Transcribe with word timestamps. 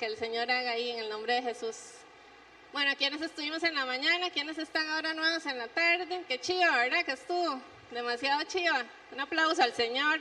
que 0.00 0.06
el 0.06 0.16
Señor 0.16 0.50
haga 0.50 0.70
ahí 0.70 0.88
en 0.88 0.98
el 1.00 1.10
nombre 1.10 1.34
de 1.34 1.42
Jesús. 1.42 1.76
Bueno, 2.72 2.90
quienes 2.96 3.20
estuvimos 3.20 3.62
en 3.64 3.74
la 3.74 3.84
mañana, 3.84 4.30
quienes 4.30 4.56
están 4.56 4.88
ahora 4.88 5.12
nuevos 5.12 5.44
en 5.44 5.58
la 5.58 5.68
tarde, 5.68 6.24
qué 6.26 6.40
chiva, 6.40 6.74
¿verdad? 6.78 7.04
Que 7.04 7.12
estuvo 7.12 7.60
demasiado 7.90 8.42
chiva. 8.44 8.82
Un 9.12 9.20
aplauso 9.20 9.62
al 9.62 9.74
Señor. 9.74 10.20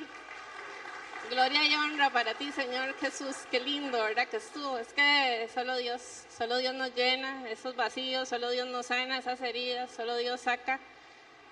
Gloria 1.29 1.63
y 1.63 1.75
honra 1.75 2.09
para 2.09 2.33
ti, 2.33 2.51
Señor 2.51 2.93
Jesús. 2.99 3.37
Qué 3.49 3.61
lindo, 3.61 4.03
¿verdad? 4.03 4.27
Que 4.27 4.35
estuvo. 4.35 4.77
Es 4.77 4.91
que 4.91 5.47
solo 5.53 5.77
Dios, 5.77 6.01
solo 6.37 6.57
Dios 6.57 6.73
nos 6.73 6.93
llena 6.93 7.49
esos 7.49 7.77
vacíos, 7.77 8.27
solo 8.27 8.49
Dios 8.49 8.67
nos 8.67 8.87
sana 8.87 9.19
esas 9.19 9.39
heridas, 9.39 9.89
solo 9.95 10.17
Dios 10.17 10.41
saca 10.41 10.77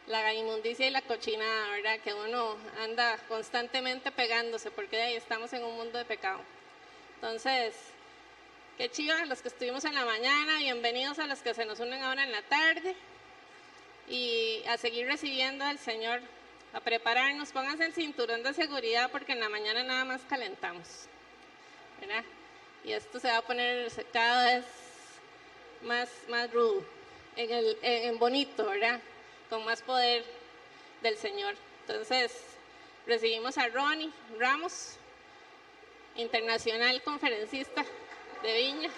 la 0.07 0.33
inmundicia 0.33 0.85
y 0.85 0.89
la 0.89 1.01
cochinada, 1.01 1.69
¿verdad? 1.69 1.99
Que 2.03 2.13
uno 2.13 2.57
anda 2.81 3.17
constantemente 3.29 4.11
pegándose 4.11 4.69
porque 4.69 5.01
ahí 5.01 5.15
estamos 5.15 5.53
en 5.53 5.63
un 5.63 5.77
mundo 5.77 5.97
de 5.97 6.03
pecado. 6.03 6.41
Entonces, 7.15 7.73
qué 8.77 8.91
chido 8.91 9.15
a 9.15 9.25
los 9.25 9.41
que 9.41 9.47
estuvimos 9.47 9.83
en 9.85 9.95
la 9.95 10.05
mañana, 10.05 10.59
bienvenidos 10.59 11.17
a 11.17 11.25
los 11.25 11.39
que 11.39 11.55
se 11.55 11.65
nos 11.65 11.79
unen 11.79 12.03
ahora 12.03 12.23
en 12.23 12.31
la 12.31 12.43
tarde 12.43 12.95
y 14.07 14.61
a 14.67 14.77
seguir 14.77 15.07
recibiendo 15.07 15.65
al 15.65 15.79
Señor 15.79 16.21
a 16.73 16.79
prepararnos, 16.79 17.51
pónganse 17.51 17.85
el 17.85 17.93
cinturón 17.93 18.43
de 18.43 18.53
seguridad 18.53 19.09
porque 19.09 19.31
en 19.31 19.39
la 19.39 19.49
mañana 19.49 19.81
nada 19.83 20.05
más 20.05 20.21
calentamos. 20.29 20.87
¿verdad? 21.99 22.23
Y 22.83 22.91
esto 22.91 23.19
se 23.19 23.29
va 23.29 23.37
a 23.37 23.41
poner 23.41 23.91
cada 24.13 24.45
vez 24.45 24.65
más, 25.81 26.09
más 26.29 26.51
rudo, 26.53 26.85
en, 27.35 27.49
en 27.81 28.19
bonito, 28.19 28.67
¿verdad? 28.67 29.01
Con 29.49 29.65
más 29.65 29.81
poder 29.81 30.23
del 31.01 31.17
Señor. 31.17 31.55
Entonces, 31.87 32.31
recibimos 33.07 33.57
a 33.57 33.69
Ronnie 33.69 34.11
Ramos, 34.37 34.97
internacional 36.15 37.01
conferencista 37.01 37.83
de 38.43 38.53
Viña. 38.53 38.89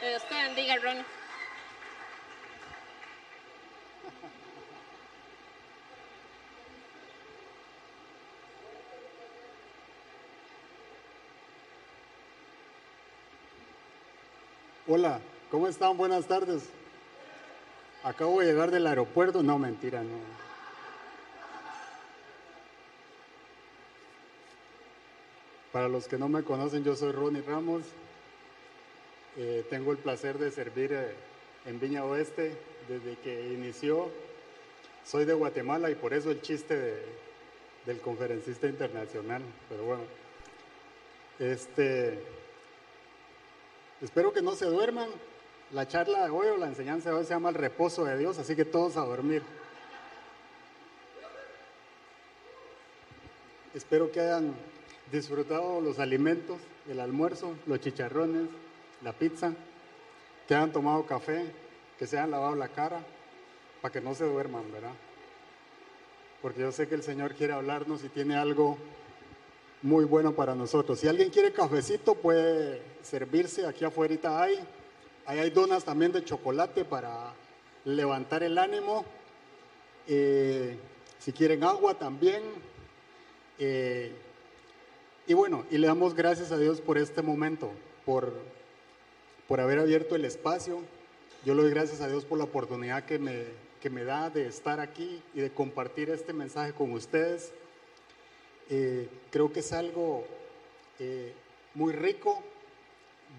Que 0.00 0.08
Dios 0.08 0.22
te 0.28 0.34
bendiga, 0.34 0.76
Ronnie. 0.76 1.04
Hola, 14.86 15.18
¿cómo 15.50 15.66
están? 15.66 15.96
Buenas 15.96 16.26
tardes. 16.26 16.64
Acabo 18.02 18.40
de 18.40 18.46
llegar 18.46 18.70
del 18.70 18.86
aeropuerto. 18.86 19.42
No, 19.42 19.58
mentira, 19.58 20.02
no. 20.02 20.43
Para 25.74 25.88
los 25.88 26.06
que 26.06 26.18
no 26.18 26.28
me 26.28 26.44
conocen, 26.44 26.84
yo 26.84 26.94
soy 26.94 27.10
Ronnie 27.10 27.42
Ramos. 27.42 27.82
Eh, 29.36 29.66
tengo 29.68 29.90
el 29.90 29.98
placer 29.98 30.38
de 30.38 30.52
servir 30.52 30.92
eh, 30.92 31.12
en 31.66 31.80
Viña 31.80 32.04
Oeste 32.04 32.56
desde 32.86 33.16
que 33.16 33.52
inició. 33.52 34.08
Soy 35.04 35.24
de 35.24 35.34
Guatemala 35.34 35.90
y 35.90 35.96
por 35.96 36.14
eso 36.14 36.30
el 36.30 36.40
chiste 36.42 36.76
de- 36.78 37.02
del 37.86 38.00
conferencista 38.00 38.68
internacional. 38.68 39.42
Pero 39.68 39.82
bueno, 39.84 40.02
este, 41.40 42.20
Espero 44.00 44.32
que 44.32 44.42
no 44.42 44.54
se 44.54 44.66
duerman. 44.66 45.08
La 45.72 45.88
charla 45.88 46.22
de 46.26 46.30
hoy 46.30 46.46
o 46.46 46.56
la 46.56 46.68
enseñanza 46.68 47.08
de 47.10 47.16
hoy 47.16 47.24
se 47.24 47.30
llama 47.30 47.48
el 47.48 47.56
reposo 47.56 48.04
de 48.04 48.16
Dios, 48.16 48.38
así 48.38 48.54
que 48.54 48.64
todos 48.64 48.96
a 48.96 49.00
dormir. 49.00 49.42
Espero 53.74 54.12
que 54.12 54.20
hayan 54.20 54.54
disfrutado 55.12 55.80
los 55.80 55.98
alimentos, 55.98 56.58
el 56.88 57.00
almuerzo, 57.00 57.54
los 57.66 57.80
chicharrones, 57.80 58.48
la 59.02 59.12
pizza, 59.12 59.52
que 60.46 60.54
hayan 60.54 60.72
tomado 60.72 61.06
café, 61.06 61.44
que 61.98 62.06
se 62.06 62.18
hayan 62.18 62.30
lavado 62.30 62.54
la 62.54 62.68
cara, 62.68 63.00
para 63.80 63.92
que 63.92 64.00
no 64.00 64.14
se 64.14 64.24
duerman, 64.24 64.70
¿verdad? 64.72 64.92
Porque 66.42 66.60
yo 66.60 66.72
sé 66.72 66.88
que 66.88 66.94
el 66.94 67.02
Señor 67.02 67.34
quiere 67.34 67.52
hablarnos 67.52 68.04
y 68.04 68.08
tiene 68.08 68.36
algo 68.36 68.76
muy 69.82 70.04
bueno 70.04 70.32
para 70.32 70.54
nosotros. 70.54 70.98
Si 70.98 71.08
alguien 71.08 71.30
quiere 71.30 71.52
cafecito, 71.52 72.14
puede 72.14 72.82
servirse. 73.02 73.66
Aquí 73.66 73.84
afuera 73.84 74.42
hay. 74.42 74.58
Ahí 75.26 75.38
hay 75.38 75.50
donas 75.50 75.84
también 75.84 76.12
de 76.12 76.24
chocolate 76.24 76.84
para 76.84 77.32
levantar 77.84 78.42
el 78.42 78.58
ánimo. 78.58 79.04
Eh, 80.06 80.78
si 81.18 81.32
quieren 81.32 81.64
agua 81.64 81.94
también. 81.94 82.42
Eh, 83.58 84.12
y 85.26 85.34
bueno, 85.34 85.64
y 85.70 85.78
le 85.78 85.86
damos 85.86 86.14
gracias 86.14 86.52
a 86.52 86.58
Dios 86.58 86.80
por 86.80 86.98
este 86.98 87.22
momento, 87.22 87.70
por, 88.04 88.34
por 89.48 89.60
haber 89.60 89.78
abierto 89.78 90.16
el 90.16 90.24
espacio. 90.24 90.82
Yo 91.46 91.54
le 91.54 91.62
doy 91.62 91.70
gracias 91.70 92.02
a 92.02 92.08
Dios 92.08 92.24
por 92.24 92.36
la 92.36 92.44
oportunidad 92.44 93.06
que 93.06 93.18
me, 93.18 93.44
que 93.80 93.88
me 93.88 94.04
da 94.04 94.28
de 94.28 94.46
estar 94.46 94.80
aquí 94.80 95.22
y 95.34 95.40
de 95.40 95.50
compartir 95.50 96.10
este 96.10 96.34
mensaje 96.34 96.72
con 96.72 96.92
ustedes. 96.92 97.52
Eh, 98.68 99.08
creo 99.30 99.50
que 99.52 99.60
es 99.60 99.72
algo 99.72 100.24
eh, 100.98 101.32
muy 101.74 101.92
rico 101.92 102.42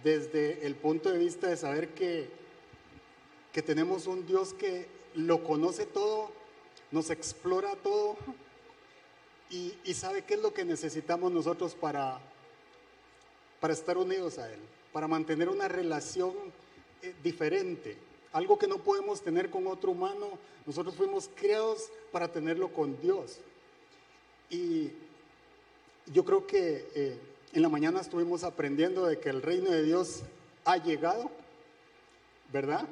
desde 0.04 0.66
el 0.66 0.76
punto 0.76 1.12
de 1.12 1.20
vista 1.20 1.48
de 1.48 1.58
saber 1.58 1.90
que, 1.90 2.30
que 3.54 3.62
tenemos 3.62 4.08
un 4.08 4.26
Dios 4.26 4.54
que 4.54 4.88
lo 5.14 5.44
conoce 5.44 5.86
todo, 5.86 6.32
nos 6.92 7.12
explora 7.12 7.76
todo 7.84 8.18
y, 9.50 9.94
sabe 9.94 10.24
qué 10.24 10.36
es 10.36 10.42
lo 10.42 10.54
que 10.54 10.66
necesitamos 10.66 11.32
nosotros 11.32 11.76
para, 11.76 12.20
para 13.60 13.74
estar 13.74 13.98
unidos 13.98 14.38
a 14.38 14.52
Él, 14.52 14.60
para 14.92 15.08
mantener 15.08 15.50
una 15.50 15.68
relación 15.68 16.34
eh, 17.02 17.14
diferente, 17.24 17.98
algo 18.34 18.58
que 18.58 18.68
no 18.68 18.80
podemos 18.80 19.22
tener 19.22 19.50
con 19.50 19.68
otro 19.68 19.92
humano. 19.92 20.28
Nosotros 20.66 20.96
fuimos 20.96 21.30
creados 21.36 21.90
para 22.12 22.32
tenerlo 22.32 22.74
con 22.74 23.00
Dios. 23.02 23.38
Y 24.50 24.92
yo 26.08 26.26
creo 26.26 26.46
que 26.46 26.88
eh, 26.96 27.18
en 27.54 27.62
la 27.62 27.70
mañana 27.70 28.02
estuvimos 28.02 28.44
aprendiendo 28.44 29.06
de 29.06 29.20
que 29.20 29.30
el 29.30 29.42
reino 29.42 29.70
de 29.70 29.84
Dios 29.84 30.24
ha 30.66 30.78
llegado, 30.78 31.30
¿verdad? 32.52 32.86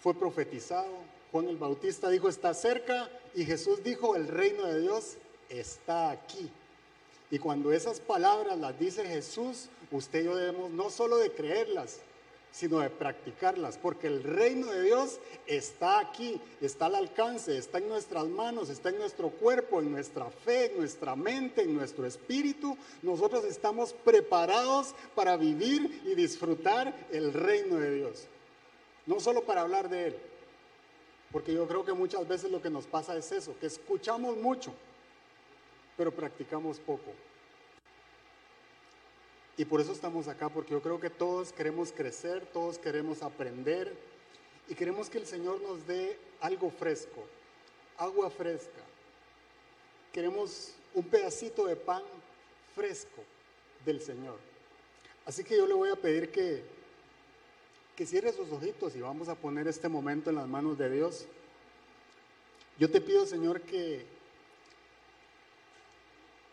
Fue 0.00 0.14
profetizado. 0.14 0.92
Juan 1.32 1.48
el 1.48 1.56
Bautista 1.56 2.08
dijo, 2.08 2.28
está 2.28 2.54
cerca. 2.54 3.10
Y 3.34 3.44
Jesús 3.44 3.82
dijo, 3.82 4.14
el 4.16 4.28
reino 4.28 4.64
de 4.64 4.80
Dios 4.80 5.16
está 5.48 6.10
aquí. 6.10 6.50
Y 7.30 7.38
cuando 7.38 7.72
esas 7.72 8.00
palabras 8.00 8.58
las 8.58 8.78
dice 8.78 9.04
Jesús, 9.04 9.68
usted 9.90 10.22
y 10.22 10.24
yo 10.24 10.36
debemos 10.36 10.70
no 10.70 10.90
solo 10.90 11.18
de 11.18 11.30
creerlas, 11.30 12.00
sino 12.50 12.80
de 12.80 12.90
practicarlas, 12.90 13.76
porque 13.76 14.06
el 14.06 14.22
reino 14.22 14.70
de 14.72 14.82
Dios 14.82 15.20
está 15.46 16.00
aquí, 16.00 16.40
está 16.60 16.86
al 16.86 16.94
alcance, 16.94 17.56
está 17.56 17.78
en 17.78 17.88
nuestras 17.88 18.26
manos, 18.26 18.70
está 18.70 18.88
en 18.88 18.98
nuestro 18.98 19.28
cuerpo, 19.28 19.80
en 19.80 19.92
nuestra 19.92 20.30
fe, 20.30 20.72
en 20.72 20.78
nuestra 20.78 21.14
mente, 21.14 21.62
en 21.62 21.74
nuestro 21.74 22.06
espíritu. 22.06 22.76
Nosotros 23.02 23.44
estamos 23.44 23.92
preparados 23.92 24.94
para 25.14 25.36
vivir 25.36 26.02
y 26.06 26.14
disfrutar 26.14 26.94
el 27.12 27.32
reino 27.32 27.76
de 27.76 27.94
Dios. 27.94 28.26
No 29.06 29.20
solo 29.20 29.44
para 29.44 29.60
hablar 29.60 29.88
de 29.88 30.08
Él, 30.08 30.16
porque 31.30 31.52
yo 31.52 31.68
creo 31.68 31.84
que 31.84 31.92
muchas 31.92 32.26
veces 32.26 32.50
lo 32.50 32.62
que 32.62 32.70
nos 32.70 32.86
pasa 32.86 33.16
es 33.16 33.30
eso, 33.32 33.54
que 33.60 33.66
escuchamos 33.66 34.36
mucho, 34.38 34.72
pero 35.98 36.12
practicamos 36.12 36.78
poco. 36.78 37.12
Y 39.56 39.64
por 39.64 39.80
eso 39.80 39.90
estamos 39.90 40.28
acá, 40.28 40.48
porque 40.48 40.70
yo 40.70 40.80
creo 40.80 41.00
que 41.00 41.10
todos 41.10 41.52
queremos 41.52 41.90
crecer, 41.90 42.46
todos 42.52 42.78
queremos 42.78 43.22
aprender 43.22 43.92
y 44.68 44.74
queremos 44.76 45.10
que 45.10 45.18
el 45.18 45.26
Señor 45.26 45.60
nos 45.60 45.84
dé 45.88 46.16
algo 46.40 46.70
fresco, 46.70 47.24
agua 47.98 48.30
fresca. 48.30 48.80
Queremos 50.12 50.72
un 50.94 51.02
pedacito 51.02 51.66
de 51.66 51.74
pan 51.74 52.04
fresco 52.76 53.24
del 53.84 54.00
Señor. 54.00 54.38
Así 55.26 55.42
que 55.42 55.56
yo 55.56 55.66
le 55.66 55.74
voy 55.74 55.90
a 55.90 55.96
pedir 55.96 56.30
que, 56.30 56.62
que 57.96 58.06
cierre 58.06 58.32
sus 58.32 58.52
ojitos 58.52 58.94
y 58.94 59.00
vamos 59.00 59.28
a 59.28 59.34
poner 59.34 59.66
este 59.66 59.88
momento 59.88 60.30
en 60.30 60.36
las 60.36 60.46
manos 60.46 60.78
de 60.78 60.88
Dios. 60.88 61.26
Yo 62.78 62.88
te 62.88 63.00
pido, 63.00 63.26
Señor, 63.26 63.60
que, 63.62 64.06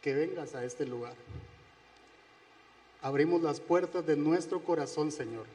que 0.05 0.13
vengas 0.13 0.53
a 0.53 0.63
este 0.63 0.85
lugar. 0.85 1.15
Abrimos 3.01 3.41
las 3.41 3.59
puertas 3.59 4.05
de 4.05 4.15
nuestro 4.15 4.63
corazón, 4.63 5.11
Señor. 5.11 5.47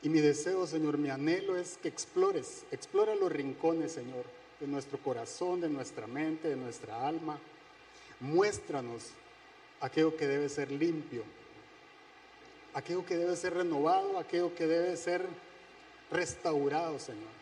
Y 0.00 0.08
mi 0.08 0.20
deseo, 0.20 0.64
Señor, 0.64 0.96
mi 0.96 1.10
anhelo 1.10 1.56
es 1.56 1.76
que 1.78 1.88
explores, 1.88 2.64
explora 2.70 3.16
los 3.16 3.32
rincones, 3.32 3.90
Señor, 3.90 4.24
de 4.60 4.68
nuestro 4.68 4.96
corazón, 4.98 5.60
de 5.60 5.68
nuestra 5.68 6.06
mente, 6.06 6.50
de 6.50 6.54
nuestra 6.54 7.04
alma. 7.04 7.40
Muéstranos 8.20 9.06
aquello 9.80 10.16
que 10.16 10.28
debe 10.28 10.48
ser 10.48 10.70
limpio, 10.70 11.24
aquello 12.74 13.04
que 13.04 13.16
debe 13.16 13.34
ser 13.34 13.54
renovado, 13.54 14.18
aquello 14.18 14.54
que 14.54 14.68
debe 14.68 14.96
ser 14.96 15.26
restaurado, 16.12 17.00
Señor. 17.00 17.32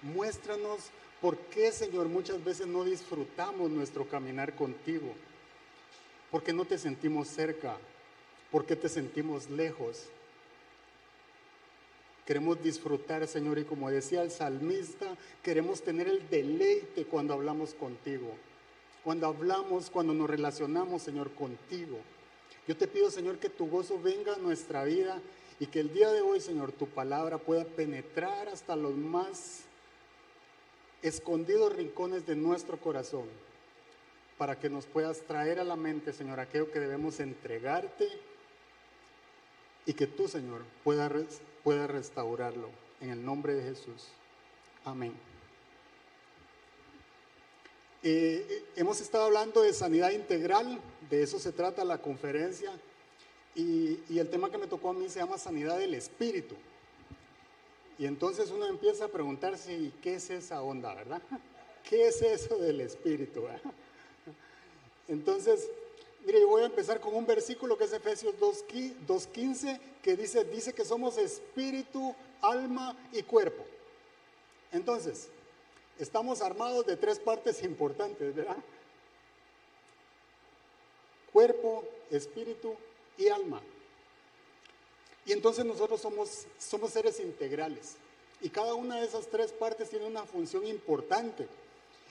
Muéstranos 0.00 0.90
por 1.20 1.36
qué, 1.36 1.72
Señor, 1.72 2.08
muchas 2.08 2.42
veces 2.42 2.66
no 2.66 2.84
disfrutamos 2.84 3.70
nuestro 3.70 4.06
caminar 4.06 4.54
contigo. 4.54 5.14
porque 6.30 6.52
no 6.52 6.64
te 6.66 6.76
sentimos 6.76 7.28
cerca, 7.28 7.76
porque 8.50 8.76
te 8.76 8.88
sentimos 8.88 9.48
lejos. 9.48 10.04
Queremos 12.26 12.62
disfrutar, 12.62 13.26
Señor, 13.26 13.58
y 13.58 13.64
como 13.64 13.90
decía 13.90 14.22
el 14.22 14.30
salmista, 14.30 15.16
queremos 15.42 15.80
tener 15.80 16.06
el 16.06 16.28
deleite 16.28 17.06
cuando 17.06 17.32
hablamos 17.32 17.72
contigo, 17.72 18.34
cuando 19.02 19.26
hablamos, 19.26 19.88
cuando 19.88 20.12
nos 20.12 20.28
relacionamos, 20.28 21.00
Señor, 21.00 21.30
contigo. 21.32 21.96
Yo 22.66 22.76
te 22.76 22.86
pido, 22.86 23.10
Señor, 23.10 23.38
que 23.38 23.48
tu 23.48 23.66
gozo 23.66 23.98
venga 23.98 24.34
a 24.34 24.38
nuestra 24.38 24.84
vida 24.84 25.22
y 25.58 25.66
que 25.66 25.80
el 25.80 25.94
día 25.94 26.12
de 26.12 26.20
hoy, 26.20 26.40
Señor, 26.40 26.72
tu 26.72 26.86
palabra 26.86 27.38
pueda 27.38 27.64
penetrar 27.64 28.48
hasta 28.48 28.76
los 28.76 28.94
más 28.94 29.62
escondidos 31.02 31.74
rincones 31.74 32.26
de 32.26 32.36
nuestro 32.36 32.78
corazón 32.78 33.26
para 34.36 34.58
que 34.58 34.70
nos 34.70 34.86
puedas 34.86 35.20
traer 35.22 35.58
a 35.58 35.64
la 35.64 35.76
mente, 35.76 36.12
Señor, 36.12 36.40
aquello 36.40 36.70
que 36.70 36.80
debemos 36.80 37.20
entregarte 37.20 38.08
y 39.84 39.94
que 39.94 40.06
tú, 40.06 40.28
Señor, 40.28 40.62
puedas 40.84 41.12
pueda 41.64 41.86
restaurarlo. 41.86 42.70
En 43.00 43.10
el 43.10 43.24
nombre 43.24 43.54
de 43.54 43.62
Jesús. 43.62 44.08
Amén. 44.84 45.12
Eh, 48.02 48.64
hemos 48.76 49.00
estado 49.00 49.24
hablando 49.24 49.62
de 49.62 49.72
sanidad 49.72 50.10
integral, 50.10 50.80
de 51.10 51.22
eso 51.22 51.38
se 51.38 51.52
trata 51.52 51.84
la 51.84 51.98
conferencia, 51.98 52.72
y 53.54 54.18
el 54.18 54.30
tema 54.30 54.50
que 54.50 54.58
me 54.58 54.68
tocó 54.68 54.90
a 54.90 54.94
mí 54.94 55.08
se 55.08 55.18
llama 55.18 55.36
sanidad 55.36 55.78
del 55.78 55.94
espíritu. 55.94 56.54
Y 57.98 58.06
entonces 58.06 58.50
uno 58.50 58.66
empieza 58.66 59.06
a 59.06 59.08
preguntarse, 59.08 59.90
¿qué 60.00 60.14
es 60.14 60.30
esa 60.30 60.62
onda, 60.62 60.94
verdad? 60.94 61.20
¿Qué 61.88 62.06
es 62.06 62.22
eso 62.22 62.56
del 62.56 62.80
espíritu? 62.80 63.44
Entonces, 65.08 65.68
mire, 66.24 66.40
yo 66.40 66.48
voy 66.48 66.62
a 66.62 66.66
empezar 66.66 67.00
con 67.00 67.14
un 67.14 67.26
versículo 67.26 67.76
que 67.76 67.84
es 67.84 67.92
Efesios 67.92 68.34
2.15, 68.38 69.80
que 70.02 70.16
dice, 70.16 70.44
dice 70.44 70.72
que 70.72 70.84
somos 70.84 71.18
espíritu, 71.18 72.14
alma 72.40 72.96
y 73.12 73.22
cuerpo. 73.22 73.64
Entonces, 74.70 75.28
estamos 75.98 76.40
armados 76.40 76.86
de 76.86 76.96
tres 76.96 77.18
partes 77.18 77.62
importantes, 77.64 78.34
¿verdad? 78.34 78.58
Cuerpo, 81.32 81.84
espíritu 82.10 82.76
y 83.16 83.28
alma. 83.28 83.60
Y 85.28 85.32
entonces 85.32 85.64
nosotros 85.66 86.00
somos, 86.00 86.46
somos 86.58 86.90
seres 86.90 87.20
integrales. 87.20 87.96
Y 88.40 88.48
cada 88.48 88.72
una 88.72 88.96
de 88.96 89.06
esas 89.06 89.26
tres 89.26 89.52
partes 89.52 89.90
tiene 89.90 90.06
una 90.06 90.24
función 90.24 90.66
importante. 90.66 91.46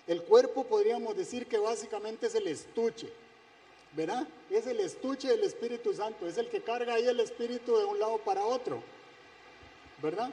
El 0.06 0.22
cuerpo 0.22 0.64
podríamos 0.66 1.18
decir 1.18 1.48
que 1.48 1.58
básicamente 1.58 2.28
es 2.28 2.36
el 2.36 2.48
estuche, 2.48 3.10
¿verdad? 3.94 4.28
Es 4.52 4.68
el 4.68 4.80
estuche 4.80 5.30
del 5.30 5.44
Espíritu 5.44 5.96
Santo, 5.96 6.28
es 6.28 6.38
el 6.38 6.48
que 6.48 6.62
carga 6.62 6.94
ahí 6.94 7.08
el 7.08 7.20
Espíritu 7.20 7.76
de 7.76 7.86
un 7.86 8.00
lado 8.00 8.20
para 8.20 8.46
otro, 8.46 8.84
¿verdad? 10.02 10.30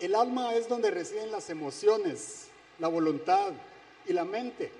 El 0.00 0.16
alma 0.16 0.56
es 0.56 0.68
donde 0.68 0.90
residen 0.90 1.30
las 1.30 1.48
emociones, 1.48 2.48
la 2.80 2.88
voluntad 2.88 3.52
y 4.06 4.12
la 4.12 4.24
mente. 4.24 4.72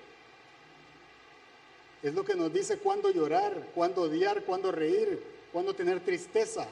Es 2.03 2.13
lo 2.13 2.25
que 2.25 2.35
nos 2.35 2.51
dice 2.51 2.77
cuándo 2.77 3.09
llorar, 3.09 3.69
cuándo 3.73 4.01
odiar, 4.01 4.43
cuándo 4.43 4.71
reír, 4.73 5.32
cuando 5.53 5.75
tener 5.75 5.99
tristeza 5.99 6.67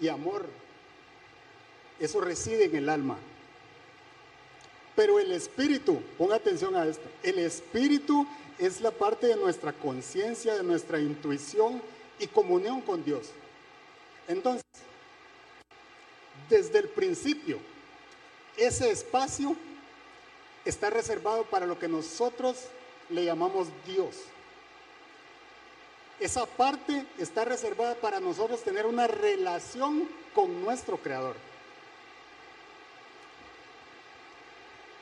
y 0.00 0.08
amor. 0.08 0.46
Eso 1.98 2.20
reside 2.20 2.64
en 2.64 2.76
el 2.76 2.88
alma. 2.88 3.18
Pero 4.94 5.18
el 5.18 5.32
espíritu, 5.32 6.00
ponga 6.16 6.36
atención 6.36 6.76
a 6.76 6.86
esto, 6.86 7.08
el 7.22 7.38
espíritu 7.40 8.26
es 8.58 8.80
la 8.80 8.92
parte 8.92 9.26
de 9.26 9.36
nuestra 9.36 9.72
conciencia, 9.72 10.54
de 10.54 10.62
nuestra 10.62 11.00
intuición 11.00 11.82
y 12.18 12.28
comunión 12.28 12.80
con 12.80 13.04
Dios. 13.04 13.30
Entonces, 14.28 14.62
desde 16.48 16.78
el 16.78 16.88
principio, 16.88 17.58
ese 18.56 18.90
espacio 18.90 19.56
está 20.64 20.90
reservado 20.90 21.44
para 21.44 21.66
lo 21.66 21.78
que 21.78 21.88
nosotros 21.88 22.66
le 23.08 23.24
llamamos 23.24 23.68
Dios. 23.86 24.16
Esa 26.22 26.46
parte 26.46 27.04
está 27.18 27.44
reservada 27.44 27.96
para 27.96 28.20
nosotros 28.20 28.62
tener 28.62 28.86
una 28.86 29.08
relación 29.08 30.08
con 30.32 30.62
nuestro 30.62 30.96
Creador. 30.96 31.34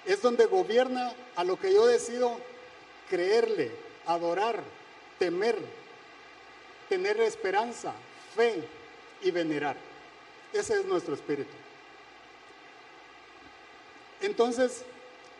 Es 0.06 0.22
donde 0.22 0.46
gobierna 0.46 1.12
a 1.37 1.44
lo 1.44 1.61
que 1.61 1.75
yo 1.75 1.87
decido 1.87 2.38
creerle, 3.11 3.70
adorar, 4.06 4.62
temer, 5.19 5.58
tener 6.88 7.20
esperanza, 7.20 7.93
fe 8.34 8.64
y 9.20 9.31
venerar. 9.31 9.76
Ese 10.55 10.78
es 10.78 10.87
nuestro 10.87 11.12
espíritu. 11.12 11.52
Entonces, 14.22 14.84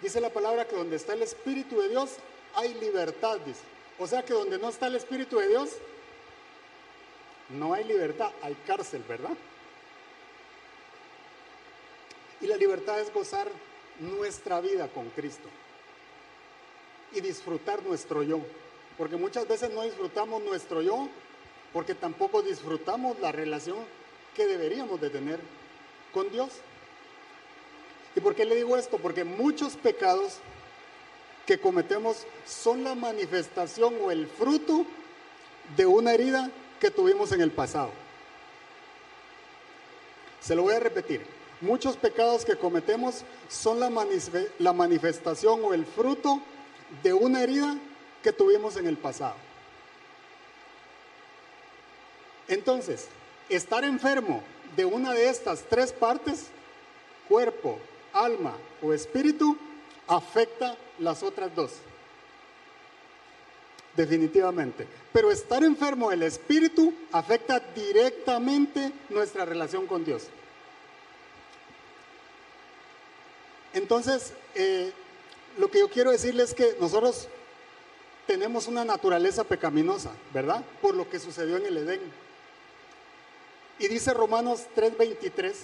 dice 0.03 0.21
la 0.21 0.29
palabra 0.29 0.69
que 0.69 0.77
donde 0.77 0.97
está 0.97 1.15
el 1.15 1.23
espíritu 1.23 1.81
de 1.81 1.89
Dios 1.89 2.17
hay 2.55 2.75
libertad, 2.75 3.39
dice. 3.39 3.80
O 4.01 4.07
sea 4.07 4.25
que 4.25 4.33
donde 4.33 4.59
no 4.59 4.71
está 4.71 4.87
el 4.87 4.97
Espíritu 4.97 5.39
de 5.39 5.49
Dios, 5.49 5.77
no 7.51 7.75
hay 7.75 7.85
libertad, 7.85 8.31
hay 8.43 8.57
cárcel, 8.67 9.05
¿verdad? 9.07 9.37
Y 12.41 12.47
la 12.47 12.57
libertad 12.57 12.99
es 12.99 13.13
gozar 13.13 13.47
nuestra 13.99 14.63
vida 14.63 14.89
con 14.89 15.11
Cristo 15.11 15.49
y 17.13 17.21
disfrutar 17.21 17.83
nuestro 17.83 18.23
yo. 18.23 18.41
Porque 18.97 19.17
muchas 19.17 19.47
veces 19.47 19.71
no 19.71 19.83
disfrutamos 19.83 20.43
nuestro 20.43 20.81
yo 20.81 21.09
porque 21.75 21.95
tampoco 21.95 22.41
disfrutamos 22.41 23.21
la 23.21 23.33
relación 23.33 23.77
que 24.35 24.47
deberíamos 24.47 24.99
de 25.01 25.11
tener 25.11 25.41
con 26.15 26.31
Dios. 26.31 26.49
¿Y 28.17 28.21
por 28.21 28.35
qué 28.35 28.47
le 28.47 28.57
digo 28.57 28.79
esto? 28.79 28.97
Porque 28.97 29.25
muchos 29.25 29.77
pecados 29.77 30.39
que 31.47 31.59
cometemos 31.59 32.27
son 32.47 32.85
la 32.85 32.95
manifestación 32.95 33.95
o 34.03 34.11
el 34.11 34.27
fruto 34.27 34.87
de 35.77 35.87
una 35.87 36.13
herida 36.13 36.51
que 36.81 36.91
tuvimos 36.91 37.33
en 37.33 37.41
el 37.41 37.51
pasado. 37.51 37.91
Se 40.41 40.55
lo 40.55 40.63
voy 40.63 40.75
a 40.75 40.81
repetir. 40.81 41.25
Muchos 41.61 41.97
pecados 41.97 42.45
que 42.45 42.57
cometemos 42.57 43.25
son 43.49 43.81
la, 43.81 43.91
la 44.59 44.73
manifestación 44.73 45.63
o 45.63 45.75
el 45.75 45.85
fruto 45.85 46.41
de 47.03 47.13
una 47.13 47.43
herida 47.43 47.77
que 48.23 48.33
tuvimos 48.33 48.77
en 48.77 48.87
el 48.87 48.97
pasado. 48.97 49.35
Entonces, 52.49 53.07
estar 53.49 53.85
enfermo 53.85 54.43
de 54.77 54.85
una 54.85 55.13
de 55.13 55.29
estas 55.29 55.63
tres 55.69 55.93
partes, 55.93 56.47
cuerpo, 57.29 57.79
alma 58.13 58.57
o 58.83 58.93
espíritu, 58.93 59.57
afecta 60.09 60.77
las 61.01 61.23
otras 61.23 61.55
dos. 61.55 61.73
Definitivamente. 63.97 64.87
Pero 65.13 65.33
estar 65.33 65.65
enfermo 65.65 66.11
del 66.11 66.23
espíritu 66.23 66.95
afecta 67.11 67.59
directamente 67.59 68.93
nuestra 69.09 69.45
relación 69.45 69.87
con 69.87 70.05
Dios. 70.05 70.29
Entonces, 73.73 74.33
eh, 74.55 74.93
lo 75.59 75.71
que 75.71 75.81
yo 75.81 75.89
quiero 75.89 76.13
decirles 76.13 76.51
es 76.51 76.55
que 76.55 76.77
nosotros 76.81 77.29
tenemos 78.27 78.69
una 78.69 78.85
naturaleza 78.85 79.45
pecaminosa, 79.45 80.11
¿verdad? 80.33 80.65
Por 80.81 80.95
lo 80.95 81.09
que 81.09 81.19
sucedió 81.19 81.57
en 81.57 81.67
el 81.67 81.77
Edén. 81.79 82.01
Y 83.79 83.89
dice 83.89 84.13
Romanos 84.13 84.67
3:23, 84.77 85.55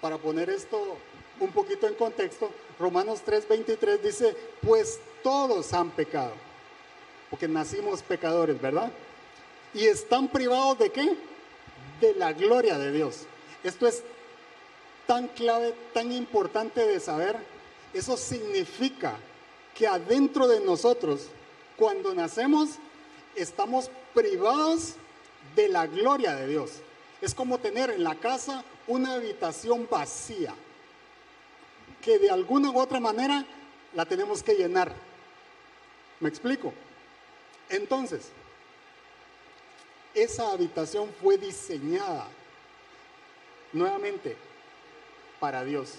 para 0.00 0.18
poner 0.18 0.50
esto 0.50 0.96
un 1.40 1.50
poquito 1.50 1.88
en 1.88 1.94
contexto, 1.94 2.50
Romanos 2.78 3.22
3:23 3.26 4.00
dice, 4.00 4.36
pues 4.62 5.00
todos 5.22 5.72
han 5.72 5.90
pecado, 5.90 6.32
porque 7.28 7.48
nacimos 7.48 8.02
pecadores, 8.02 8.60
¿verdad? 8.60 8.92
Y 9.74 9.86
están 9.86 10.28
privados 10.28 10.78
de 10.78 10.90
qué? 10.90 11.16
De 12.00 12.14
la 12.14 12.32
gloria 12.32 12.78
de 12.78 12.92
Dios. 12.92 13.20
Esto 13.64 13.86
es 13.86 14.02
tan 15.06 15.28
clave, 15.28 15.74
tan 15.92 16.12
importante 16.12 16.86
de 16.86 17.00
saber. 17.00 17.36
Eso 17.92 18.16
significa 18.16 19.16
que 19.74 19.86
adentro 19.86 20.46
de 20.46 20.60
nosotros, 20.60 21.26
cuando 21.76 22.14
nacemos, 22.14 22.70
estamos 23.34 23.90
privados 24.14 24.94
de 25.56 25.68
la 25.68 25.86
gloria 25.86 26.34
de 26.34 26.46
Dios. 26.46 26.72
Es 27.20 27.34
como 27.34 27.58
tener 27.58 27.90
en 27.90 28.04
la 28.04 28.14
casa 28.14 28.64
una 28.86 29.14
habitación 29.14 29.86
vacía 29.90 30.54
que 32.02 32.18
de 32.18 32.30
alguna 32.30 32.70
u 32.70 32.78
otra 32.78 33.00
manera 33.00 33.44
la 33.94 34.06
tenemos 34.06 34.42
que 34.42 34.54
llenar. 34.54 34.92
¿Me 36.20 36.28
explico? 36.28 36.72
Entonces, 37.68 38.28
esa 40.14 40.50
habitación 40.52 41.10
fue 41.20 41.38
diseñada 41.38 42.26
nuevamente 43.72 44.36
para 45.38 45.64
Dios. 45.64 45.98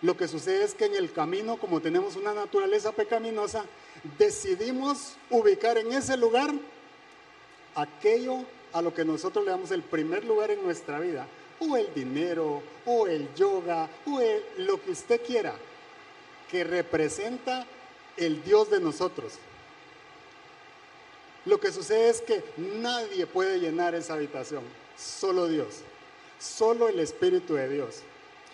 Lo 0.00 0.16
que 0.16 0.28
sucede 0.28 0.64
es 0.64 0.74
que 0.74 0.84
en 0.84 0.94
el 0.94 1.12
camino, 1.12 1.56
como 1.56 1.80
tenemos 1.80 2.14
una 2.14 2.32
naturaleza 2.32 2.92
pecaminosa, 2.92 3.64
decidimos 4.16 5.16
ubicar 5.28 5.76
en 5.76 5.92
ese 5.92 6.16
lugar 6.16 6.52
aquello 7.74 8.44
a 8.72 8.80
lo 8.80 8.94
que 8.94 9.04
nosotros 9.04 9.44
le 9.44 9.50
damos 9.50 9.72
el 9.72 9.82
primer 9.82 10.24
lugar 10.24 10.52
en 10.52 10.62
nuestra 10.62 11.00
vida, 11.00 11.26
o 11.60 11.76
el 11.76 11.92
dinero, 11.94 12.62
o 12.86 13.06
el 13.06 13.32
yoga, 13.34 13.88
o 14.06 14.20
lo 14.58 14.82
que 14.82 14.90
usted 14.90 15.20
quiera, 15.24 15.54
que 16.50 16.64
representa 16.64 17.66
el 18.16 18.42
Dios 18.42 18.70
de 18.70 18.80
nosotros. 18.80 19.34
Lo 21.44 21.58
que 21.58 21.72
sucede 21.72 22.10
es 22.10 22.20
que 22.20 22.42
nadie 22.56 23.26
puede 23.26 23.58
llenar 23.58 23.94
esa 23.94 24.14
habitación, 24.14 24.62
solo 24.96 25.48
Dios, 25.48 25.78
solo 26.38 26.88
el 26.88 27.00
Espíritu 27.00 27.54
de 27.54 27.68
Dios. 27.68 28.02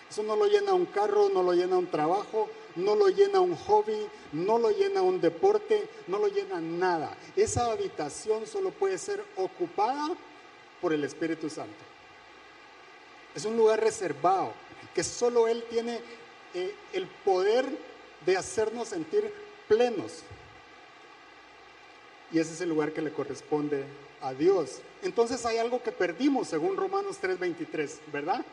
Eso 0.08 0.22
no 0.22 0.36
lo 0.36 0.46
llena 0.46 0.74
un 0.74 0.86
carro, 0.86 1.28
no 1.28 1.42
lo 1.42 1.54
llena 1.54 1.76
un 1.76 1.90
trabajo, 1.90 2.48
no 2.76 2.94
lo 2.94 3.08
llena 3.08 3.40
un 3.40 3.56
hobby, 3.56 4.06
no 4.32 4.58
lo 4.58 4.70
llena 4.70 5.02
un 5.02 5.20
deporte, 5.20 5.88
no 6.06 6.18
lo 6.18 6.28
llena 6.28 6.60
nada. 6.60 7.16
Esa 7.34 7.70
habitación 7.70 8.46
solo 8.46 8.70
puede 8.70 8.98
ser 8.98 9.24
ocupada 9.36 10.14
por 10.80 10.92
el 10.92 11.02
Espíritu 11.04 11.50
Santo. 11.50 11.93
Es 13.34 13.44
un 13.44 13.56
lugar 13.56 13.80
reservado, 13.80 14.52
que 14.94 15.02
solo 15.02 15.48
Él 15.48 15.64
tiene 15.68 16.00
eh, 16.54 16.74
el 16.92 17.06
poder 17.06 17.66
de 18.24 18.36
hacernos 18.36 18.88
sentir 18.88 19.32
plenos. 19.68 20.22
Y 22.32 22.38
ese 22.38 22.54
es 22.54 22.60
el 22.60 22.68
lugar 22.68 22.92
que 22.92 23.02
le 23.02 23.12
corresponde 23.12 23.84
a 24.20 24.32
Dios. 24.32 24.80
Entonces 25.02 25.44
hay 25.44 25.58
algo 25.58 25.82
que 25.82 25.92
perdimos 25.92 26.48
según 26.48 26.76
Romanos 26.76 27.18
3:23, 27.20 27.98
¿verdad? 28.12 28.44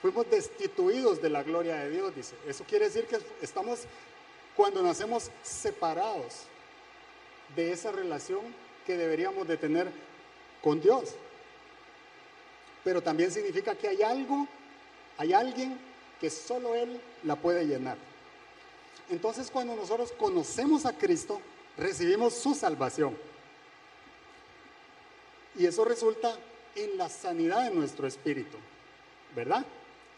Fuimos 0.00 0.30
destituidos 0.30 1.20
de 1.20 1.28
la 1.28 1.42
gloria 1.42 1.76
de 1.76 1.90
Dios, 1.90 2.14
dice. 2.14 2.34
Eso 2.46 2.64
quiere 2.64 2.86
decir 2.86 3.04
que 3.04 3.18
estamos, 3.42 3.80
cuando 4.56 4.82
nacemos, 4.82 5.30
separados 5.42 6.44
de 7.54 7.72
esa 7.72 7.92
relación 7.92 8.40
que 8.86 8.96
deberíamos 8.96 9.46
de 9.46 9.56
tener 9.58 9.90
con 10.62 10.80
Dios. 10.80 11.14
Pero 12.84 13.02
también 13.02 13.30
significa 13.30 13.74
que 13.74 13.88
hay 13.88 14.02
algo, 14.02 14.46
hay 15.18 15.32
alguien 15.32 15.78
que 16.20 16.30
solo 16.30 16.74
Él 16.74 17.00
la 17.24 17.36
puede 17.36 17.66
llenar. 17.66 17.96
Entonces 19.10 19.50
cuando 19.50 19.74
nosotros 19.74 20.12
conocemos 20.12 20.86
a 20.86 20.96
Cristo, 20.96 21.40
recibimos 21.76 22.34
su 22.34 22.54
salvación. 22.54 23.16
Y 25.56 25.66
eso 25.66 25.84
resulta 25.84 26.36
en 26.76 26.96
la 26.96 27.08
sanidad 27.08 27.64
de 27.64 27.74
nuestro 27.74 28.06
espíritu, 28.06 28.56
¿verdad? 29.34 29.64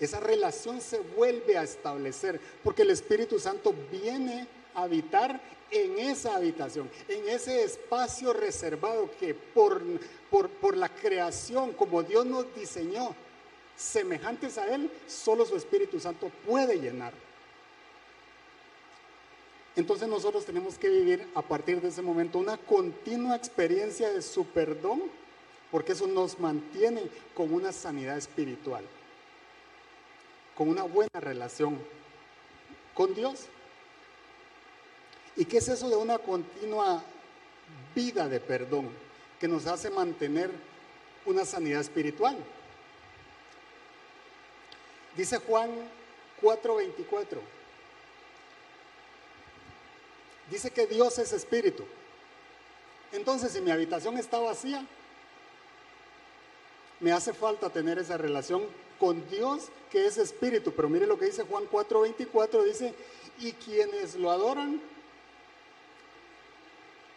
esa 0.04 0.20
relación 0.20 0.80
se 0.80 0.98
vuelve 0.98 1.56
a 1.56 1.62
establecer 1.62 2.40
porque 2.64 2.82
el 2.82 2.90
Espíritu 2.90 3.38
Santo 3.38 3.74
viene 3.90 4.46
habitar 4.74 5.40
en 5.70 5.98
esa 5.98 6.36
habitación, 6.36 6.90
en 7.08 7.28
ese 7.28 7.64
espacio 7.64 8.32
reservado 8.32 9.10
que 9.18 9.34
por, 9.34 9.82
por, 10.30 10.76
la 10.76 10.88
creación, 10.88 11.72
como 11.72 12.02
Dios 12.02 12.26
nos 12.26 12.54
diseñó, 12.54 13.14
semejantes 13.76 14.58
a 14.58 14.74
Él, 14.74 14.90
solo 15.06 15.46
su 15.46 15.56
Espíritu 15.56 15.98
Santo 15.98 16.30
puede 16.46 16.78
llenar. 16.78 17.12
Entonces 19.74 20.06
nosotros 20.06 20.44
tenemos 20.44 20.76
que 20.76 20.90
vivir 20.90 21.26
a 21.34 21.40
partir 21.40 21.80
de 21.80 21.88
ese 21.88 22.02
momento 22.02 22.38
una 22.38 22.58
continua 22.58 23.36
experiencia 23.36 24.10
de 24.10 24.20
su 24.20 24.44
perdón, 24.44 25.02
porque 25.70 25.92
eso 25.92 26.06
nos 26.06 26.38
mantiene 26.38 27.04
con 27.34 27.54
una 27.54 27.72
sanidad 27.72 28.18
espiritual 28.18 28.84
con 30.56 30.68
una 30.68 30.82
buena 30.84 31.20
relación 31.20 31.78
con 32.94 33.14
Dios. 33.14 33.46
¿Y 35.36 35.44
qué 35.44 35.58
es 35.58 35.68
eso 35.68 35.88
de 35.88 35.96
una 35.96 36.18
continua 36.18 37.02
vida 37.94 38.28
de 38.28 38.40
perdón 38.40 38.90
que 39.40 39.48
nos 39.48 39.66
hace 39.66 39.90
mantener 39.90 40.50
una 41.24 41.44
sanidad 41.44 41.80
espiritual? 41.80 42.36
Dice 45.16 45.38
Juan 45.38 45.70
4:24. 46.40 47.38
Dice 50.50 50.70
que 50.70 50.86
Dios 50.86 51.18
es 51.18 51.32
espíritu. 51.32 51.84
Entonces, 53.12 53.52
si 53.52 53.60
mi 53.60 53.70
habitación 53.70 54.18
está 54.18 54.38
vacía, 54.38 54.84
me 57.00 57.12
hace 57.12 57.32
falta 57.32 57.70
tener 57.70 57.98
esa 57.98 58.16
relación 58.16 58.64
con 58.98 59.28
Dios 59.28 59.68
que 59.90 60.06
es 60.06 60.18
espíritu. 60.18 60.72
Pero 60.72 60.88
mire 60.88 61.06
lo 61.06 61.18
que 61.18 61.26
dice 61.26 61.44
Juan 61.44 61.64
4:24, 61.70 62.64
dice, 62.64 62.94
y 63.38 63.52
quienes 63.52 64.14
lo 64.14 64.30
adoran 64.30 64.80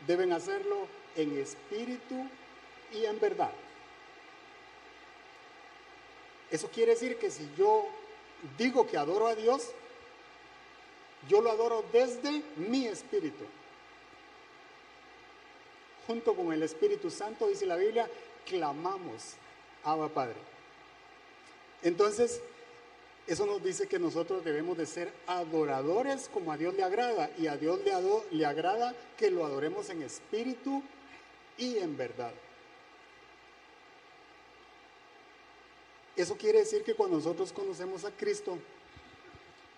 deben 0.07 0.31
hacerlo 0.33 0.87
en 1.15 1.37
espíritu 1.37 2.27
y 2.93 3.05
en 3.05 3.19
verdad. 3.19 3.51
Eso 6.51 6.69
quiere 6.69 6.93
decir 6.93 7.17
que 7.17 7.31
si 7.31 7.49
yo 7.57 7.87
digo 8.57 8.87
que 8.87 8.97
adoro 8.97 9.27
a 9.27 9.35
Dios, 9.35 9.71
yo 11.27 11.41
lo 11.41 11.51
adoro 11.51 11.83
desde 11.91 12.43
mi 12.55 12.85
espíritu. 12.85 13.43
Junto 16.07 16.35
con 16.35 16.53
el 16.53 16.61
Espíritu 16.61 17.09
Santo, 17.09 17.47
dice 17.47 17.65
la 17.65 17.77
Biblia, 17.77 18.07
clamamos, 18.45 19.33
Abba 19.83 20.07
Padre. 20.09 20.35
Entonces, 21.81 22.41
eso 23.27 23.45
nos 23.45 23.63
dice 23.63 23.87
que 23.87 23.97
nosotros 23.97 24.43
debemos 24.43 24.77
de 24.77 24.85
ser 24.85 25.11
adoradores 25.27 26.29
como 26.31 26.51
a 26.51 26.57
Dios 26.57 26.75
le 26.75 26.83
agrada. 26.83 27.29
Y 27.37 27.47
a 27.47 27.57
Dios 27.57 27.79
le, 27.83 27.91
le 28.37 28.45
agrada 28.45 28.93
que 29.17 29.31
lo 29.31 29.45
adoremos 29.45 29.89
en 29.89 30.03
espíritu 30.03 30.83
y 31.57 31.77
en 31.77 31.97
verdad. 31.97 32.31
Eso 36.15 36.37
quiere 36.37 36.59
decir 36.59 36.83
que 36.83 36.93
cuando 36.93 37.17
nosotros 37.17 37.51
conocemos 37.51 38.05
a 38.05 38.11
Cristo, 38.11 38.57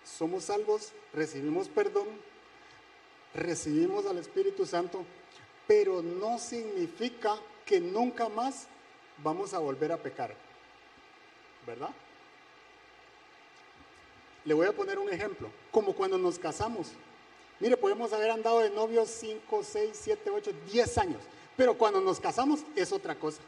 somos 0.04 0.44
salvos, 0.44 0.92
recibimos 1.12 1.68
perdón, 1.68 2.06
recibimos 3.34 4.06
al 4.06 4.18
Espíritu 4.18 4.64
Santo, 4.64 5.04
pero 5.66 6.00
no 6.00 6.38
significa 6.38 7.36
que 7.66 7.80
nunca 7.80 8.28
más 8.28 8.68
vamos 9.22 9.52
a 9.52 9.58
volver 9.58 9.90
a 9.90 9.96
pecar. 9.96 10.34
¿verdad? 11.68 11.90
Le 14.48 14.54
voy 14.54 14.66
a 14.66 14.72
poner 14.72 14.98
un 14.98 15.12
ejemplo, 15.12 15.50
como 15.70 15.92
cuando 15.92 16.16
nos 16.16 16.38
casamos. 16.38 16.92
Mire, 17.60 17.76
podemos 17.76 18.10
haber 18.14 18.30
andado 18.30 18.60
de 18.60 18.70
novios 18.70 19.10
5, 19.10 19.62
6, 19.62 19.90
7, 19.92 20.30
8, 20.30 20.50
10 20.72 20.98
años, 20.98 21.20
pero 21.54 21.76
cuando 21.76 22.00
nos 22.00 22.18
casamos 22.18 22.60
es 22.74 22.90
otra 22.90 23.14
cosa. 23.14 23.42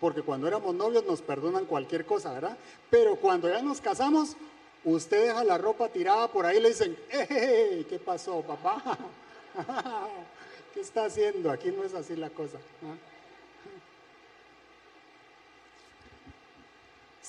Porque 0.00 0.22
cuando 0.22 0.48
éramos 0.48 0.74
novios 0.74 1.04
nos 1.04 1.20
perdonan 1.20 1.66
cualquier 1.66 2.06
cosa, 2.06 2.32
¿verdad? 2.32 2.56
Pero 2.88 3.16
cuando 3.16 3.50
ya 3.50 3.60
nos 3.60 3.82
casamos, 3.82 4.34
usted 4.82 5.26
deja 5.26 5.44
la 5.44 5.58
ropa 5.58 5.90
tirada 5.90 6.28
por 6.28 6.46
ahí 6.46 6.56
y 6.56 6.60
le 6.60 6.68
dicen, 6.70 6.96
¿qué 7.10 8.00
pasó, 8.02 8.40
papá? 8.40 8.96
¿Qué 10.72 10.80
está 10.80 11.04
haciendo? 11.04 11.50
Aquí 11.50 11.70
no 11.70 11.84
es 11.84 11.92
así 11.92 12.16
la 12.16 12.30
cosa. 12.30 12.56
¿ah? 12.82 13.15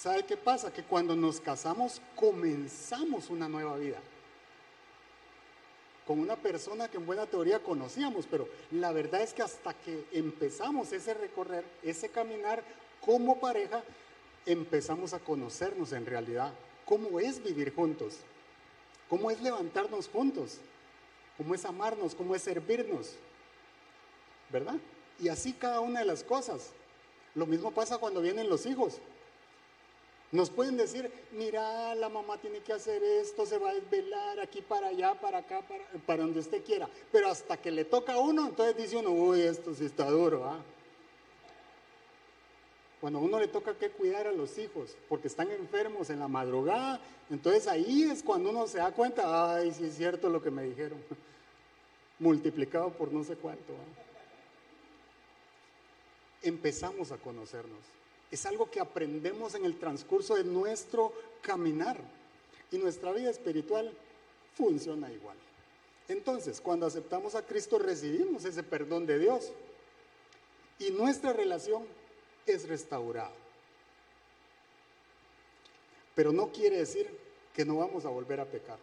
¿Sabe 0.01 0.24
qué 0.24 0.38
pasa? 0.38 0.72
Que 0.72 0.84
cuando 0.84 1.16
nos 1.16 1.42
casamos 1.42 2.00
comenzamos 2.16 3.32
una 3.32 3.50
nueva 3.50 3.75
vida. 3.77 3.98
Con 6.06 6.20
una 6.20 6.36
persona 6.36 6.88
que 6.88 6.98
en 6.98 7.06
buena 7.06 7.25
teoría 7.25 7.63
conocíamos, 7.63 8.27
pero 8.30 8.48
la 8.72 8.92
verdad 8.92 9.22
es 9.22 9.34
que 9.34 9.42
hasta 9.42 9.74
que 9.74 10.06
empezamos 10.12 10.94
ese 10.94 11.16
recorrer, 11.16 11.66
ese 11.82 12.10
caminar 12.10 12.63
como 13.04 13.39
pareja, 13.39 13.84
empezamos 14.46 15.13
a 15.13 15.20
conocernos 15.20 15.92
en 15.92 16.06
realidad. 16.06 16.54
¿Cómo 16.86 17.20
es 17.20 17.44
vivir 17.44 17.74
juntos? 17.74 18.18
¿Cómo 19.10 19.32
es 19.32 19.42
levantarnos 19.42 20.10
juntos? 20.10 20.60
¿Cómo 21.38 21.56
es 21.56 21.66
amarnos? 21.66 22.13
¿Cómo 22.13 22.36
es 22.36 22.44
servirnos? 22.44 23.13
¿Verdad? 24.51 24.75
Y 25.20 25.30
así 25.30 25.54
cada 25.54 25.80
una 25.80 26.01
de 26.01 26.06
las 26.06 26.24
cosas. 26.24 26.70
Lo 27.34 27.48
mismo 27.48 27.72
pasa 27.72 27.98
cuando 27.98 28.22
vienen 28.22 28.48
los 28.48 28.68
hijos. 28.68 29.00
Nos 30.32 30.50
pueden 30.50 30.76
decir, 30.76 31.10
mira, 31.32 31.96
la 31.96 32.10
mamá 32.10 32.38
tiene 32.38 32.60
que 32.60 32.74
hacer 32.74 33.02
esto, 33.02 33.46
se 33.46 33.58
va 33.58 33.70
a 33.70 33.74
desvelar 33.76 34.42
aquí 34.42 34.62
para 34.62 34.88
allá, 34.88 35.14
para 35.16 35.38
acá, 35.38 35.62
para, 36.06 36.24
donde 36.24 36.42
usted 36.42 36.64
quiera. 36.66 36.90
Pero 37.14 37.30
hasta 37.30 37.56
que 37.56 37.72
le 37.72 37.86
toca 37.86 38.14
a 38.14 38.20
uno, 38.20 38.48
entonces 38.48 38.76
dice 38.76 38.98
uno, 38.98 39.12
uy, 39.12 39.42
esto 39.42 39.74
sí 39.74 39.86
está 39.86 40.10
duro. 40.10 40.44
¿ah? 40.44 40.60
Cuando 43.00 43.20
a 43.20 43.22
uno 43.22 43.40
le 43.40 43.48
toca 43.48 43.76
que 43.76 43.90
cuidar 43.90 44.28
a 44.28 44.34
los 44.34 44.58
hijos, 44.58 44.98
porque 45.08 45.30
están 45.30 45.50
enfermos 45.50 46.10
en 46.10 46.20
la 46.20 46.28
madrugada, 46.28 47.00
entonces 47.30 47.66
ahí 47.68 48.04
es 48.04 48.22
cuando 48.22 48.50
uno 48.50 48.68
se 48.68 48.80
da 48.80 48.92
cuenta, 48.92 49.56
ay, 49.56 49.72
sí 49.72 49.86
es 49.86 49.96
cierto 49.96 50.28
lo 50.30 50.42
que 50.42 50.52
me 50.52 50.64
dijeron, 50.64 51.02
multiplicado 52.20 52.90
por 52.90 53.14
no 53.14 53.24
sé 53.24 53.38
cuánto. 53.38 53.72
¿ah? 53.72 54.02
Empezamos 56.42 57.14
a 57.14 57.18
conocernos. 57.18 57.80
Es 58.32 58.46
algo 58.46 58.70
que 58.70 58.80
aprendemos 58.80 59.56
en 59.56 59.66
el 59.66 59.78
transcurso 59.78 60.36
de 60.36 60.44
nuestro 60.44 61.14
caminar. 61.42 61.98
Y 62.72 62.78
nuestra 62.78 63.12
vida 63.14 63.30
espiritual 63.30 63.92
funciona 64.56 65.12
igual. 65.12 65.38
Entonces, 66.10 66.62
cuando 66.62 66.86
aceptamos 66.86 67.36
a 67.36 67.46
Cristo, 67.46 67.80
recibimos 67.80 68.46
ese 68.46 68.64
perdón 68.64 69.06
de 69.06 69.20
Dios 69.20 69.52
y 70.80 70.92
nuestra 70.92 71.34
relación 71.34 71.86
es 72.46 72.68
restaurada. 72.68 73.32
Pero 76.16 76.32
no 76.32 76.52
quiere 76.52 76.78
decir 76.78 77.10
que 77.54 77.66
no 77.66 77.78
vamos 77.78 78.06
a 78.06 78.10
volver 78.10 78.40
a 78.40 78.46
pecar, 78.46 78.80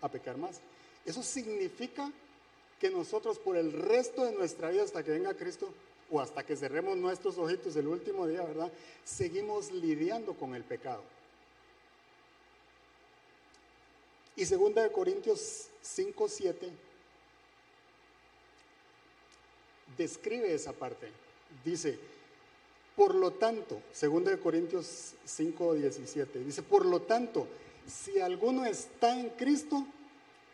a 0.00 0.08
pecar 0.08 0.36
más. 0.36 0.60
Eso 1.04 1.22
significa 1.22 2.10
que 2.80 2.90
nosotros 2.90 3.38
por 3.38 3.56
el 3.56 3.72
resto 3.72 4.24
de 4.24 4.32
nuestra 4.32 4.70
vida 4.70 4.84
hasta 4.84 5.02
que 5.02 5.10
venga 5.10 5.34
Cristo 5.34 5.68
o 6.10 6.20
hasta 6.20 6.44
que 6.44 6.56
cerremos 6.56 6.96
nuestros 6.96 7.36
ojitos 7.38 7.76
el 7.76 7.88
último 7.88 8.26
día, 8.26 8.42
¿verdad? 8.42 8.72
Seguimos 9.04 9.72
lidiando 9.72 10.34
con 10.34 10.54
el 10.54 10.64
pecado. 10.64 11.02
Y 14.36 14.46
segunda 14.46 14.82
de 14.82 14.92
Corintios 14.92 15.66
5, 15.82 16.28
7 16.28 16.70
describe 19.96 20.54
esa 20.54 20.72
parte. 20.72 21.08
Dice, 21.64 21.98
por 22.96 23.14
lo 23.14 23.32
tanto, 23.32 23.82
segunda 23.92 24.30
de 24.30 24.38
Corintios 24.38 25.14
5, 25.24 25.74
17, 25.74 26.38
dice, 26.40 26.62
por 26.62 26.86
lo 26.86 27.02
tanto, 27.02 27.46
si 27.86 28.20
alguno 28.20 28.64
está 28.64 29.18
en 29.18 29.30
Cristo, 29.30 29.84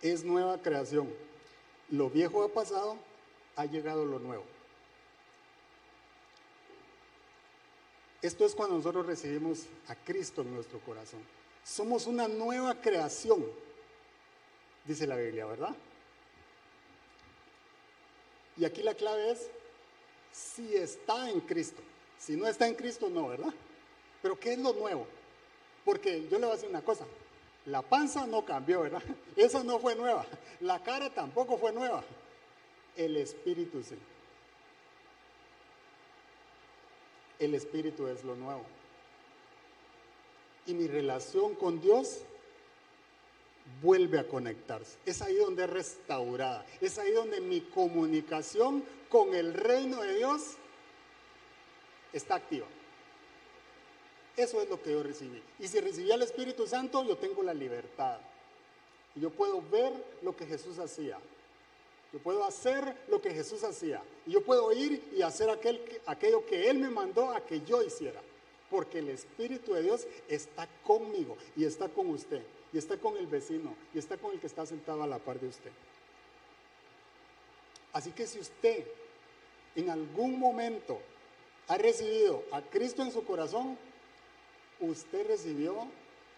es 0.03 0.25
nueva 0.25 0.61
creación. 0.63 1.09
Lo 1.91 2.11
viejo 2.11 2.43
ha 2.43 2.49
pasado, 2.49 2.97
ha 3.57 3.67
llegado 3.67 4.05
lo 4.05 4.19
nuevo. 4.19 4.45
Esto 8.23 8.47
es 8.47 8.55
cuando 8.55 8.77
nosotros 8.77 9.07
recibimos 9.07 9.67
a 9.89 9.95
Cristo 9.95 10.43
en 10.43 10.55
nuestro 10.55 10.79
corazón. 10.81 11.21
Somos 11.63 12.07
una 12.07 12.27
nueva 12.27 12.81
creación 12.81 13.45
dice 14.85 15.07
la 15.07 15.17
Biblia, 15.17 15.47
¿verdad? 15.47 15.75
Y 18.57 18.65
aquí 18.65 18.83
la 18.83 18.95
clave 18.95 19.33
es 19.33 19.49
si 20.33 20.77
está 20.77 21.31
en 21.31 21.41
Cristo. 21.41 21.83
Si 22.19 22.37
no 22.37 22.47
está 22.47 22.67
en 22.67 22.75
Cristo, 22.75 23.09
no, 23.09 23.29
¿verdad? 23.29 23.53
Pero 24.23 24.39
¿qué 24.39 24.53
es 24.53 24.59
lo 24.59 24.73
nuevo? 24.73 25.07
Porque 25.85 26.27
yo 26.29 26.39
le 26.39 26.47
voy 26.47 26.53
a 26.53 26.55
decir 26.55 26.71
una 26.71 26.83
cosa, 26.83 27.05
la 27.67 27.83
panza 27.83 28.27
no 28.27 28.45
cambió, 28.45 28.83
¿verdad? 28.83 29.03
Esa 29.37 29.65
no 29.65 29.79
fue 29.79 29.95
nueva. 29.95 30.27
La 30.61 30.83
cara 30.83 31.11
tampoco 31.11 31.57
fue 31.59 31.73
nueva. 31.73 32.03
El 32.97 33.17
espíritu 33.17 33.83
sí. 33.83 33.97
El 37.39 37.55
espíritu 37.55 38.07
es 38.07 38.23
lo 38.25 38.37
nuevo. 38.37 38.65
Y 40.67 40.75
mi 40.75 40.87
relación 40.87 41.55
con 41.55 41.81
Dios 41.81 42.21
vuelve 43.83 44.19
a 44.19 44.29
conectarse. 44.29 44.97
Es 45.05 45.21
ahí 45.23 45.37
donde 45.37 45.65
es 45.65 45.71
restaurada. 45.71 46.65
Es 46.81 46.99
ahí 46.99 47.13
donde 47.13 47.41
mi 47.41 47.61
comunicación 47.61 48.85
con 49.09 49.35
el 49.35 49.55
reino 49.55 50.01
de 50.01 50.17
Dios 50.17 50.57
está 52.13 52.37
activa. 52.37 52.67
Eso 54.37 54.61
es 54.61 54.69
lo 54.69 54.83
que 54.83 54.93
yo 54.93 55.03
recibí. 55.03 55.43
Y 55.59 55.69
si 55.69 55.81
recibí 55.81 56.11
al 56.11 56.23
Espíritu 56.23 56.67
Santo, 56.67 57.05
yo 57.05 57.17
tengo 57.17 57.43
la 57.43 57.55
libertad. 57.55 58.19
Y 59.15 59.21
yo 59.21 59.31
puedo 59.31 59.63
ver 59.71 59.93
lo 60.23 60.37
que 60.37 60.47
Jesús 60.47 60.79
hacía. 60.79 61.19
Yo 62.13 62.19
puedo 62.19 62.45
hacer 62.45 62.97
lo 63.09 63.21
que 63.21 63.33
Jesús 63.33 63.63
hacía. 63.65 64.03
Y 64.27 64.33
yo 64.33 64.45
puedo 64.45 64.73
ir 64.73 65.03
y 65.17 65.23
hacer 65.23 65.51
aquel, 65.51 65.81
aquello 66.07 66.45
que 66.47 66.69
Él 66.69 66.79
me 66.79 66.91
mandó 66.91 67.31
a 67.31 67.41
que 67.41 67.61
yo 67.63 67.83
hiciera. 67.83 68.21
Porque 68.71 68.99
el 68.99 69.09
Espíritu 69.11 69.75
de 69.75 69.83
Dios 69.83 70.07
está 70.29 70.69
conmigo 70.85 71.37
y 71.57 71.65
está 71.65 71.89
con 71.89 72.11
usted 72.11 72.43
y 72.75 72.79
está 72.79 72.97
con 72.97 73.17
el 73.17 73.29
vecino 73.29 73.73
y 73.95 73.99
está 73.99 74.17
con 74.17 74.33
el 74.33 74.41
que 74.41 74.49
está 74.49 74.67
sentado 74.67 75.05
a 75.05 75.07
la 75.07 75.19
par 75.19 75.39
de 75.39 75.47
usted. 75.47 75.71
Así 77.93 78.11
que 78.11 78.27
si 78.27 78.41
usted 78.41 78.85
en 79.77 79.91
algún 79.91 80.39
momento 80.39 80.99
ha 81.69 81.79
recibido 81.79 82.43
a 82.51 82.61
Cristo 82.63 83.03
en 83.03 83.13
su 83.13 83.25
corazón, 83.25 83.79
usted 84.81 85.27
recibió 85.27 85.87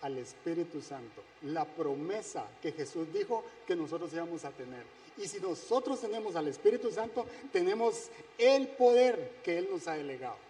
al 0.02 0.18
Espíritu 0.18 0.80
Santo, 0.82 1.22
la 1.42 1.64
promesa 1.64 2.46
que 2.62 2.72
Jesús 2.72 3.12
dijo 3.12 3.44
que 3.66 3.76
nosotros 3.76 4.12
íbamos 4.12 4.44
a 4.44 4.50
tener. 4.50 4.84
Y 5.16 5.26
si 5.26 5.40
nosotros 5.40 6.00
tenemos 6.00 6.36
al 6.36 6.48
Espíritu 6.48 6.90
Santo, 6.90 7.26
tenemos 7.52 8.10
el 8.36 8.68
poder 8.68 9.32
que 9.42 9.58
Él 9.58 9.68
nos 9.70 9.88
ha 9.88 9.94
delegado. 9.94 10.46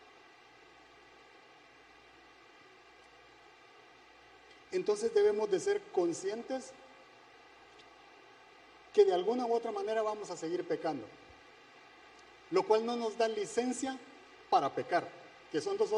entonces 4.77 5.13
debemos 5.15 5.51
de 5.51 5.59
ser 5.59 5.81
conscientes 5.93 6.71
que 8.93 9.05
de 9.05 9.15
alguna 9.15 9.47
u 9.47 9.55
otra 9.55 9.73
manera 9.73 10.03
vamos 10.03 10.31
a 10.31 10.37
seguir 10.37 10.67
pecando, 10.67 11.07
lo 12.51 12.63
cual 12.63 12.85
no 12.85 12.97
nos 12.97 13.17
da 13.19 13.29
licencia 13.29 13.99
para 14.51 14.75
pecar, 14.75 15.09
que 15.57 15.63
son 15.63 15.79
dos, 15.79 15.89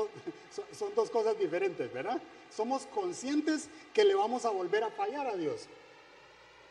son 0.70 0.94
dos 0.94 1.10
cosas 1.10 1.36
diferentes, 1.36 1.92
¿verdad? 1.92 2.20
Somos 2.48 2.86
conscientes 2.86 3.68
que 3.92 4.04
le 4.04 4.14
vamos 4.14 4.44
a 4.44 4.50
volver 4.50 4.84
a 4.84 4.90
fallar 4.90 5.26
a 5.26 5.34
Dios, 5.34 5.68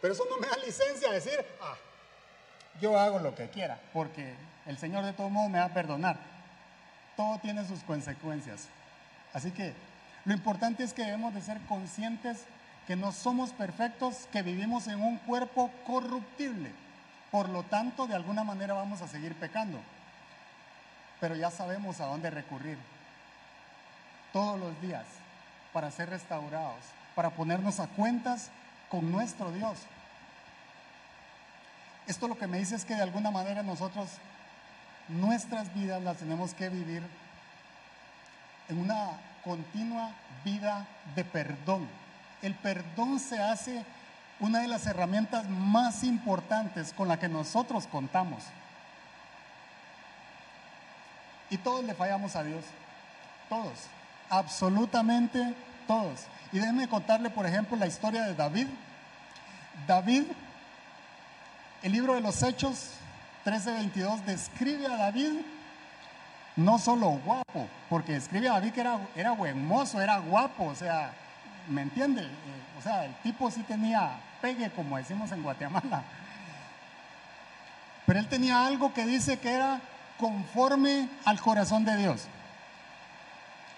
pero 0.02 0.13
eso 0.13 0.23
no 0.30 0.38
me 0.38 0.47
da 0.47 0.56
licencia 0.65 1.10
a 1.10 1.12
decir, 1.12 1.34
ah, 1.60 1.76
yo 2.80 2.97
hago 2.97 3.19
lo 3.19 3.36
que 3.36 3.50
quiera, 3.50 3.78
porque 3.91 4.36
el 4.65 4.78
Señor 4.78 5.04
de 5.04 5.12
todo 5.12 5.28
modo 5.30 5.50
me 5.50 5.60
va 5.60 5.65
a 5.65 5.73
perdonar. 5.73 6.17
Todo 7.17 7.39
tiene 7.39 7.67
sus 7.67 7.82
consecuencias. 7.82 8.69
Así 9.34 9.52
que 9.52 9.73
lo 10.23 10.34
importante 10.34 10.86
es 10.86 10.93
que 10.93 11.04
debemos 11.04 11.34
de 11.34 11.41
ser 11.41 11.60
conscientes 11.67 12.45
que 12.88 12.95
no 12.95 13.12
somos 13.12 13.52
perfectos, 13.52 14.30
que 14.32 14.43
vivimos 14.43 14.88
en 14.88 15.02
un 15.02 15.17
cuerpo 15.17 15.71
corruptible. 15.86 16.71
Por 17.32 17.50
lo 17.50 17.63
tanto, 17.63 18.08
de 18.08 18.15
alguna 18.15 18.45
manera 18.45 18.76
vamos 18.76 19.02
a 19.02 19.10
seguir 19.10 19.36
pecando. 19.36 19.78
Pero 21.19 21.36
ya 21.36 21.51
sabemos 21.51 21.99
a 21.99 22.06
dónde 22.06 22.30
recurrir. 22.30 22.77
Todos 24.34 24.60
los 24.60 24.80
días 24.82 25.06
para 25.73 25.91
ser 25.91 26.10
restaurados, 26.10 26.84
para 27.15 27.32
ponernos 27.32 27.80
a 27.80 27.88
cuentas 27.88 28.49
con 28.89 29.12
nuestro 29.12 29.51
Dios. 29.51 29.77
Esto 32.08 32.27
lo 32.27 32.38
que 32.38 32.47
me 32.47 32.60
dice 32.60 32.75
es 32.75 32.86
que 32.86 32.95
de 32.95 33.01
alguna 33.01 33.32
manera 33.32 33.63
nosotros 33.63 34.10
nuestras 35.10 35.73
vidas 35.73 36.01
las 36.01 36.17
tenemos 36.17 36.53
que 36.53 36.69
vivir 36.69 37.03
en 38.69 38.80
una 38.80 39.12
continua 39.43 40.12
vida 40.43 40.86
de 41.15 41.23
perdón. 41.23 41.88
El 42.41 42.53
perdón 42.56 43.19
se 43.19 43.41
hace 43.41 43.84
una 44.39 44.60
de 44.60 44.67
las 44.67 44.86
herramientas 44.86 45.49
más 45.49 46.03
importantes 46.03 46.93
con 46.93 47.08
la 47.08 47.19
que 47.19 47.30
nosotros 47.30 47.88
contamos. 47.88 48.43
Y 51.50 51.58
todos 51.58 51.84
le 51.84 51.94
fallamos 51.94 52.36
a 52.36 52.44
Dios. 52.44 52.64
Todos. 53.50 53.74
Absolutamente 54.30 55.54
todos. 55.88 56.22
Y 56.52 56.60
déjenme 56.60 56.88
contarle, 56.88 57.30
por 57.30 57.46
ejemplo, 57.46 57.78
la 57.78 57.88
historia 57.88 58.24
de 58.24 58.36
David. 58.36 58.68
David, 59.88 60.24
el 61.84 61.92
libro 61.92 62.16
de 62.16 62.22
los 62.22 62.42
Hechos 62.44 62.92
13:22 63.46 64.22
describe 64.26 64.88
a 64.88 64.98
David 64.98 65.42
no 66.56 66.80
solo 66.80 67.10
guapo, 67.24 67.68
porque 67.88 68.16
escribe 68.16 68.50
David 68.50 68.74
que 68.74 68.82
era, 68.82 69.00
era 69.16 69.32
buen 69.32 69.66
mozo, 69.66 70.02
era 70.02 70.18
guapo, 70.18 70.66
o 70.66 70.76
sea, 70.76 71.12
¿me 71.70 71.84
entiende? 71.84 72.24
Eh, 72.24 72.80
o 72.80 72.82
sea, 72.82 73.06
el 73.06 73.14
tipo 73.18 73.50
sí 73.52 73.62
tenía 73.64 74.20
pegue, 74.42 74.70
como 74.72 74.98
decimos 74.98 75.32
en 75.32 75.44
Guatemala. 75.44 76.04
Pero 78.06 78.20
él 78.20 78.28
tenía 78.28 78.66
algo 78.66 78.94
que 78.94 79.06
dice 79.06 79.38
que 79.38 79.52
era 79.52 79.80
conforme 80.17 81.10
al 81.25 81.39
corazón 81.39 81.86
de 81.86 81.95
Dios. 81.97 82.23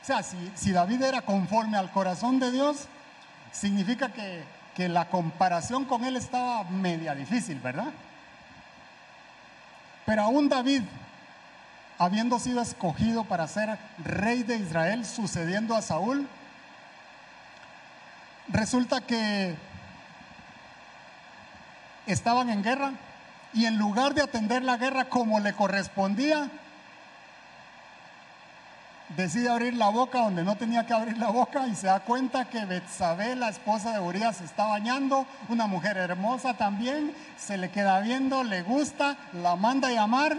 O 0.01 0.05
sea, 0.05 0.23
si, 0.23 0.37
si 0.55 0.71
David 0.71 1.01
era 1.03 1.21
conforme 1.21 1.77
al 1.77 1.91
corazón 1.91 2.39
de 2.39 2.51
Dios, 2.51 2.87
significa 3.51 4.09
que, 4.09 4.43
que 4.75 4.89
la 4.89 5.09
comparación 5.09 5.85
con 5.85 6.05
él 6.05 6.15
estaba 6.15 6.63
media 6.63 7.13
difícil, 7.15 7.59
¿verdad? 7.59 7.91
Pero 10.05 10.23
aún 10.23 10.49
David, 10.49 10.83
habiendo 11.97 12.39
sido 12.39 12.61
escogido 12.61 13.25
para 13.25 13.47
ser 13.47 13.77
rey 13.99 14.43
de 14.43 14.55
Israel, 14.55 15.05
sucediendo 15.05 15.75
a 15.75 15.81
Saúl, 15.81 16.27
resulta 18.47 19.01
que 19.01 19.55
estaban 22.07 22.49
en 22.49 22.63
guerra 22.63 22.93
y 23.53 23.65
en 23.65 23.77
lugar 23.77 24.13
de 24.13 24.21
atender 24.21 24.63
la 24.63 24.77
guerra 24.77 25.05
como 25.05 25.39
le 25.39 25.53
correspondía, 25.53 26.49
decide 29.15 29.49
abrir 29.49 29.73
la 29.73 29.89
boca 29.89 30.21
donde 30.21 30.43
no 30.43 30.55
tenía 30.55 30.85
que 30.85 30.93
abrir 30.93 31.17
la 31.17 31.29
boca 31.29 31.67
y 31.67 31.75
se 31.75 31.87
da 31.87 32.01
cuenta 32.01 32.49
que 32.49 32.65
Betsabé, 32.65 33.35
la 33.35 33.49
esposa 33.49 33.93
de 33.93 33.99
Urias, 33.99 34.41
está 34.41 34.67
bañando, 34.67 35.25
una 35.47 35.67
mujer 35.67 35.97
hermosa 35.97 36.55
también, 36.55 37.13
se 37.37 37.57
le 37.57 37.69
queda 37.71 37.99
viendo, 38.01 38.43
le 38.43 38.61
gusta, 38.61 39.17
la 39.33 39.55
manda 39.55 39.87
a 39.87 39.91
llamar 39.91 40.37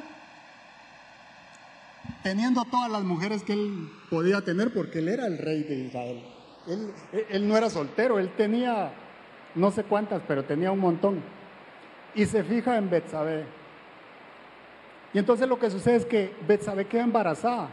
teniendo 2.23 2.65
todas 2.65 2.91
las 2.91 3.03
mujeres 3.03 3.43
que 3.43 3.53
él 3.55 3.91
podía 4.09 4.43
tener, 4.43 4.73
porque 4.73 4.99
él 4.99 5.09
era 5.09 5.27
el 5.27 5.39
rey 5.39 5.63
de 5.63 5.75
Israel. 5.75 6.23
Él, 7.31 7.49
no 7.49 7.57
era 7.57 7.71
soltero, 7.71 8.19
él 8.19 8.31
tenía 8.37 8.93
no 9.55 9.71
sé 9.71 9.83
cuántas, 9.83 10.23
pero 10.29 10.45
tenía 10.45 10.71
un 10.71 10.79
montón. 10.79 11.23
Y 12.15 12.27
se 12.27 12.43
fija 12.43 12.77
en 12.77 12.91
Betsabé. 12.91 13.45
Y 15.13 15.19
entonces 15.19 15.49
lo 15.49 15.59
que 15.59 15.71
sucede 15.71 15.97
es 15.97 16.07
que 16.07 16.35
Betsabé 16.47 16.87
queda 16.87 17.03
embarazada. 17.03 17.69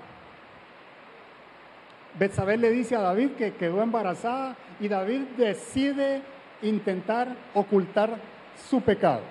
Betsabé 2.17 2.57
le 2.57 2.71
dice 2.71 2.95
a 2.95 3.01
David 3.01 3.31
que 3.31 3.53
quedó 3.53 3.81
embarazada 3.81 4.55
y 4.79 4.87
David 4.87 5.21
decide 5.37 6.21
intentar 6.63 7.35
ocultar 7.53 8.17
su 8.69 8.81
pecado, 8.81 9.21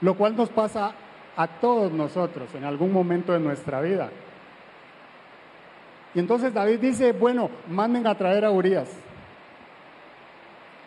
lo 0.00 0.16
cual 0.16 0.36
nos 0.36 0.48
pasa 0.48 0.92
a 1.36 1.46
todos 1.46 1.92
nosotros 1.92 2.52
en 2.54 2.64
algún 2.64 2.92
momento 2.92 3.32
de 3.32 3.38
nuestra 3.38 3.80
vida. 3.80 4.10
Y 6.14 6.18
entonces 6.18 6.52
David 6.52 6.80
dice, 6.80 7.12
bueno, 7.12 7.50
manden 7.68 8.06
a 8.06 8.16
traer 8.16 8.44
a 8.44 8.50
Urias. 8.50 8.90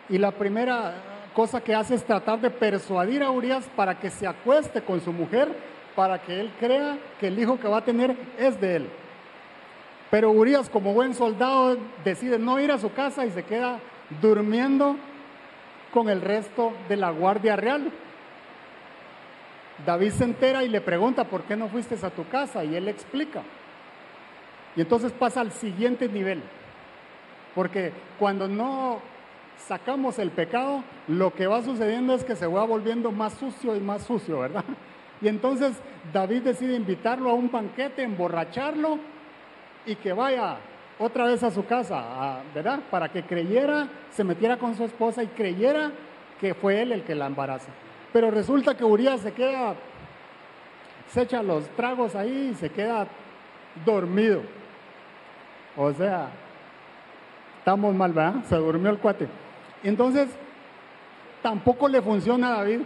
Y 0.08 0.18
la 0.18 0.32
primera 0.32 0.92
cosa 1.40 1.62
que 1.62 1.74
hace 1.74 1.94
es 1.94 2.04
tratar 2.04 2.38
de 2.38 2.50
persuadir 2.50 3.22
a 3.22 3.30
Urias 3.30 3.66
para 3.74 3.98
que 3.98 4.10
se 4.10 4.26
acueste 4.26 4.82
con 4.82 5.00
su 5.00 5.10
mujer, 5.10 5.48
para 5.96 6.20
que 6.20 6.38
él 6.38 6.52
crea 6.60 6.98
que 7.18 7.28
el 7.28 7.38
hijo 7.38 7.58
que 7.58 7.66
va 7.66 7.78
a 7.78 7.84
tener 7.84 8.14
es 8.38 8.60
de 8.60 8.76
él. 8.76 8.90
Pero 10.10 10.32
Urias, 10.32 10.68
como 10.68 10.92
buen 10.92 11.14
soldado, 11.14 11.78
decide 12.04 12.38
no 12.38 12.60
ir 12.60 12.70
a 12.70 12.76
su 12.76 12.92
casa 12.92 13.24
y 13.24 13.30
se 13.30 13.42
queda 13.42 13.80
durmiendo 14.20 14.96
con 15.94 16.10
el 16.10 16.20
resto 16.20 16.74
de 16.90 16.96
la 16.98 17.08
guardia 17.08 17.56
real. 17.56 17.90
David 19.86 20.10
se 20.10 20.24
entera 20.24 20.62
y 20.62 20.68
le 20.68 20.82
pregunta, 20.82 21.24
¿por 21.24 21.44
qué 21.44 21.56
no 21.56 21.68
fuiste 21.68 21.96
a 22.04 22.10
tu 22.10 22.28
casa? 22.28 22.64
Y 22.64 22.76
él 22.76 22.84
le 22.84 22.90
explica. 22.90 23.40
Y 24.76 24.82
entonces 24.82 25.10
pasa 25.10 25.40
al 25.40 25.52
siguiente 25.52 26.06
nivel. 26.06 26.42
Porque 27.54 27.92
cuando 28.18 28.46
no 28.46 29.00
sacamos 29.66 30.18
el 30.18 30.30
pecado, 30.30 30.82
lo 31.08 31.32
que 31.32 31.46
va 31.46 31.62
sucediendo 31.62 32.14
es 32.14 32.24
que 32.24 32.36
se 32.36 32.46
va 32.46 32.64
volviendo 32.64 33.10
más 33.12 33.34
sucio 33.34 33.76
y 33.76 33.80
más 33.80 34.02
sucio, 34.02 34.40
¿verdad? 34.40 34.64
Y 35.22 35.28
entonces 35.28 35.76
David 36.12 36.42
decide 36.42 36.74
invitarlo 36.74 37.30
a 37.30 37.34
un 37.34 37.50
banquete, 37.50 38.02
emborracharlo 38.02 38.98
y 39.84 39.94
que 39.96 40.12
vaya 40.12 40.56
otra 40.98 41.24
vez 41.24 41.42
a 41.42 41.50
su 41.50 41.64
casa, 41.66 42.40
¿verdad? 42.54 42.80
Para 42.90 43.08
que 43.08 43.22
creyera, 43.22 43.88
se 44.10 44.24
metiera 44.24 44.56
con 44.56 44.74
su 44.74 44.84
esposa 44.84 45.22
y 45.22 45.28
creyera 45.28 45.90
que 46.40 46.54
fue 46.54 46.82
él 46.82 46.92
el 46.92 47.02
que 47.02 47.14
la 47.14 47.26
embaraza. 47.26 47.68
Pero 48.12 48.30
resulta 48.30 48.76
que 48.76 48.84
Urias 48.84 49.20
se 49.20 49.32
queda, 49.32 49.74
se 51.10 51.22
echa 51.22 51.42
los 51.42 51.68
tragos 51.70 52.14
ahí 52.14 52.50
y 52.52 52.54
se 52.54 52.70
queda 52.70 53.06
dormido. 53.84 54.42
O 55.76 55.92
sea, 55.92 56.28
estamos 57.58 57.94
mal, 57.94 58.12
¿verdad? 58.12 58.42
Se 58.48 58.56
durmió 58.56 58.90
el 58.90 58.98
cuate. 58.98 59.28
Entonces, 59.82 60.28
tampoco 61.42 61.88
le 61.88 62.02
funciona 62.02 62.48
a 62.48 62.58
David. 62.58 62.80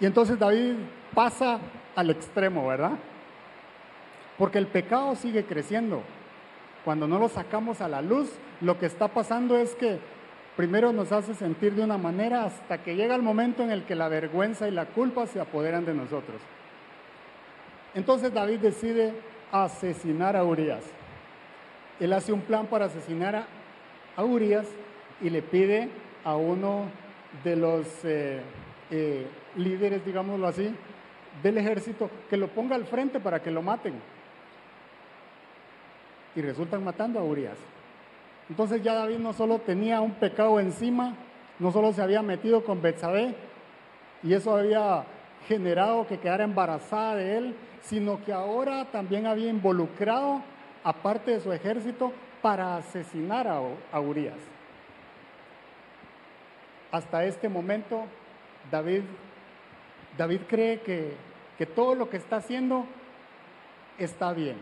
Y 0.00 0.06
entonces 0.06 0.38
David 0.38 0.74
pasa 1.14 1.58
al 1.94 2.10
extremo, 2.10 2.66
¿verdad? 2.66 2.92
Porque 4.38 4.58
el 4.58 4.66
pecado 4.66 5.14
sigue 5.16 5.44
creciendo. 5.44 6.02
Cuando 6.84 7.06
no 7.06 7.18
lo 7.18 7.28
sacamos 7.28 7.80
a 7.80 7.88
la 7.88 8.00
luz, 8.00 8.30
lo 8.60 8.78
que 8.78 8.86
está 8.86 9.08
pasando 9.08 9.58
es 9.58 9.74
que 9.74 9.98
primero 10.56 10.92
nos 10.92 11.12
hace 11.12 11.34
sentir 11.34 11.74
de 11.74 11.82
una 11.82 11.98
manera 11.98 12.44
hasta 12.44 12.82
que 12.82 12.96
llega 12.96 13.14
el 13.14 13.22
momento 13.22 13.62
en 13.62 13.70
el 13.70 13.84
que 13.84 13.94
la 13.94 14.08
vergüenza 14.08 14.66
y 14.66 14.70
la 14.70 14.86
culpa 14.86 15.26
se 15.26 15.40
apoderan 15.40 15.84
de 15.84 15.94
nosotros. 15.94 16.40
Entonces 17.94 18.32
David 18.32 18.60
decide 18.60 19.12
asesinar 19.52 20.36
a 20.36 20.44
Urias. 20.44 20.84
Él 21.98 22.12
hace 22.14 22.32
un 22.32 22.40
plan 22.40 22.66
para 22.66 22.86
asesinar 22.86 23.36
a, 23.36 23.46
Urias 24.24 24.66
y 25.20 25.30
le 25.30 25.42
pide 25.42 25.88
a 26.24 26.36
uno 26.36 26.86
de 27.44 27.56
los 27.56 27.86
eh, 28.04 28.40
eh, 28.90 29.26
líderes, 29.56 30.04
digámoslo 30.04 30.46
así, 30.46 30.74
del 31.42 31.58
ejército 31.58 32.10
que 32.28 32.36
lo 32.36 32.48
ponga 32.48 32.74
al 32.76 32.84
frente 32.84 33.20
para 33.20 33.40
que 33.40 33.50
lo 33.50 33.62
maten 33.62 33.94
y 36.34 36.42
resultan 36.42 36.84
matando 36.84 37.18
a 37.18 37.24
Urias. 37.24 37.56
Entonces 38.48 38.82
ya 38.82 38.94
David 38.94 39.18
no 39.18 39.32
solo 39.32 39.58
tenía 39.60 40.00
un 40.00 40.12
pecado 40.12 40.58
encima, 40.58 41.14
no 41.58 41.70
solo 41.70 41.92
se 41.92 42.02
había 42.02 42.22
metido 42.22 42.64
con 42.64 42.82
Betsabé 42.82 43.34
y 44.22 44.34
eso 44.34 44.56
había 44.56 45.04
generado 45.46 46.06
que 46.06 46.18
quedara 46.18 46.44
embarazada 46.44 47.14
de 47.16 47.38
él, 47.38 47.54
sino 47.82 48.22
que 48.24 48.32
ahora 48.32 48.86
también 48.86 49.26
había 49.26 49.48
involucrado 49.48 50.42
a 50.82 50.92
parte 50.92 51.32
de 51.32 51.40
su 51.40 51.52
ejército 51.52 52.12
para 52.42 52.76
asesinar 52.76 53.46
a, 53.46 54.00
Urias. 54.00 54.38
Hasta 56.92 57.24
este 57.24 57.48
momento, 57.48 58.04
David, 58.70 59.02
David 60.16 60.40
cree 60.48 60.80
que, 60.80 61.14
que 61.56 61.66
todo 61.66 61.94
lo 61.94 62.10
que 62.10 62.16
está 62.16 62.36
haciendo 62.36 62.86
está 63.98 64.32
bien 64.32 64.56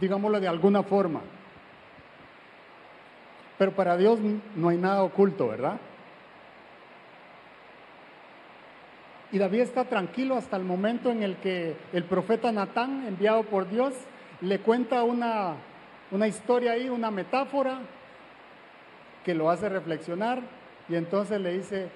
digámoslo 0.00 0.40
de 0.40 0.48
alguna 0.48 0.82
forma. 0.82 1.20
Pero 3.58 3.72
para 3.72 3.96
Dios 3.96 4.18
no 4.54 4.68
hay 4.68 4.76
nada 4.76 5.02
oculto, 5.02 5.48
¿verdad? 5.48 5.78
Y 9.32 9.38
David 9.38 9.60
está 9.60 9.84
tranquilo 9.84 10.36
hasta 10.36 10.56
el 10.56 10.64
momento 10.64 11.10
en 11.10 11.22
el 11.22 11.36
que 11.36 11.74
el 11.92 12.04
profeta 12.04 12.52
Natán, 12.52 13.06
enviado 13.06 13.42
por 13.44 13.68
Dios, 13.68 13.94
le 14.40 14.60
cuenta 14.60 15.02
una, 15.02 15.54
una 16.10 16.28
historia 16.28 16.72
ahí, 16.72 16.88
una 16.88 17.10
metáfora 17.10 17.80
que 19.24 19.34
lo 19.34 19.50
hace 19.50 19.68
reflexionar 19.68 20.40
y 20.88 20.94
entonces 20.94 21.40
le 21.40 21.52
dice, 21.52 21.88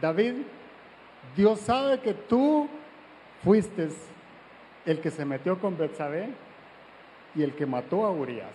David, 0.00 0.34
Dios 1.36 1.60
sabe 1.60 2.00
que 2.00 2.14
tú 2.14 2.68
fuiste 3.44 3.88
el 4.84 5.00
que 5.00 5.10
se 5.10 5.24
metió 5.24 5.60
con 5.60 5.76
Betsabé 5.76 6.30
y 7.34 7.42
el 7.42 7.54
que 7.54 7.66
mató 7.66 8.04
a 8.04 8.10
Urias. 8.10 8.50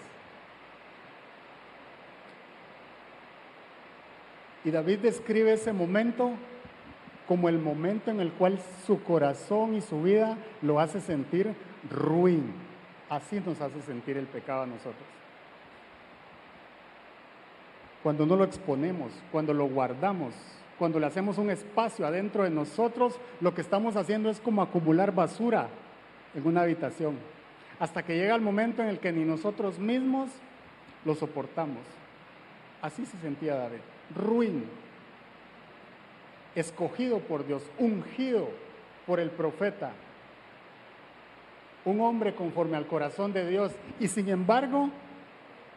Y 4.66 4.72
David 4.72 5.00
describe 5.00 5.54
ese 5.54 5.74
momento 5.74 6.32
como 7.28 7.50
el 7.50 7.60
momento 7.60 8.12
en 8.12 8.20
el 8.20 8.32
cual 8.32 8.60
su 8.86 9.04
corazón 9.04 9.76
y 9.76 9.82
su 9.82 10.02
vida 10.02 10.38
lo 10.62 10.80
hace 10.80 11.00
sentir 11.00 11.54
ruin. 11.90 12.73
Así 13.14 13.40
nos 13.46 13.62
hace 13.62 13.80
sentir 13.84 14.18
el 14.18 14.26
pecado 14.26 14.64
a 14.64 14.66
nosotros. 14.66 15.06
Cuando 18.02 18.26
no 18.26 18.36
lo 18.36 18.44
exponemos, 18.44 19.12
cuando 19.32 19.54
lo 19.54 19.68
guardamos, 19.68 20.34
cuando 20.80 21.00
le 21.00 21.06
hacemos 21.06 21.38
un 21.38 21.52
espacio 21.52 22.08
adentro 22.08 22.44
de 22.44 22.50
nosotros, 22.50 23.20
lo 23.40 23.54
que 23.54 23.62
estamos 23.62 23.98
haciendo 23.98 24.32
es 24.32 24.40
como 24.40 24.64
acumular 24.64 25.14
basura 25.14 25.68
en 26.34 26.48
una 26.48 26.62
habitación 26.62 27.20
hasta 27.80 28.02
que 28.02 28.16
llega 28.16 28.34
el 28.34 28.42
momento 28.42 28.82
en 28.82 28.90
el 28.90 28.98
que 28.98 29.12
ni 29.12 29.24
nosotros 29.24 29.78
mismos 29.78 30.32
lo 31.06 31.14
soportamos. 31.14 31.84
Así 32.82 33.06
se 33.06 33.20
sentía 33.20 33.54
David, 33.54 33.82
ruin, 34.16 34.66
escogido 36.56 37.20
por 37.20 37.46
Dios, 37.46 37.62
ungido 37.78 38.50
por 39.06 39.20
el 39.20 39.30
profeta, 39.30 39.92
un 41.86 42.02
hombre 42.02 42.36
conforme 42.36 42.78
al 42.78 42.88
corazón 42.88 43.34
de 43.34 43.48
Dios, 43.48 43.72
y 44.00 44.08
sin 44.08 44.30
embargo 44.30 44.90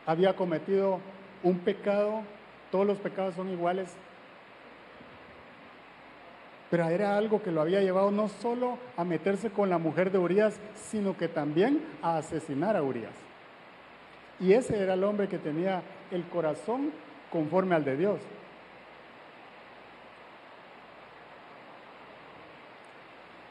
había 0.06 0.36
cometido 0.36 1.00
un 1.42 1.58
pecado, 1.58 2.22
todos 2.70 2.86
los 2.86 2.98
pecados 2.98 3.34
son 3.34 3.50
iguales, 3.50 3.92
pero 6.70 6.88
era 6.88 7.16
algo 7.16 7.42
que 7.42 7.52
lo 7.52 7.60
había 7.60 7.80
llevado 7.80 8.10
no 8.10 8.28
solo 8.28 8.78
a 8.96 9.04
meterse 9.04 9.50
con 9.50 9.70
la 9.70 9.78
mujer 9.78 10.10
de 10.10 10.18
Urias, 10.18 10.58
sino 10.74 11.16
que 11.16 11.28
también 11.28 11.80
a 12.02 12.18
asesinar 12.18 12.76
a 12.76 12.82
Urias. 12.82 13.12
Y 14.40 14.52
ese 14.52 14.78
era 14.78 14.94
el 14.94 15.04
hombre 15.04 15.28
que 15.28 15.38
tenía 15.38 15.82
el 16.10 16.24
corazón 16.24 16.90
conforme 17.30 17.74
al 17.74 17.84
de 17.84 17.96
Dios. 17.96 18.20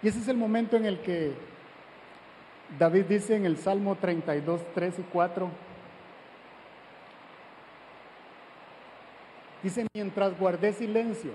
Y 0.03 0.07
ese 0.07 0.19
es 0.19 0.27
el 0.27 0.37
momento 0.37 0.77
en 0.77 0.85
el 0.85 0.99
que 0.99 1.33
David 2.77 3.05
dice 3.05 3.35
en 3.35 3.45
el 3.45 3.57
Salmo 3.57 3.95
32, 3.95 4.61
3 4.73 4.99
y 4.99 5.01
4, 5.03 5.49
dice, 9.63 9.87
mientras 9.93 10.37
guardé 10.37 10.73
silencio, 10.73 11.31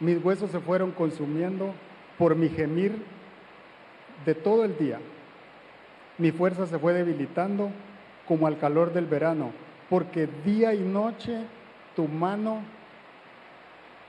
mis 0.00 0.22
huesos 0.22 0.50
se 0.50 0.58
fueron 0.58 0.90
consumiendo 0.90 1.72
por 2.18 2.34
mi 2.34 2.48
gemir 2.48 2.96
de 4.24 4.34
todo 4.34 4.64
el 4.64 4.76
día. 4.78 4.98
Mi 6.18 6.32
fuerza 6.32 6.66
se 6.66 6.78
fue 6.78 6.92
debilitando 6.92 7.70
como 8.26 8.46
al 8.46 8.58
calor 8.58 8.92
del 8.92 9.06
verano, 9.06 9.52
porque 9.88 10.28
día 10.44 10.74
y 10.74 10.80
noche 10.80 11.44
tu 11.94 12.08
mano 12.08 12.62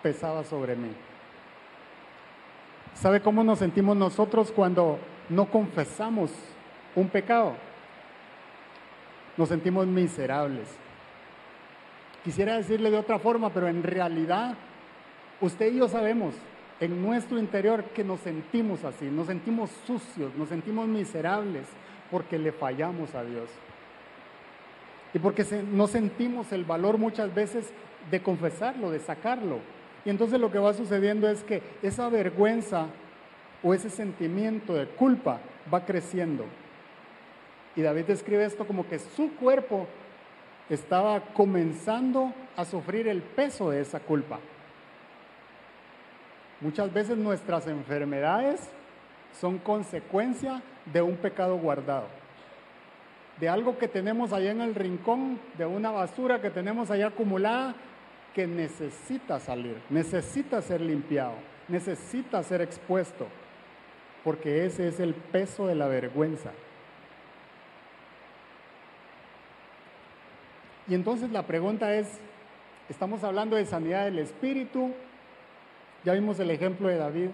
pesaba 0.02 0.44
sobre 0.44 0.76
mí. 0.76 0.92
¿Sabe 2.96 3.22
cómo 3.22 3.44
nos 3.44 3.60
sentimos 3.60 3.96
nosotros 3.96 4.52
cuando 4.52 4.98
no 5.30 5.46
confesamos 5.50 6.32
un 6.96 7.08
pecado? 7.10 7.54
nos 9.38 9.50
sentimos 9.50 9.88
miserables. 9.88 10.68
Quisiera 12.24 12.58
decirle 12.58 12.90
de 12.90 12.98
otra 12.98 13.20
forma, 13.20 13.52
pero 13.52 13.68
en 13.68 13.84
realidad 13.84 14.56
usted 15.42 15.72
y 15.72 15.78
yo 15.78 15.88
sabemos 15.88 16.34
en 16.80 17.02
nuestro 17.02 17.38
interior 17.40 17.84
que 17.86 18.04
nos 18.04 18.20
sentimos 18.22 18.84
así, 18.84 19.06
nos 19.06 19.28
sentimos 19.28 19.70
sucios, 19.86 20.34
nos 20.36 20.50
sentimos 20.50 20.88
miserables 20.88 21.68
porque 22.10 22.40
le 22.40 22.52
fallamos 22.52 23.14
a 23.14 23.24
Dios. 23.24 23.50
Y 25.14 25.20
porque 25.20 25.46
no 25.72 25.88
sentimos 25.88 26.52
el 26.52 26.66
valor 26.66 26.98
muchas 26.98 27.34
veces 27.34 27.72
de 28.12 28.22
confesarlo, 28.22 28.92
de 28.92 29.00
sacarlo. 29.00 29.60
Y 30.06 30.12
entonces 30.12 30.40
lo 30.40 30.52
que 30.52 30.60
va 30.60 30.74
sucediendo 30.74 31.28
es 31.28 31.44
que 31.44 31.64
esa 31.82 32.08
vergüenza 32.10 32.88
o 33.64 33.74
ese 33.74 33.90
sentimiento 33.90 34.76
de 34.76 34.86
culpa 34.86 35.40
va 35.74 35.84
creciendo. 35.84 36.46
Y 37.76 37.82
David 37.82 38.06
describe 38.06 38.46
esto 38.46 38.66
como 38.66 38.88
que 38.88 39.00
su 39.00 39.36
cuerpo 39.36 39.88
estaba 40.70 41.20
comenzando 41.34 42.32
a 42.56 42.64
sufrir 42.66 43.08
el 43.08 43.22
peso 43.22 43.72
de 43.72 43.82
esa 43.82 44.00
culpa. 44.00 44.40
Muchas 46.62 46.94
veces 46.94 47.18
nuestras 47.18 47.68
enfermedades 47.68 48.70
son 49.40 49.58
consecuencia 49.58 50.62
de 50.86 51.02
un 51.02 51.18
pecado 51.18 51.58
guardado, 51.58 52.08
de 53.40 53.50
algo 53.50 53.78
que 53.78 53.88
tenemos 53.88 54.32
allá 54.32 54.52
en 54.52 54.62
el 54.62 54.76
rincón, 54.76 55.40
de 55.58 55.66
una 55.66 55.92
basura 55.92 56.40
que 56.42 56.50
tenemos 56.50 56.90
allá 56.90 57.08
acumulada 57.08 57.76
que 58.36 58.46
necesita 58.46 59.40
salir, 59.40 59.78
necesita 59.90 60.62
ser 60.62 60.82
limpiado, 60.82 61.36
necesita 61.70 62.44
ser 62.44 62.62
expuesto, 62.62 63.28
porque 64.26 64.66
ese 64.66 64.90
es 64.90 65.00
el 65.00 65.14
peso 65.14 65.68
de 65.68 65.76
la 65.76 65.88
vergüenza. 65.88 66.52
Y 70.90 70.96
entonces 70.96 71.32
la 71.32 71.44
pregunta 71.44 71.96
es, 71.96 72.20
estamos 72.90 73.24
hablando 73.24 73.56
de 73.56 73.66
sanidad 73.66 74.04
del 74.04 74.20
espíritu, 74.20 74.92
ya 76.04 76.12
vimos 76.12 76.38
el 76.42 76.52
ejemplo 76.52 76.90
de 76.90 76.98
David, 76.98 77.30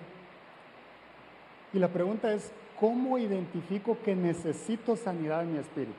y 1.73 1.79
la 1.79 1.87
pregunta 1.87 2.31
es, 2.31 2.51
¿cómo 2.79 3.17
identifico 3.17 3.97
que 4.05 4.15
necesito 4.15 4.95
sanidad 4.95 5.41
en 5.41 5.53
mi 5.53 5.57
espíritu? 5.57 5.93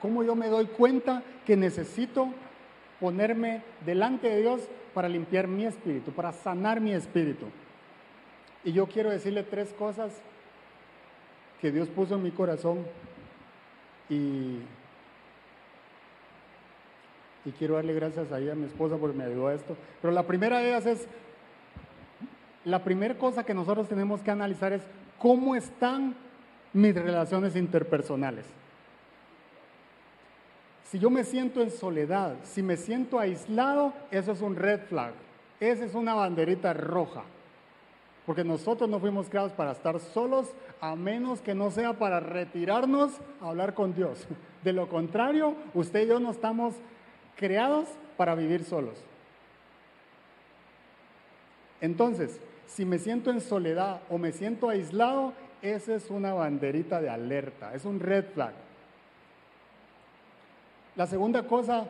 ¿Cómo 0.00 0.24
yo 0.24 0.34
me 0.34 0.48
doy 0.48 0.66
cuenta 0.66 1.22
que 1.44 1.54
necesito 1.54 2.32
ponerme 3.02 3.62
delante 3.84 4.28
de 4.28 4.40
Dios 4.40 4.62
para 4.94 5.08
limpiar 5.08 5.48
mi 5.48 5.66
espíritu, 5.66 6.12
para 6.12 6.30
sanar 6.32 6.80
mi 6.80 6.92
espíritu? 6.92 7.46
Y 8.62 8.70
yo 8.72 8.86
quiero 8.86 9.10
decirle 9.10 9.42
tres 9.42 9.74
cosas 9.74 10.12
que 11.60 11.72
Dios 11.72 11.88
puso 11.88 12.14
en 12.14 12.22
mi 12.22 12.30
corazón 12.30 12.86
y 14.08 14.60
quiero 17.58 17.74
darle 17.74 17.92
gracias 17.92 18.30
ahí 18.30 18.48
a 18.48 18.54
mi 18.54 18.66
esposa 18.66 18.96
porque 18.98 19.18
me 19.18 19.24
ayudó 19.24 19.48
a 19.48 19.54
esto. 19.54 19.76
Pero 20.00 20.14
la 20.14 20.22
primera 20.22 20.60
de 20.60 20.68
ellas 20.68 20.86
es, 20.86 21.08
la 22.64 22.84
primera 22.84 23.18
cosa 23.18 23.42
que 23.42 23.52
nosotros 23.52 23.88
tenemos 23.88 24.22
que 24.22 24.30
analizar 24.30 24.72
es 24.72 24.82
cómo 25.18 25.56
están 25.56 26.14
mis 26.72 26.94
relaciones 26.94 27.56
interpersonales. 27.56 28.46
Si 30.92 30.98
yo 30.98 31.08
me 31.08 31.24
siento 31.24 31.62
en 31.62 31.70
soledad, 31.70 32.36
si 32.42 32.62
me 32.62 32.76
siento 32.76 33.18
aislado, 33.18 33.94
eso 34.10 34.32
es 34.32 34.42
un 34.42 34.56
red 34.56 34.78
flag, 34.78 35.14
esa 35.58 35.86
es 35.86 35.94
una 35.94 36.12
banderita 36.12 36.74
roja. 36.74 37.22
Porque 38.26 38.44
nosotros 38.44 38.90
no 38.90 39.00
fuimos 39.00 39.30
creados 39.30 39.52
para 39.52 39.72
estar 39.72 39.98
solos, 40.00 40.52
a 40.82 40.94
menos 40.94 41.40
que 41.40 41.54
no 41.54 41.70
sea 41.70 41.94
para 41.94 42.20
retirarnos 42.20 43.10
a 43.40 43.48
hablar 43.48 43.72
con 43.72 43.94
Dios. 43.94 44.28
De 44.62 44.74
lo 44.74 44.86
contrario, 44.90 45.54
usted 45.72 46.04
y 46.04 46.08
yo 46.08 46.20
no 46.20 46.30
estamos 46.30 46.74
creados 47.36 47.88
para 48.18 48.34
vivir 48.34 48.62
solos. 48.62 49.02
Entonces, 51.80 52.38
si 52.66 52.84
me 52.84 52.98
siento 52.98 53.30
en 53.30 53.40
soledad 53.40 54.02
o 54.10 54.18
me 54.18 54.32
siento 54.32 54.68
aislado, 54.68 55.32
esa 55.62 55.94
es 55.94 56.10
una 56.10 56.34
banderita 56.34 57.00
de 57.00 57.08
alerta, 57.08 57.74
es 57.74 57.86
un 57.86 57.98
red 57.98 58.26
flag. 58.34 58.52
La 60.96 61.06
segunda 61.06 61.46
cosa 61.46 61.86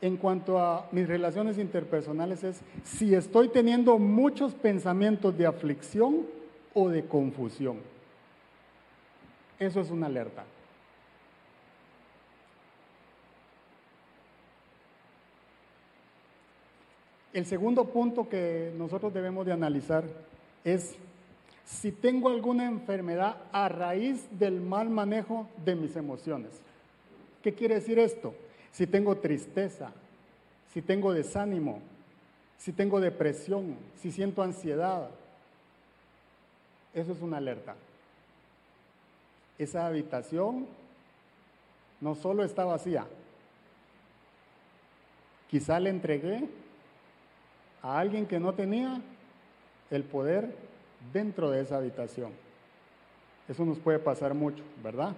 en 0.00 0.16
cuanto 0.16 0.58
a 0.58 0.86
mis 0.92 1.06
relaciones 1.06 1.58
interpersonales 1.58 2.44
es 2.44 2.60
si 2.84 3.14
estoy 3.14 3.48
teniendo 3.48 3.98
muchos 3.98 4.54
pensamientos 4.54 5.36
de 5.36 5.46
aflicción 5.46 6.26
o 6.72 6.88
de 6.88 7.04
confusión. 7.04 7.78
Eso 9.58 9.80
es 9.80 9.90
una 9.90 10.06
alerta. 10.06 10.44
El 17.32 17.44
segundo 17.44 17.84
punto 17.84 18.28
que 18.28 18.72
nosotros 18.76 19.12
debemos 19.12 19.44
de 19.44 19.52
analizar 19.52 20.04
es 20.64 20.96
si 21.64 21.92
tengo 21.92 22.30
alguna 22.30 22.66
enfermedad 22.66 23.36
a 23.52 23.68
raíz 23.68 24.26
del 24.38 24.60
mal 24.60 24.88
manejo 24.88 25.48
de 25.64 25.74
mis 25.74 25.94
emociones. 25.96 26.50
¿Qué 27.48 27.54
quiere 27.54 27.76
decir 27.76 27.98
esto? 27.98 28.34
Si 28.72 28.86
tengo 28.86 29.16
tristeza, 29.16 29.90
si 30.74 30.82
tengo 30.82 31.14
desánimo, 31.14 31.80
si 32.58 32.74
tengo 32.74 33.00
depresión, 33.00 33.74
si 34.02 34.12
siento 34.12 34.42
ansiedad, 34.42 35.08
eso 36.92 37.12
es 37.12 37.22
una 37.22 37.38
alerta. 37.38 37.74
Esa 39.56 39.86
habitación 39.86 40.66
no 42.02 42.14
solo 42.14 42.44
está 42.44 42.66
vacía, 42.66 43.06
quizá 45.48 45.80
le 45.80 45.88
entregué 45.88 46.50
a 47.80 47.98
alguien 47.98 48.26
que 48.26 48.38
no 48.38 48.52
tenía 48.52 49.00
el 49.90 50.04
poder 50.04 50.54
dentro 51.14 51.50
de 51.50 51.62
esa 51.62 51.78
habitación. 51.78 52.30
Eso 53.48 53.64
nos 53.64 53.78
puede 53.78 54.00
pasar 54.00 54.34
mucho, 54.34 54.62
¿verdad? 54.82 55.16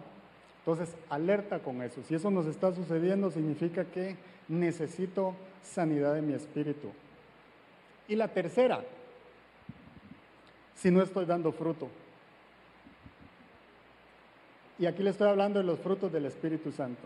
Entonces, 0.61 0.95
alerta 1.09 1.59
con 1.61 1.83
eso. 1.83 2.03
Si 2.07 2.15
eso 2.15 2.31
nos 2.31 2.47
está 2.47 2.73
sucediendo, 2.73 3.31
significa 3.31 3.85
que 3.85 4.17
necesito 4.49 5.35
sanidad 5.63 6.15
de 6.15 6.23
mi 6.23 6.35
espíritu. 6.35 6.89
Y 8.09 8.17
la 8.17 8.29
tercera, 8.29 8.83
si 10.75 10.91
no 10.91 11.03
estoy 11.03 11.25
dando 11.25 11.53
fruto. 11.53 11.89
Y 14.79 14.87
aquí 14.87 15.03
le 15.03 15.11
estoy 15.11 15.29
hablando 15.29 15.59
de 15.59 15.65
los 15.65 15.79
frutos 15.79 16.11
del 16.11 16.25
Espíritu 16.25 16.73
Santo. 16.73 17.03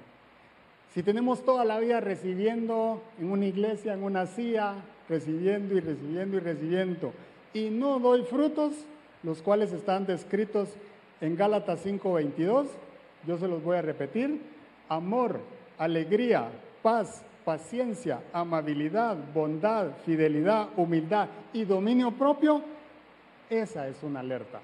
Si 0.95 1.03
tenemos 1.03 1.45
toda 1.45 1.64
la 1.64 1.81
vida 1.81 2.01
recibiendo 2.01 3.03
en 3.19 3.33
una 3.33 3.47
iglesia, 3.47 3.95
en 3.95 4.05
una 4.05 4.27
silla, 4.27 4.75
recibiendo 5.09 5.75
y 5.75 5.81
recibiendo 5.81 6.37
y 6.37 6.40
recibiendo, 6.40 7.12
y 7.53 7.71
no 7.71 7.99
doy 7.99 8.23
frutos, 8.23 8.73
los 9.25 9.43
cuales 9.43 9.73
están 9.73 10.07
descritos 10.07 10.69
en 11.21 11.35
Gálatas 11.37 11.85
5:22, 11.85 12.69
yo 13.27 13.39
se 13.39 13.49
los 13.49 13.63
voy 13.63 13.77
a 13.77 13.83
repetir, 13.83 14.41
amor, 14.89 15.41
alegría, 15.79 16.49
paz, 16.83 17.25
paciencia, 17.45 18.21
amabilidad, 18.33 19.17
bondad, 19.33 19.93
fidelidad, 20.05 20.69
humildad 20.77 21.29
y 21.53 21.65
dominio 21.65 22.11
propio, 22.13 22.63
esa 23.51 23.87
es 23.89 24.03
una 24.03 24.21
alerta. 24.21 24.61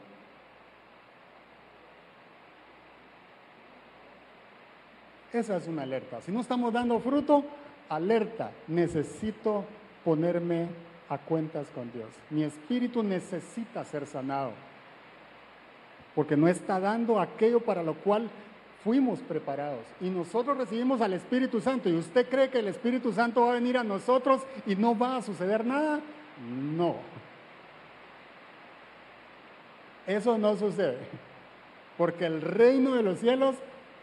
Esa 5.32 5.56
es 5.56 5.68
una 5.68 5.82
alerta. 5.82 6.20
Si 6.22 6.32
no 6.32 6.40
estamos 6.40 6.72
dando 6.72 6.98
fruto, 6.98 7.44
alerta, 7.88 8.50
necesito 8.66 9.64
ponerme 10.04 10.68
a 11.08 11.18
cuentas 11.18 11.68
con 11.74 11.92
Dios. 11.92 12.08
Mi 12.30 12.42
espíritu 12.42 13.02
necesita 13.02 13.84
ser 13.84 14.06
sanado, 14.06 14.52
porque 16.14 16.36
no 16.36 16.48
está 16.48 16.80
dando 16.80 17.20
aquello 17.20 17.60
para 17.60 17.82
lo 17.82 17.94
cual 17.94 18.28
fuimos 18.84 19.20
preparados. 19.20 19.84
Y 20.00 20.08
nosotros 20.08 20.56
recibimos 20.56 21.00
al 21.00 21.12
Espíritu 21.12 21.60
Santo. 21.60 21.88
¿Y 21.88 21.96
usted 21.96 22.28
cree 22.28 22.50
que 22.50 22.58
el 22.58 22.68
Espíritu 22.68 23.12
Santo 23.12 23.42
va 23.42 23.50
a 23.52 23.54
venir 23.54 23.76
a 23.76 23.84
nosotros 23.84 24.42
y 24.66 24.76
no 24.76 24.96
va 24.96 25.16
a 25.16 25.22
suceder 25.22 25.64
nada? 25.64 26.00
No. 26.76 26.96
Eso 30.06 30.38
no 30.38 30.56
sucede. 30.56 30.98
Porque 31.98 32.26
el 32.26 32.40
reino 32.40 32.94
de 32.94 33.02
los 33.02 33.18
cielos 33.18 33.56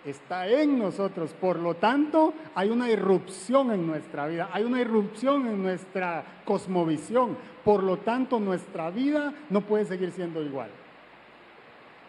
está 0.05 0.47
en 0.47 0.77
nosotros. 0.77 1.33
Por 1.33 1.59
lo 1.59 1.75
tanto, 1.75 2.33
hay 2.55 2.69
una 2.69 2.89
irrupción 2.89 3.71
en 3.71 3.87
nuestra 3.87 4.27
vida, 4.27 4.49
hay 4.53 4.63
una 4.63 4.79
irrupción 4.79 5.47
en 5.47 5.61
nuestra 5.61 6.23
cosmovisión. 6.45 7.37
Por 7.63 7.83
lo 7.83 7.97
tanto, 7.97 8.39
nuestra 8.39 8.91
vida 8.91 9.33
no 9.49 9.61
puede 9.61 9.85
seguir 9.85 10.11
siendo 10.11 10.43
igual. 10.43 10.69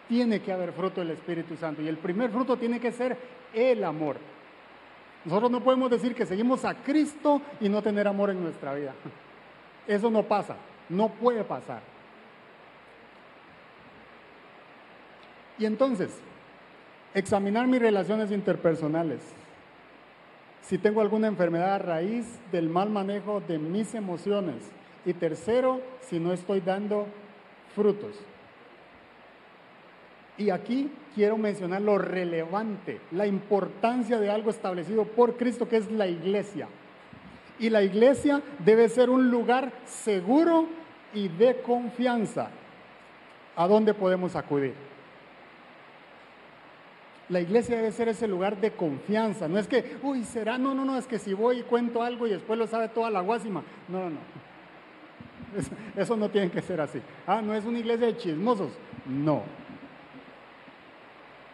Tiene 0.09 0.41
que 0.41 0.51
haber 0.51 0.73
fruto 0.73 0.99
del 0.99 1.11
Espíritu 1.11 1.55
Santo 1.55 1.81
y 1.81 1.87
el 1.87 1.97
primer 1.97 2.29
fruto 2.31 2.57
tiene 2.57 2.79
que 2.79 2.91
ser 2.91 3.15
el 3.53 3.83
amor. 3.83 4.17
Nosotros 5.23 5.51
no 5.51 5.63
podemos 5.63 5.89
decir 5.89 6.13
que 6.13 6.25
seguimos 6.25 6.65
a 6.65 6.73
Cristo 6.75 7.41
y 7.61 7.69
no 7.69 7.81
tener 7.81 8.07
amor 8.07 8.31
en 8.31 8.43
nuestra 8.43 8.73
vida. 8.73 8.93
Eso 9.87 10.09
no 10.09 10.23
pasa, 10.23 10.57
no 10.89 11.09
puede 11.09 11.45
pasar. 11.45 11.81
Y 15.57 15.65
entonces, 15.65 16.19
Examinar 17.13 17.67
mis 17.67 17.81
relaciones 17.81 18.31
interpersonales. 18.31 19.19
Si 20.61 20.77
tengo 20.77 21.01
alguna 21.01 21.27
enfermedad 21.27 21.75
a 21.75 21.79
raíz 21.79 22.27
del 22.51 22.69
mal 22.69 22.91
manejo 22.91 23.41
de 23.41 23.57
mis 23.57 23.95
emociones. 23.95 24.69
Y 25.05 25.13
tercero, 25.13 25.81
si 26.01 26.19
no 26.19 26.33
estoy 26.33 26.59
dando 26.59 27.07
frutos. 27.73 28.15
Y 30.39 30.51
aquí 30.51 30.89
quiero 31.13 31.37
mencionar 31.37 31.81
lo 31.81 31.97
relevante, 31.97 33.01
la 33.11 33.27
importancia 33.27 34.19
de 34.19 34.31
algo 34.31 34.49
establecido 34.49 35.03
por 35.03 35.35
Cristo, 35.35 35.67
que 35.67 35.75
es 35.75 35.91
la 35.91 36.07
iglesia. 36.07 36.69
Y 37.59 37.69
la 37.69 37.83
iglesia 37.83 38.41
debe 38.59 38.87
ser 38.87 39.09
un 39.09 39.29
lugar 39.29 39.73
seguro 39.85 40.67
y 41.13 41.27
de 41.27 41.61
confianza 41.61 42.49
a 43.57 43.67
donde 43.67 43.93
podemos 43.93 44.37
acudir. 44.37 44.73
La 47.27 47.41
iglesia 47.41 47.75
debe 47.75 47.91
ser 47.91 48.07
ese 48.07 48.25
lugar 48.25 48.61
de 48.61 48.71
confianza. 48.71 49.49
No 49.49 49.59
es 49.59 49.67
que, 49.67 49.97
uy, 50.01 50.23
será, 50.23 50.57
no, 50.57 50.73
no, 50.73 50.85
no, 50.85 50.97
es 50.97 51.05
que 51.05 51.19
si 51.19 51.33
voy 51.33 51.59
y 51.59 51.63
cuento 51.63 52.01
algo 52.01 52.25
y 52.27 52.31
después 52.31 52.57
lo 52.57 52.65
sabe 52.65 52.87
toda 52.87 53.09
la 53.09 53.19
guásima. 53.19 53.61
No, 53.89 54.03
no, 54.03 54.09
no. 54.11 54.19
Eso, 55.57 55.71
eso 55.97 56.15
no 56.15 56.29
tiene 56.29 56.51
que 56.51 56.61
ser 56.61 56.79
así. 56.79 57.01
Ah, 57.25 57.41
no 57.41 57.55
es 57.55 57.65
una 57.65 57.79
iglesia 57.79 58.05
de 58.05 58.17
chismosos. 58.17 58.71
No. 59.07 59.41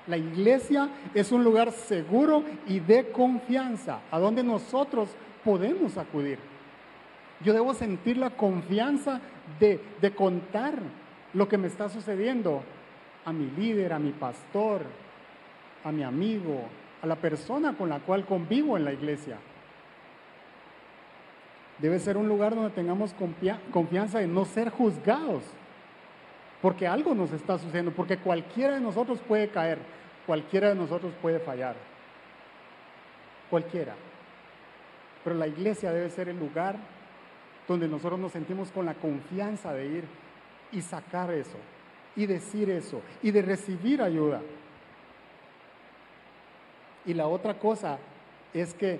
La 0.08 0.18
iglesia 0.18 0.90
es 1.14 1.32
un 1.32 1.44
lugar 1.44 1.72
seguro 1.72 2.44
y 2.68 2.80
de 2.80 3.12
confianza, 3.12 4.02
a 4.12 4.20
donde 4.20 4.44
nosotros 4.44 5.10
podemos 5.44 5.98
acudir. 5.98 6.38
Yo 7.44 7.54
debo 7.54 7.74
sentir 7.74 8.18
la 8.18 8.30
confianza 8.30 9.20
de, 9.60 9.80
de 10.02 10.12
contar 10.12 10.76
lo 11.34 11.50
que 11.50 11.58
me 11.58 11.68
está 11.68 11.90
sucediendo 11.90 12.64
a 13.26 13.34
mi 13.34 13.50
líder, 13.52 13.94
a 13.94 14.00
mi 14.00 14.12
pastor, 14.12 14.84
a 15.84 15.92
mi 15.92 16.04
amigo, 16.04 16.62
a 17.02 17.08
la 17.08 17.16
persona 17.16 17.74
con 17.76 17.90
la 17.90 18.00
cual 18.00 18.26
convivo 18.26 18.78
en 18.78 18.86
la 18.86 18.94
iglesia. 18.94 19.38
Debe 21.80 22.00
ser 22.00 22.16
un 22.16 22.28
lugar 22.28 22.56
donde 22.56 22.70
tengamos 22.70 23.14
confianza 23.72 24.20
de 24.20 24.28
no 24.28 24.46
ser 24.46 24.70
juzgados, 24.70 25.44
porque 26.62 26.88
algo 26.88 27.14
nos 27.14 27.32
está 27.32 27.58
sucediendo, 27.58 27.92
porque 27.92 28.18
cualquiera 28.18 28.76
de 28.76 28.82
nosotros 28.82 29.20
puede 29.28 29.50
caer, 29.50 29.80
cualquiera 30.26 30.70
de 30.70 30.76
nosotros 30.76 31.14
puede 31.22 31.40
fallar, 31.40 31.76
cualquiera. 33.50 33.96
Pero 35.24 35.36
la 35.36 35.48
iglesia 35.48 35.92
debe 35.92 36.10
ser 36.10 36.30
el 36.30 36.40
lugar 36.40 36.76
donde 37.68 37.88
nosotros 37.88 38.20
nos 38.20 38.32
sentimos 38.32 38.72
con 38.72 38.86
la 38.86 38.94
confianza 38.94 39.74
de 39.74 39.86
ir 39.88 40.04
y 40.72 40.82
sacar 40.82 41.32
eso, 41.32 41.58
y 42.16 42.26
decir 42.26 42.70
eso, 42.70 43.02
y 43.22 43.32
de 43.32 43.42
recibir 43.42 44.02
ayuda. 44.02 44.42
Y 47.06 47.14
la 47.14 47.28
otra 47.28 47.60
cosa 47.60 48.00
es 48.54 48.74
que 48.74 49.00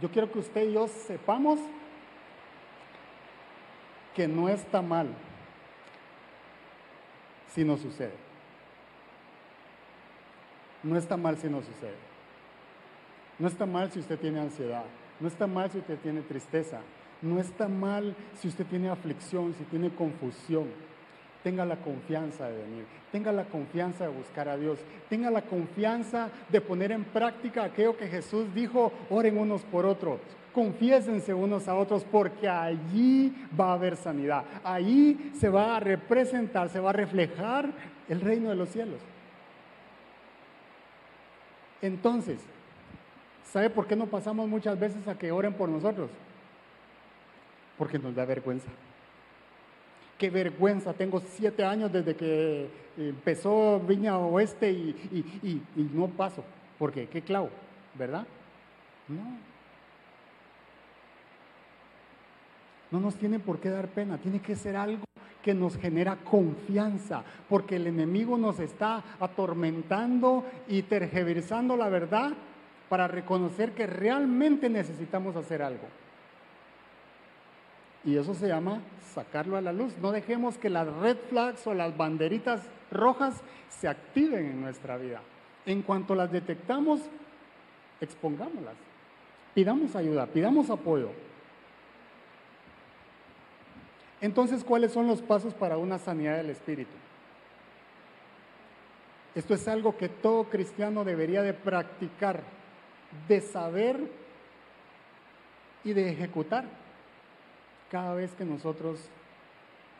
yo 0.00 0.10
quiero 0.10 0.30
que 0.30 0.38
usted 0.38 0.68
y 0.68 0.74
yo 0.74 0.88
sepamos 0.88 1.58
que 4.14 4.26
no 4.26 4.48
está 4.48 4.80
mal 4.80 5.08
si 7.54 7.64
no 7.64 7.76
sucede. 7.76 8.14
No 10.82 10.96
está 10.96 11.16
mal 11.16 11.36
si 11.38 11.48
no 11.48 11.60
sucede. 11.62 11.96
No 13.38 13.48
está 13.48 13.66
mal 13.66 13.90
si 13.90 14.00
usted 14.00 14.18
tiene 14.18 14.40
ansiedad. 14.40 14.84
No 15.20 15.28
está 15.28 15.46
mal 15.46 15.70
si 15.70 15.78
usted 15.78 15.98
tiene 15.98 16.22
tristeza. 16.22 16.80
No 17.22 17.40
está 17.40 17.68
mal 17.68 18.14
si 18.40 18.48
usted 18.48 18.66
tiene 18.66 18.88
aflicción, 18.88 19.54
si 19.54 19.64
tiene 19.64 19.90
confusión. 19.90 20.68
Tenga 21.46 21.64
la 21.64 21.76
confianza 21.76 22.48
de 22.48 22.58
venir, 22.60 22.84
tenga 23.12 23.30
la 23.30 23.44
confianza 23.44 24.02
de 24.02 24.10
buscar 24.10 24.48
a 24.48 24.56
Dios, 24.56 24.80
tenga 25.08 25.30
la 25.30 25.42
confianza 25.42 26.28
de 26.48 26.60
poner 26.60 26.90
en 26.90 27.04
práctica 27.04 27.62
aquello 27.62 27.96
que 27.96 28.08
Jesús 28.08 28.52
dijo, 28.52 28.92
oren 29.10 29.38
unos 29.38 29.62
por 29.62 29.86
otros, 29.86 30.18
confiésense 30.52 31.32
unos 31.32 31.68
a 31.68 31.76
otros, 31.76 32.02
porque 32.02 32.48
allí 32.48 33.32
va 33.56 33.70
a 33.70 33.74
haber 33.74 33.94
sanidad, 33.94 34.42
allí 34.64 35.30
se 35.38 35.48
va 35.48 35.76
a 35.76 35.78
representar, 35.78 36.68
se 36.68 36.80
va 36.80 36.90
a 36.90 36.94
reflejar 36.94 37.70
el 38.08 38.20
reino 38.20 38.50
de 38.50 38.56
los 38.56 38.70
cielos. 38.70 38.98
Entonces, 41.80 42.40
¿sabe 43.44 43.70
por 43.70 43.86
qué 43.86 43.94
no 43.94 44.06
pasamos 44.06 44.48
muchas 44.48 44.80
veces 44.80 45.06
a 45.06 45.16
que 45.16 45.30
oren 45.30 45.52
por 45.52 45.68
nosotros? 45.68 46.10
Porque 47.78 48.00
nos 48.00 48.16
da 48.16 48.24
vergüenza. 48.24 48.68
Qué 50.18 50.30
vergüenza, 50.30 50.94
tengo 50.94 51.20
siete 51.20 51.64
años 51.64 51.92
desde 51.92 52.16
que 52.16 52.68
empezó 52.96 53.80
Viña 53.80 54.18
Oeste 54.18 54.70
y, 54.70 55.62
no 55.92 56.08
paso, 56.08 56.42
porque 56.78 57.06
qué 57.06 57.20
clavo, 57.20 57.50
¿verdad? 57.94 58.26
No. 59.08 59.56
No 62.90 63.00
nos 63.00 63.16
tiene 63.16 63.38
por 63.38 63.58
qué 63.58 63.68
dar 63.68 63.88
pena, 63.88 64.16
tiene 64.16 64.40
que 64.40 64.56
ser 64.56 64.76
algo 64.76 65.04
que 65.42 65.52
nos 65.52 65.76
genera 65.76 66.16
confianza, 66.16 67.22
porque 67.48 67.76
el 67.76 67.86
enemigo 67.86 68.38
nos 68.38 68.58
está 68.58 69.04
atormentando 69.20 70.44
y 70.66 70.82
tergiversando 70.82 71.76
la 71.76 71.88
verdad 71.88 72.32
para 72.88 73.06
reconocer 73.06 73.72
que 73.72 73.86
realmente 73.86 74.70
necesitamos 74.70 75.36
hacer 75.36 75.62
algo. 75.62 75.86
Y 78.06 78.16
eso 78.16 78.34
se 78.34 78.46
llama 78.46 78.80
sacarlo 79.12 79.56
a 79.56 79.60
la 79.60 79.72
luz. 79.72 79.98
No 80.00 80.12
dejemos 80.12 80.56
que 80.56 80.70
las 80.70 80.86
red 80.86 81.16
flags 81.28 81.66
o 81.66 81.74
las 81.74 81.96
banderitas 81.96 82.62
rojas 82.92 83.42
se 83.68 83.88
activen 83.88 84.46
en 84.46 84.60
nuestra 84.60 84.96
vida. 84.96 85.20
En 85.66 85.82
cuanto 85.82 86.14
las 86.14 86.30
detectamos, 86.30 87.00
expongámoslas. 88.00 88.76
Pidamos 89.54 89.96
ayuda, 89.96 90.26
pidamos 90.26 90.70
apoyo. 90.70 91.10
Entonces, 94.20 94.62
¿cuáles 94.62 94.92
son 94.92 95.08
los 95.08 95.20
pasos 95.20 95.52
para 95.52 95.76
una 95.76 95.98
sanidad 95.98 96.36
del 96.36 96.50
espíritu? 96.50 96.94
Esto 99.34 99.52
es 99.52 99.66
algo 99.66 99.96
que 99.96 100.08
todo 100.08 100.44
cristiano 100.44 101.04
debería 101.04 101.42
de 101.42 101.54
practicar, 101.54 102.42
de 103.26 103.40
saber 103.40 103.98
y 105.82 105.92
de 105.92 106.10
ejecutar 106.10 106.85
cada 107.90 108.14
vez 108.14 108.32
que 108.34 108.44
nosotros 108.44 109.00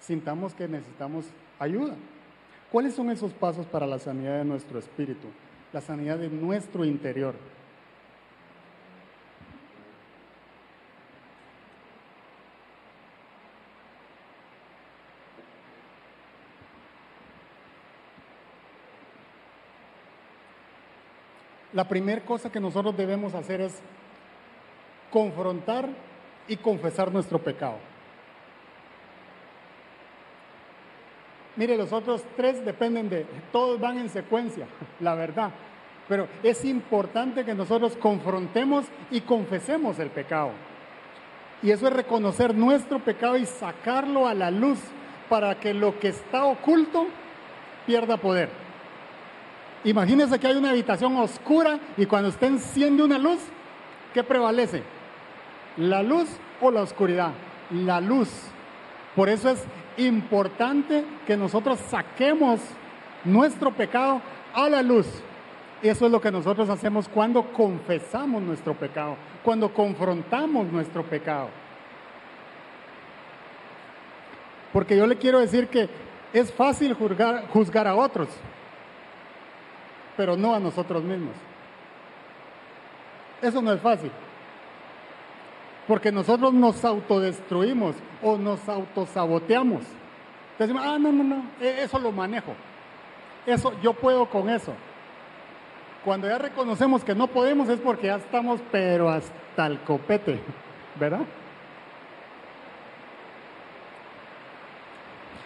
sintamos 0.00 0.54
que 0.54 0.68
necesitamos 0.68 1.26
ayuda. 1.58 1.94
¿Cuáles 2.70 2.94
son 2.94 3.10
esos 3.10 3.32
pasos 3.32 3.66
para 3.66 3.86
la 3.86 3.98
sanidad 3.98 4.38
de 4.38 4.44
nuestro 4.44 4.78
espíritu? 4.78 5.28
La 5.72 5.80
sanidad 5.80 6.18
de 6.18 6.28
nuestro 6.28 6.84
interior. 6.84 7.34
La 21.72 21.86
primera 21.86 22.24
cosa 22.24 22.50
que 22.50 22.58
nosotros 22.58 22.96
debemos 22.96 23.34
hacer 23.34 23.60
es 23.60 23.80
confrontar 25.10 25.90
y 26.48 26.56
confesar 26.56 27.12
nuestro 27.12 27.38
pecado. 27.38 27.78
Mire, 31.56 31.76
los 31.76 31.92
otros 31.92 32.22
tres 32.36 32.64
dependen 32.64 33.08
de, 33.08 33.26
todos 33.50 33.80
van 33.80 33.98
en 33.98 34.10
secuencia, 34.10 34.66
la 35.00 35.14
verdad. 35.14 35.50
Pero 36.08 36.28
es 36.42 36.64
importante 36.64 37.44
que 37.44 37.54
nosotros 37.54 37.96
confrontemos 37.96 38.84
y 39.10 39.22
confesemos 39.22 39.98
el 39.98 40.10
pecado. 40.10 40.50
Y 41.62 41.70
eso 41.70 41.88
es 41.88 41.92
reconocer 41.92 42.54
nuestro 42.54 42.98
pecado 43.00 43.36
y 43.36 43.46
sacarlo 43.46 44.28
a 44.28 44.34
la 44.34 44.50
luz 44.50 44.78
para 45.28 45.58
que 45.58 45.74
lo 45.74 45.98
que 45.98 46.08
está 46.08 46.44
oculto 46.44 47.06
pierda 47.86 48.18
poder. 48.18 48.50
Imagínense 49.84 50.38
que 50.38 50.46
hay 50.46 50.56
una 50.56 50.70
habitación 50.70 51.16
oscura 51.16 51.78
y 51.96 52.06
cuando 52.06 52.28
usted 52.28 52.48
enciende 52.48 53.02
una 53.02 53.18
luz, 53.18 53.38
¿qué 54.12 54.22
prevalece? 54.22 54.82
¿La 55.76 56.02
luz 56.02 56.28
o 56.60 56.70
la 56.70 56.82
oscuridad? 56.82 57.32
La 57.70 58.00
luz. 58.00 58.30
Por 59.14 59.28
eso 59.28 59.50
es 59.50 59.64
importante 59.96 61.04
que 61.26 61.36
nosotros 61.36 61.78
saquemos 61.88 62.60
nuestro 63.24 63.72
pecado 63.72 64.20
a 64.54 64.68
la 64.68 64.82
luz. 64.82 65.06
Eso 65.82 66.06
es 66.06 66.12
lo 66.12 66.20
que 66.20 66.30
nosotros 66.30 66.68
hacemos 66.70 67.08
cuando 67.08 67.52
confesamos 67.52 68.42
nuestro 68.42 68.74
pecado, 68.74 69.16
cuando 69.42 69.72
confrontamos 69.72 70.66
nuestro 70.72 71.02
pecado. 71.02 71.48
Porque 74.72 74.96
yo 74.96 75.06
le 75.06 75.16
quiero 75.16 75.38
decir 75.38 75.68
que 75.68 75.88
es 76.32 76.52
fácil 76.52 76.94
juzgar, 76.94 77.48
juzgar 77.48 77.86
a 77.86 77.94
otros, 77.94 78.28
pero 80.16 80.36
no 80.36 80.54
a 80.54 80.60
nosotros 80.60 81.02
mismos. 81.02 81.34
Eso 83.42 83.60
no 83.60 83.72
es 83.72 83.80
fácil. 83.80 84.10
Porque 85.86 86.10
nosotros 86.10 86.52
nos 86.52 86.84
autodestruimos 86.84 87.94
o 88.22 88.36
nos 88.36 88.68
autosaboteamos. 88.68 89.82
Decimos, 90.58 90.82
ah, 90.84 90.98
no, 90.98 91.12
no, 91.12 91.22
no, 91.22 91.42
e-, 91.60 91.82
eso 91.82 91.98
lo 91.98 92.10
manejo. 92.12 92.54
Eso, 93.46 93.72
yo 93.82 93.92
puedo 93.92 94.26
con 94.26 94.50
eso. 94.50 94.72
Cuando 96.04 96.28
ya 96.28 96.38
reconocemos 96.38 97.04
que 97.04 97.14
no 97.14 97.26
podemos 97.28 97.68
es 97.68 97.80
porque 97.80 98.08
ya 98.08 98.16
estamos, 98.16 98.60
pero 98.72 99.08
hasta 99.08 99.66
el 99.66 99.78
copete, 99.80 100.40
¿verdad? 100.98 101.22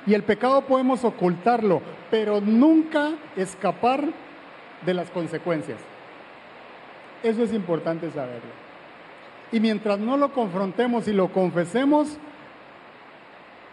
Y 0.07 0.15
el 0.15 0.23
pecado 0.23 0.63
podemos 0.63 1.05
ocultarlo, 1.05 1.83
pero 2.11 2.41
nunca 2.41 3.13
escapar 3.37 4.05
de 4.85 4.95
las 4.95 5.11
consecuencias. 5.11 5.79
Eso 7.23 7.43
es 7.43 7.53
importante 7.53 8.11
saberlo. 8.11 8.70
Y 9.53 9.61
mientras 9.61 9.99
no 9.99 10.17
lo 10.17 10.33
confrontemos 10.33 11.09
y 11.09 11.13
lo 11.13 11.33
confesemos, 11.33 12.19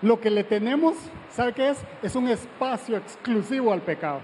lo 0.01 0.19
que 0.19 0.29
le 0.29 0.43
tenemos, 0.43 0.95
¿sabe 1.31 1.53
qué 1.53 1.69
es? 1.69 1.83
Es 2.03 2.15
un 2.15 2.27
espacio 2.27 2.97
exclusivo 2.97 3.73
al 3.73 3.81
pecado. 3.81 4.21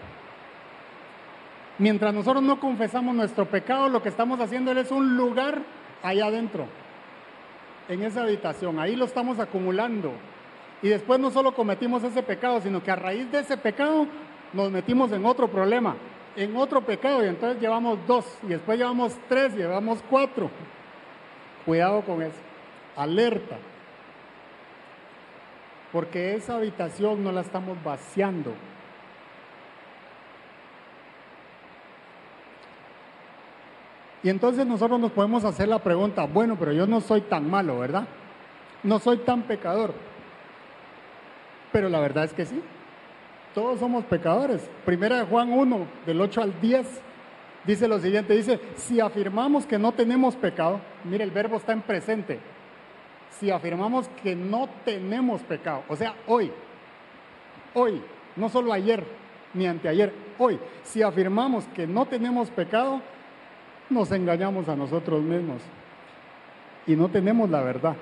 Mientras 1.80 2.14
nosotros 2.14 2.44
no 2.44 2.60
confesamos 2.60 3.16
nuestro 3.16 3.46
pecado, 3.46 3.90
lo 3.90 4.02
que 4.04 4.10
estamos 4.10 4.40
haciendo 4.40 4.72
es 4.72 4.92
un 4.92 5.18
lugar 5.18 5.60
allá 6.04 6.28
adentro, 6.28 6.68
en 7.90 8.04
esa 8.04 8.24
habitación. 8.24 8.80
Ahí 8.80 8.96
lo 8.96 9.06
estamos 9.06 9.40
acumulando. 9.40 10.14
Y 10.84 10.90
después 10.90 11.20
no 11.20 11.32
solo 11.32 11.56
cometimos 11.56 12.04
ese 12.04 12.22
pecado, 12.22 12.62
sino 12.62 12.84
que 12.84 12.92
a 12.92 12.96
raíz 12.96 13.32
de 13.32 13.40
ese 13.40 13.58
pecado 13.58 14.06
nos 14.54 14.70
metimos 14.70 15.12
en 15.12 15.26
otro 15.26 15.48
problema, 15.48 15.96
en 16.36 16.56
otro 16.56 16.82
pecado, 16.82 17.24
y 17.24 17.30
entonces 17.30 17.62
llevamos 17.62 17.98
dos, 18.06 18.26
y 18.44 18.48
después 18.48 18.78
llevamos 18.78 19.18
tres, 19.28 19.54
y 19.56 19.58
llevamos 19.58 20.04
cuatro. 20.10 20.52
Cuidado 21.66 22.02
con 22.02 22.22
eso. 22.22 22.38
Alerta. 22.96 23.58
Porque 25.92 26.36
esa 26.36 26.56
habitación 26.56 27.24
no 27.24 27.32
la 27.32 27.42
estamos 27.42 27.82
vaciando. 27.84 28.54
Y 34.24 34.30
entonces 34.30 34.66
nosotros 34.66 35.00
nos 35.00 35.12
podemos 35.12 35.44
hacer 35.44 35.68
la 35.68 35.80
pregunta, 35.80 36.26
bueno, 36.26 36.56
pero 36.58 36.72
yo 36.72 36.88
no 36.88 37.02
soy 37.02 37.22
tan 37.22 37.50
malo, 37.50 37.80
¿verdad? 37.80 38.06
No 38.82 38.98
soy 39.00 39.18
tan 39.18 39.44
pecador. 39.44 39.94
Pero 41.74 41.90
la 41.90 42.00
verdad 42.00 42.24
es 42.24 42.34
que 42.34 42.46
sí. 42.46 42.62
Todos 43.54 43.80
somos 43.80 44.06
pecadores. 44.06 44.68
Primera 44.86 45.18
de 45.18 45.26
Juan 45.26 45.52
1, 45.52 45.88
del 46.06 46.22
8 46.22 46.42
al 46.42 46.62
10, 46.62 47.02
dice 47.66 47.88
lo 47.88 48.00
siguiente, 48.00 48.34
dice, 48.34 48.60
si 48.76 49.00
afirmamos 49.00 49.66
que 49.66 49.80
no 49.80 49.92
tenemos 49.92 50.36
pecado, 50.36 50.80
mire, 51.04 51.24
el 51.24 51.32
verbo 51.32 51.58
está 51.58 51.74
en 51.74 51.82
presente. 51.82 52.40
Si 53.40 53.50
afirmamos 53.50 54.08
que 54.22 54.36
no 54.36 54.70
tenemos 54.86 55.42
pecado, 55.42 55.84
o 55.90 55.96
sea, 55.96 56.16
hoy, 56.28 56.52
hoy, 57.74 58.02
no 58.36 58.50
solo 58.50 58.72
ayer 58.72 59.04
ni 59.54 59.68
anteayer, 59.68 60.14
hoy, 60.38 60.60
si 60.84 61.02
afirmamos 61.02 61.66
que 61.76 61.88
no 61.88 62.06
tenemos 62.06 62.50
pecado, 62.50 63.02
nos 63.90 64.12
engañamos 64.12 64.70
a 64.70 64.76
nosotros 64.76 65.22
mismos 65.22 65.62
y 66.88 66.96
no 66.96 67.10
tenemos 67.10 67.50
la 67.50 67.62
verdad. 67.62 67.96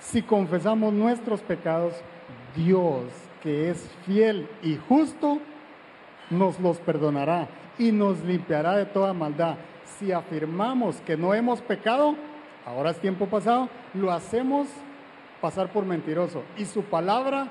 Si 0.00 0.22
confesamos 0.22 0.92
nuestros 0.92 1.40
pecados, 1.40 1.94
Dios, 2.56 3.04
que 3.42 3.70
es 3.70 3.88
fiel 4.06 4.48
y 4.62 4.76
justo, 4.76 5.38
nos 6.30 6.58
los 6.60 6.78
perdonará 6.78 7.48
y 7.82 7.90
nos 7.90 8.20
limpiará 8.20 8.76
de 8.76 8.86
toda 8.86 9.12
maldad. 9.12 9.56
Si 9.98 10.12
afirmamos 10.12 11.00
que 11.00 11.16
no 11.16 11.34
hemos 11.34 11.60
pecado, 11.60 12.14
ahora 12.64 12.90
es 12.90 13.00
tiempo 13.00 13.26
pasado, 13.26 13.68
lo 13.94 14.12
hacemos 14.12 14.68
pasar 15.40 15.72
por 15.72 15.84
mentiroso 15.84 16.44
y 16.56 16.64
su 16.64 16.84
palabra 16.84 17.48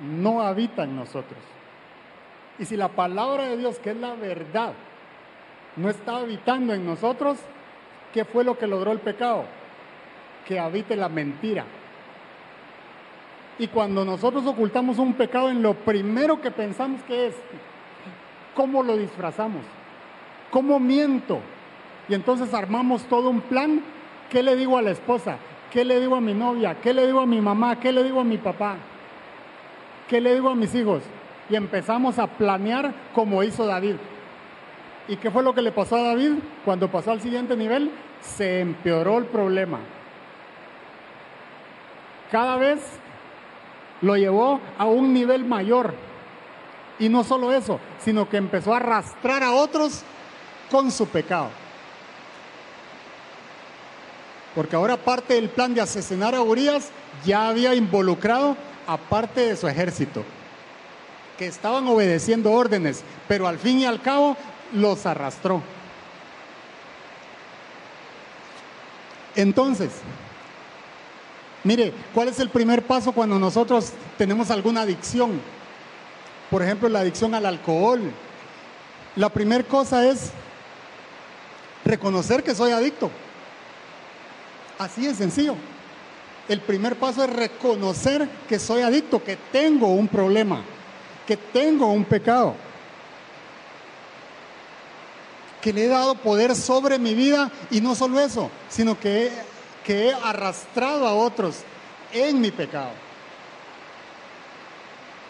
no 0.00 0.40
habita 0.40 0.84
en 0.84 0.96
nosotros. 0.96 1.38
Y 2.58 2.64
si 2.64 2.78
la 2.78 2.88
palabra 2.88 3.48
de 3.48 3.58
Dios, 3.58 3.78
que 3.78 3.90
es 3.90 3.96
la 3.98 4.14
verdad, 4.14 4.72
no 5.76 5.90
está 5.90 6.16
habitando 6.16 6.72
en 6.72 6.86
nosotros, 6.86 7.38
¿qué 8.14 8.24
fue 8.24 8.42
lo 8.42 8.56
que 8.56 8.66
logró 8.66 8.92
el 8.92 9.00
pecado? 9.00 9.44
Que 10.48 10.58
habite 10.58 10.96
la 10.96 11.10
mentira. 11.10 11.66
Y 13.58 13.66
cuando 13.68 14.02
nosotros 14.02 14.46
ocultamos 14.46 14.98
un 14.98 15.12
pecado, 15.12 15.50
en 15.50 15.62
lo 15.62 15.74
primero 15.74 16.40
que 16.40 16.50
pensamos 16.50 17.02
que 17.02 17.26
es, 17.26 17.34
¿cómo 18.54 18.82
lo 18.82 18.96
disfrazamos? 18.96 19.62
¿Cómo 20.50 20.78
miento? 20.78 21.40
Y 22.08 22.14
entonces 22.14 22.52
armamos 22.54 23.04
todo 23.04 23.30
un 23.30 23.40
plan. 23.40 23.82
¿Qué 24.30 24.42
le 24.42 24.56
digo 24.56 24.78
a 24.78 24.82
la 24.82 24.90
esposa? 24.90 25.36
¿Qué 25.70 25.84
le 25.84 26.00
digo 26.00 26.16
a 26.16 26.20
mi 26.20 26.34
novia? 26.34 26.76
¿Qué 26.80 26.94
le 26.94 27.06
digo 27.06 27.20
a 27.20 27.26
mi 27.26 27.40
mamá? 27.40 27.80
¿Qué 27.80 27.92
le 27.92 28.04
digo 28.04 28.20
a 28.20 28.24
mi 28.24 28.38
papá? 28.38 28.76
¿Qué 30.08 30.20
le 30.20 30.34
digo 30.34 30.50
a 30.50 30.54
mis 30.54 30.74
hijos? 30.74 31.02
Y 31.50 31.56
empezamos 31.56 32.18
a 32.18 32.26
planear 32.26 32.92
como 33.14 33.42
hizo 33.42 33.66
David. 33.66 33.96
¿Y 35.08 35.16
qué 35.16 35.30
fue 35.30 35.42
lo 35.42 35.54
que 35.54 35.62
le 35.62 35.72
pasó 35.72 35.96
a 35.96 36.02
David? 36.02 36.32
Cuando 36.64 36.88
pasó 36.90 37.10
al 37.10 37.20
siguiente 37.20 37.56
nivel, 37.56 37.90
se 38.20 38.60
empeoró 38.60 39.18
el 39.18 39.24
problema. 39.24 39.80
Cada 42.30 42.56
vez 42.56 42.80
lo 44.00 44.16
llevó 44.16 44.60
a 44.78 44.86
un 44.86 45.12
nivel 45.12 45.44
mayor. 45.44 45.94
Y 46.98 47.08
no 47.08 47.24
solo 47.24 47.52
eso, 47.52 47.80
sino 48.04 48.28
que 48.28 48.36
empezó 48.36 48.72
a 48.72 48.76
arrastrar 48.76 49.42
a 49.42 49.52
otros 49.52 50.02
con 50.70 50.90
su 50.90 51.06
pecado. 51.06 51.48
Porque 54.54 54.76
ahora 54.76 54.96
parte 54.96 55.34
del 55.34 55.48
plan 55.48 55.74
de 55.74 55.80
asesinar 55.80 56.34
a 56.34 56.42
Urias 56.42 56.90
ya 57.24 57.48
había 57.48 57.74
involucrado 57.74 58.56
a 58.86 58.96
parte 58.96 59.40
de 59.40 59.56
su 59.56 59.66
ejército, 59.66 60.22
que 61.38 61.46
estaban 61.46 61.86
obedeciendo 61.88 62.52
órdenes, 62.52 63.02
pero 63.26 63.48
al 63.48 63.58
fin 63.58 63.80
y 63.80 63.84
al 63.84 64.00
cabo 64.00 64.36
los 64.72 65.04
arrastró. 65.06 65.62
Entonces, 69.34 69.90
mire, 71.64 71.92
¿cuál 72.12 72.28
es 72.28 72.38
el 72.38 72.50
primer 72.50 72.86
paso 72.86 73.10
cuando 73.10 73.38
nosotros 73.38 73.92
tenemos 74.16 74.50
alguna 74.50 74.82
adicción? 74.82 75.40
Por 76.50 76.62
ejemplo, 76.62 76.88
la 76.88 77.00
adicción 77.00 77.34
al 77.34 77.46
alcohol. 77.46 78.12
La 79.16 79.28
primera 79.28 79.64
cosa 79.64 80.06
es 80.06 80.30
reconocer 81.84 82.42
que 82.42 82.54
soy 82.54 82.72
adicto. 82.72 83.10
Así 84.78 85.06
es 85.06 85.16
sencillo. 85.16 85.54
El 86.48 86.60
primer 86.60 86.96
paso 86.96 87.24
es 87.24 87.30
reconocer 87.30 88.28
que 88.48 88.58
soy 88.58 88.82
adicto, 88.82 89.22
que 89.22 89.36
tengo 89.50 89.88
un 89.88 90.08
problema, 90.08 90.62
que 91.26 91.36
tengo 91.36 91.90
un 91.90 92.04
pecado 92.04 92.54
que 95.62 95.72
le 95.72 95.86
he 95.86 95.88
dado 95.88 96.14
poder 96.16 96.54
sobre 96.54 96.98
mi 96.98 97.14
vida 97.14 97.50
y 97.70 97.80
no 97.80 97.94
solo 97.94 98.20
eso, 98.20 98.50
sino 98.68 99.00
que 99.00 99.32
que 99.84 100.08
he 100.08 100.14
arrastrado 100.14 101.06
a 101.06 101.14
otros 101.14 101.58
en 102.12 102.40
mi 102.40 102.50
pecado. 102.50 102.90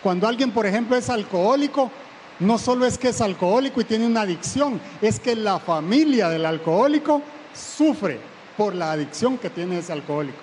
Cuando 0.05 0.29
alguien, 0.29 0.51
por 0.51 0.67
ejemplo, 0.67 0.97
es 0.97 1.09
alcohólico, 1.09 1.91
no 2.39 2.59
solo 2.59 2.85
es 2.85 2.99
que 2.99 3.09
es 3.09 3.23
alcohólico 3.23 3.81
y 3.81 3.85
tiene 3.85 4.07
una 4.07 4.21
adicción, 4.21 4.79
es 5.01 5.19
que 5.19 5.35
la 5.35 5.59
familia 5.59 6.29
del 6.29 6.45
alcohólico 6.45 7.23
sufre 7.55 8.21
por 8.55 8.75
la 8.75 8.93
adicción 8.93 9.39
que 9.39 9.49
tiene 9.49 9.79
ese 9.79 9.95
alcohólico. 9.95 10.43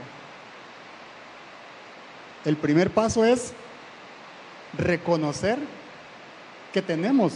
El 2.43 2.57
primer 2.57 2.89
paso 2.89 3.23
es 3.23 3.53
reconocer 4.79 5.59
que 6.73 6.81
tenemos 6.81 7.33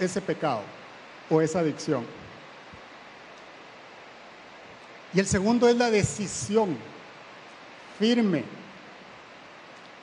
ese 0.00 0.20
pecado 0.20 0.62
o 1.30 1.40
esa 1.40 1.60
adicción. 1.60 2.04
Y 5.14 5.20
el 5.20 5.28
segundo 5.28 5.68
es 5.68 5.76
la 5.76 5.92
decisión 5.92 6.76
firme 8.00 8.57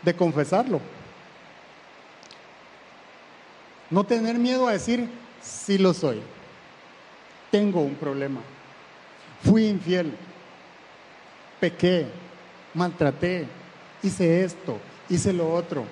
de 0.06 0.16
confesarlo. 0.16 0.80
No 3.90 4.04
tener 4.04 4.36
miedo 4.36 4.68
a 4.68 4.74
decir, 4.74 5.10
sí 5.42 5.78
lo 5.78 5.94
soy, 5.94 6.22
tengo 7.52 7.82
un 7.82 7.96
problema, 7.96 8.42
fui 9.44 9.68
infiel, 9.68 10.14
pequé, 11.60 12.08
maltraté, 12.74 13.48
hice 14.02 14.44
esto, 14.44 14.80
hice 15.10 15.34
lo 15.34 15.54
otro. 15.54 15.86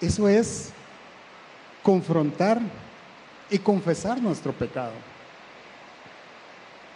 Eso 0.00 0.28
es 0.28 0.70
confrontar 1.82 2.60
y 3.50 3.58
confesar 3.58 4.20
nuestro 4.22 4.52
pecado. 4.52 4.92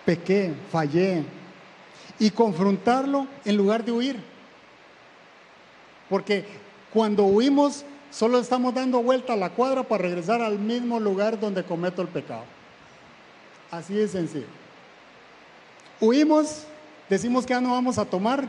Pequé, 0.04 0.52
fallé. 0.70 1.24
Y 2.18 2.30
confrontarlo 2.30 3.26
en 3.44 3.56
lugar 3.56 3.84
de 3.84 3.90
huir. 3.90 4.31
Porque 6.12 6.44
cuando 6.92 7.24
huimos, 7.24 7.86
solo 8.10 8.38
estamos 8.38 8.74
dando 8.74 9.02
vuelta 9.02 9.32
a 9.32 9.36
la 9.36 9.48
cuadra 9.48 9.82
para 9.82 10.02
regresar 10.02 10.42
al 10.42 10.58
mismo 10.58 11.00
lugar 11.00 11.40
donde 11.40 11.64
cometo 11.64 12.02
el 12.02 12.08
pecado. 12.08 12.44
Así 13.70 13.94
de 13.94 14.06
sencillo. 14.06 14.44
Huimos, 16.02 16.64
decimos 17.08 17.46
que 17.46 17.54
ya 17.54 17.62
no 17.62 17.70
vamos 17.70 17.96
a 17.96 18.04
tomar. 18.04 18.46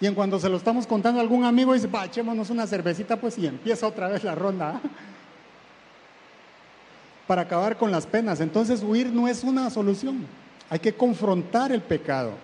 Y 0.00 0.06
en 0.06 0.14
cuando 0.14 0.38
se 0.38 0.48
lo 0.48 0.58
estamos 0.58 0.86
contando 0.86 1.18
a 1.18 1.22
algún 1.24 1.44
amigo, 1.44 1.74
dice, 1.74 1.88
va, 1.88 2.04
echémonos 2.04 2.50
una 2.50 2.68
cervecita, 2.68 3.16
pues 3.16 3.36
y 3.36 3.48
empieza 3.48 3.84
otra 3.84 4.06
vez 4.06 4.22
la 4.22 4.36
ronda. 4.36 4.76
¿ah? 4.76 4.80
Para 7.26 7.42
acabar 7.42 7.76
con 7.76 7.90
las 7.90 8.06
penas. 8.06 8.40
Entonces 8.40 8.84
huir 8.84 9.08
no 9.08 9.26
es 9.26 9.42
una 9.42 9.68
solución. 9.70 10.24
Hay 10.70 10.78
que 10.78 10.94
confrontar 10.94 11.72
el 11.72 11.82
pecado. 11.82 12.34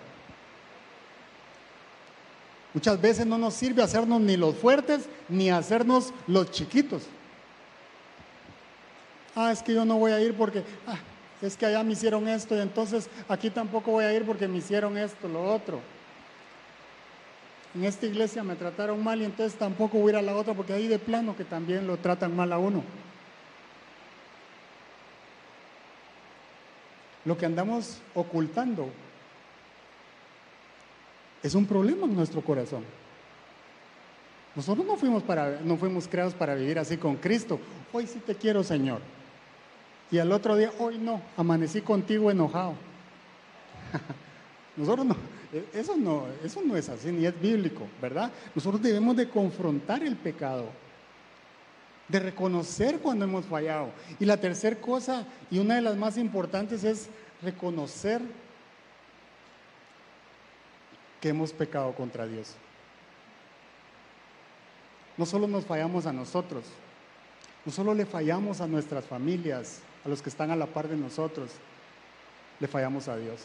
Muchas 2.77 3.01
veces 3.01 3.25
no 3.25 3.39
nos 3.39 3.55
sirve 3.55 3.81
hacernos 3.81 4.21
ni 4.21 4.37
los 4.37 4.55
fuertes 4.55 5.09
ni 5.27 5.49
hacernos 5.49 6.13
los 6.27 6.51
chiquitos. 6.51 7.07
Ah, 9.35 9.51
es 9.51 9.63
que 9.63 9.73
yo 9.73 9.83
no 9.83 9.97
voy 9.97 10.11
a 10.11 10.21
ir 10.21 10.35
porque 10.35 10.63
ah, 10.85 10.99
es 11.41 11.57
que 11.57 11.65
allá 11.65 11.81
me 11.81 11.93
hicieron 11.93 12.27
esto 12.27 12.55
y 12.55 12.59
entonces 12.59 13.09
aquí 13.27 13.49
tampoco 13.49 13.89
voy 13.89 14.05
a 14.05 14.13
ir 14.13 14.27
porque 14.27 14.47
me 14.47 14.59
hicieron 14.59 14.95
esto, 14.95 15.27
lo 15.27 15.43
otro 15.51 15.81
en 17.73 17.83
esta 17.83 18.05
iglesia 18.05 18.43
me 18.43 18.55
trataron 18.55 19.03
mal 19.03 19.19
y 19.21 19.25
entonces 19.25 19.57
tampoco 19.57 19.97
voy 19.97 20.09
a 20.09 20.13
ir 20.13 20.15
a 20.17 20.21
la 20.21 20.35
otra 20.35 20.53
porque 20.53 20.73
ahí 20.73 20.87
de 20.87 20.99
plano 20.99 21.35
que 21.35 21.45
también 21.45 21.87
lo 21.87 21.97
tratan 21.97 22.35
mal 22.35 22.53
a 22.53 22.59
uno. 22.59 22.83
Lo 27.25 27.35
que 27.39 27.47
andamos 27.47 28.03
ocultando 28.13 28.91
es 31.43 31.55
un 31.55 31.65
problema 31.65 32.05
en 32.05 32.15
nuestro 32.15 32.41
corazón. 32.41 32.83
Nosotros 34.55 34.85
no 34.85 34.95
fuimos, 34.95 35.21
para, 35.21 35.59
no 35.63 35.77
fuimos 35.77 36.07
creados 36.07 36.33
para 36.33 36.55
vivir 36.55 36.79
así 36.79 36.97
con 36.97 37.15
Cristo. 37.17 37.59
Hoy 37.93 38.07
sí 38.07 38.19
te 38.25 38.33
quiero, 38.33 38.63
Señor. 38.63 39.01
Y 40.09 40.17
al 40.17 40.31
otro 40.31 40.55
día, 40.55 40.71
hoy 40.79 40.97
no, 40.97 41.21
amanecí 41.35 41.81
contigo 41.81 42.31
enojado. 42.31 42.73
Nosotros 44.77 45.05
no, 45.05 45.15
eso 45.73 45.95
no, 45.95 46.25
eso 46.43 46.61
no 46.65 46.75
es 46.75 46.89
así, 46.89 47.11
ni 47.11 47.25
es 47.25 47.39
bíblico, 47.39 47.87
¿verdad? 48.01 48.31
Nosotros 48.55 48.81
debemos 48.81 49.15
de 49.15 49.29
confrontar 49.29 50.03
el 50.03 50.15
pecado, 50.15 50.65
de 52.07 52.19
reconocer 52.19 52.99
cuando 52.99 53.25
hemos 53.25 53.45
fallado. 53.45 53.89
Y 54.19 54.25
la 54.25 54.37
tercera 54.37 54.75
cosa, 54.75 55.25
y 55.51 55.59
una 55.59 55.75
de 55.75 55.81
las 55.81 55.95
más 55.95 56.17
importantes, 56.17 56.83
es 56.83 57.09
reconocer 57.41 58.21
que 61.21 61.29
hemos 61.29 61.51
pecado 61.53 61.93
contra 61.93 62.27
Dios. 62.27 62.55
No 65.17 65.25
solo 65.25 65.47
nos 65.47 65.65
fallamos 65.65 66.05
a 66.05 66.13
nosotros, 66.13 66.65
no 67.65 67.71
solo 67.71 67.93
le 67.93 68.05
fallamos 68.05 68.61
a 68.61 68.67
nuestras 68.67 69.05
familias, 69.05 69.81
a 70.05 70.09
los 70.09 70.21
que 70.21 70.29
están 70.29 70.51
a 70.51 70.55
la 70.55 70.67
par 70.67 70.87
de 70.87 70.95
nosotros, 70.95 71.51
le 72.59 72.67
fallamos 72.67 73.07
a 73.07 73.17
Dios. 73.17 73.41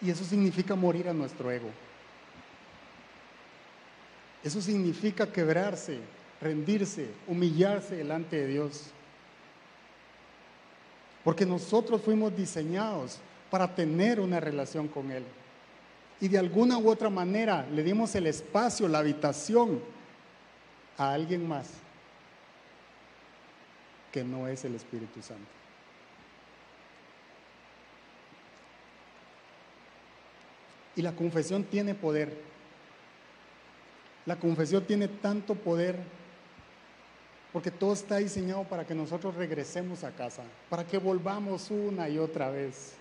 Y 0.00 0.10
eso 0.10 0.24
significa 0.24 0.74
morir 0.74 1.08
a 1.08 1.14
nuestro 1.14 1.50
ego. 1.50 1.70
Eso 4.42 4.60
significa 4.60 5.30
quebrarse, 5.30 5.98
rendirse, 6.40 7.08
humillarse 7.26 7.96
delante 7.96 8.36
de 8.36 8.46
Dios. 8.46 8.90
Porque 11.22 11.46
nosotros 11.46 12.02
fuimos 12.02 12.36
diseñados 12.36 13.18
para 13.54 13.72
tener 13.72 14.18
una 14.18 14.40
relación 14.40 14.88
con 14.88 15.12
Él. 15.12 15.22
Y 16.20 16.26
de 16.26 16.38
alguna 16.38 16.76
u 16.76 16.90
otra 16.90 17.08
manera 17.08 17.64
le 17.70 17.84
dimos 17.84 18.12
el 18.16 18.26
espacio, 18.26 18.88
la 18.88 18.98
habitación 18.98 19.80
a 20.98 21.12
alguien 21.12 21.46
más 21.46 21.68
que 24.10 24.24
no 24.24 24.48
es 24.48 24.64
el 24.64 24.74
Espíritu 24.74 25.22
Santo. 25.22 25.46
Y 30.96 31.02
la 31.02 31.12
confesión 31.12 31.62
tiene 31.62 31.94
poder. 31.94 32.36
La 34.26 34.34
confesión 34.34 34.82
tiene 34.84 35.06
tanto 35.06 35.54
poder 35.54 36.00
porque 37.52 37.70
todo 37.70 37.92
está 37.92 38.16
diseñado 38.16 38.64
para 38.64 38.84
que 38.84 38.96
nosotros 38.96 39.36
regresemos 39.36 40.02
a 40.02 40.10
casa, 40.10 40.42
para 40.68 40.84
que 40.84 40.98
volvamos 40.98 41.70
una 41.70 42.08
y 42.08 42.18
otra 42.18 42.50
vez. 42.50 42.96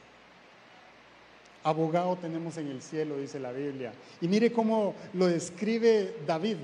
Abogado 1.63 2.17
tenemos 2.17 2.57
en 2.57 2.67
el 2.67 2.81
cielo, 2.81 3.17
dice 3.17 3.39
la 3.39 3.51
Biblia. 3.51 3.93
Y 4.19 4.27
mire 4.27 4.51
cómo 4.51 4.95
lo 5.13 5.27
describe 5.27 6.15
David. 6.27 6.57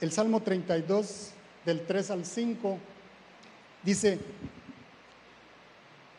El 0.00 0.12
Salmo 0.12 0.42
32, 0.42 1.30
del 1.64 1.80
3 1.86 2.10
al 2.10 2.24
5, 2.26 2.78
dice, 3.82 4.18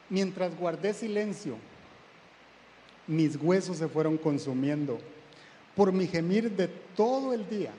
mientras 0.10 0.58
guardé 0.58 0.96
silencio, 0.96 1.58
mis 3.06 3.36
huesos 3.36 3.78
se 3.78 3.88
fueron 3.88 4.18
consumiendo 4.18 5.00
por 5.76 5.92
mi 5.92 6.08
gemir 6.08 6.52
de 6.52 6.68
todo 6.68 7.34
el 7.34 7.48
día. 7.48 7.72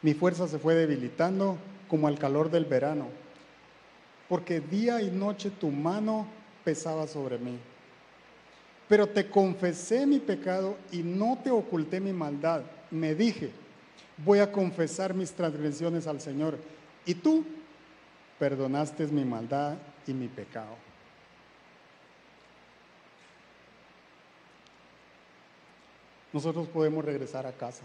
Mi 0.00 0.14
fuerza 0.14 0.48
se 0.48 0.58
fue 0.58 0.74
debilitando 0.74 1.58
como 1.88 2.08
al 2.08 2.18
calor 2.18 2.50
del 2.50 2.64
verano, 2.64 3.08
porque 4.28 4.60
día 4.60 5.02
y 5.02 5.10
noche 5.10 5.50
tu 5.50 5.70
mano 5.70 6.26
pesaba 6.64 7.06
sobre 7.06 7.38
mí. 7.38 7.58
Pero 8.88 9.06
te 9.06 9.28
confesé 9.28 10.06
mi 10.06 10.18
pecado 10.18 10.76
y 10.90 11.02
no 11.02 11.38
te 11.42 11.50
oculté 11.50 12.00
mi 12.00 12.12
maldad. 12.12 12.62
Me 12.90 13.14
dije, 13.14 13.50
voy 14.24 14.38
a 14.38 14.50
confesar 14.50 15.14
mis 15.14 15.32
transgresiones 15.32 16.06
al 16.06 16.20
Señor. 16.20 16.58
Y 17.04 17.14
tú 17.14 17.44
perdonaste 18.38 19.06
mi 19.08 19.24
maldad 19.24 19.76
y 20.06 20.12
mi 20.12 20.28
pecado. 20.28 20.88
nosotros 26.32 26.68
podemos 26.68 27.04
regresar 27.04 27.46
a 27.46 27.52
casa. 27.52 27.82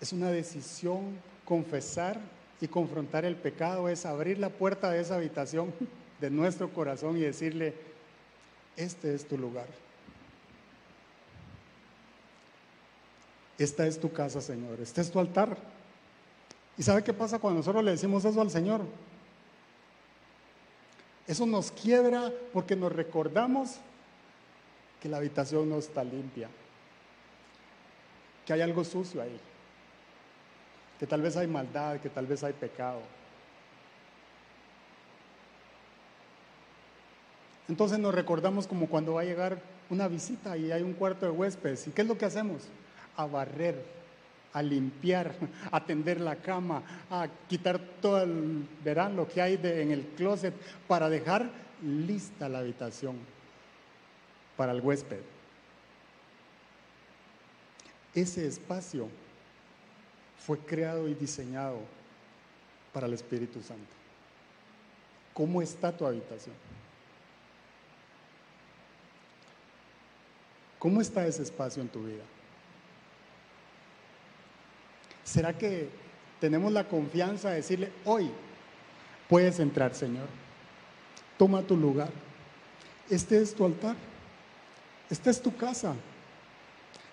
Es 0.00 0.12
una 0.12 0.30
decisión 0.30 1.18
confesar 1.44 2.18
y 2.60 2.68
confrontar 2.68 3.24
el 3.24 3.36
pecado, 3.36 3.88
es 3.88 4.06
abrir 4.06 4.38
la 4.38 4.50
puerta 4.50 4.90
de 4.90 5.00
esa 5.00 5.16
habitación 5.16 5.72
de 6.20 6.30
nuestro 6.30 6.72
corazón 6.72 7.16
y 7.16 7.20
decirle, 7.20 7.74
este 8.76 9.14
es 9.14 9.26
tu 9.26 9.38
lugar. 9.38 9.66
Esta 13.58 13.86
es 13.86 14.00
tu 14.00 14.10
casa, 14.12 14.40
Señor. 14.40 14.80
Este 14.80 15.00
es 15.00 15.10
tu 15.10 15.18
altar. 15.18 15.56
¿Y 16.78 16.82
sabe 16.82 17.04
qué 17.04 17.12
pasa 17.12 17.38
cuando 17.38 17.58
nosotros 17.58 17.84
le 17.84 17.90
decimos 17.90 18.24
eso 18.24 18.40
al 18.40 18.50
Señor? 18.50 18.80
Eso 21.26 21.46
nos 21.46 21.70
quiebra 21.70 22.32
porque 22.52 22.74
nos 22.74 22.90
recordamos 22.90 23.76
que 25.00 25.08
la 25.08 25.18
habitación 25.18 25.68
no 25.68 25.78
está 25.78 26.02
limpia, 26.02 26.48
que 28.46 28.52
hay 28.52 28.60
algo 28.62 28.82
sucio 28.84 29.22
ahí, 29.22 29.38
que 30.98 31.06
tal 31.06 31.22
vez 31.22 31.36
hay 31.36 31.46
maldad, 31.46 32.00
que 32.00 32.08
tal 32.10 32.26
vez 32.26 32.42
hay 32.42 32.52
pecado. 32.52 33.00
Entonces 37.70 38.00
nos 38.00 38.12
recordamos 38.12 38.66
como 38.66 38.88
cuando 38.88 39.14
va 39.14 39.20
a 39.20 39.24
llegar 39.24 39.62
una 39.90 40.08
visita 40.08 40.56
y 40.56 40.72
hay 40.72 40.82
un 40.82 40.92
cuarto 40.92 41.24
de 41.24 41.30
huéspedes. 41.30 41.86
¿Y 41.86 41.92
qué 41.92 42.02
es 42.02 42.08
lo 42.08 42.18
que 42.18 42.24
hacemos? 42.24 42.64
A 43.16 43.26
barrer, 43.26 43.80
a 44.52 44.60
limpiar, 44.60 45.32
a 45.70 45.86
tender 45.86 46.20
la 46.20 46.34
cama, 46.34 46.82
a 47.08 47.28
quitar 47.48 47.78
todo 48.02 48.24
el 48.24 48.66
verano 48.84 49.28
que 49.28 49.40
hay 49.40 49.54
en 49.62 49.92
el 49.92 50.04
closet 50.16 50.52
para 50.88 51.08
dejar 51.08 51.48
lista 51.80 52.48
la 52.48 52.58
habitación 52.58 53.16
para 54.56 54.72
el 54.72 54.80
huésped. 54.80 55.20
Ese 58.16 58.48
espacio 58.48 59.06
fue 60.44 60.58
creado 60.58 61.06
y 61.06 61.14
diseñado 61.14 61.78
para 62.92 63.06
el 63.06 63.12
Espíritu 63.12 63.62
Santo. 63.62 63.94
¿Cómo 65.32 65.62
está 65.62 65.96
tu 65.96 66.04
habitación? 66.04 66.56
¿Cómo 70.80 71.02
está 71.02 71.26
ese 71.26 71.42
espacio 71.42 71.82
en 71.82 71.90
tu 71.90 72.02
vida? 72.02 72.22
¿Será 75.22 75.56
que 75.56 75.90
tenemos 76.40 76.72
la 76.72 76.88
confianza 76.88 77.50
de 77.50 77.56
decirle, 77.56 77.92
hoy 78.06 78.30
puedes 79.28 79.60
entrar, 79.60 79.94
Señor? 79.94 80.26
Toma 81.36 81.60
tu 81.60 81.76
lugar. 81.76 82.08
Este 83.10 83.42
es 83.42 83.54
tu 83.54 83.66
altar. 83.66 83.94
Esta 85.10 85.28
es 85.28 85.42
tu 85.42 85.54
casa. 85.54 85.94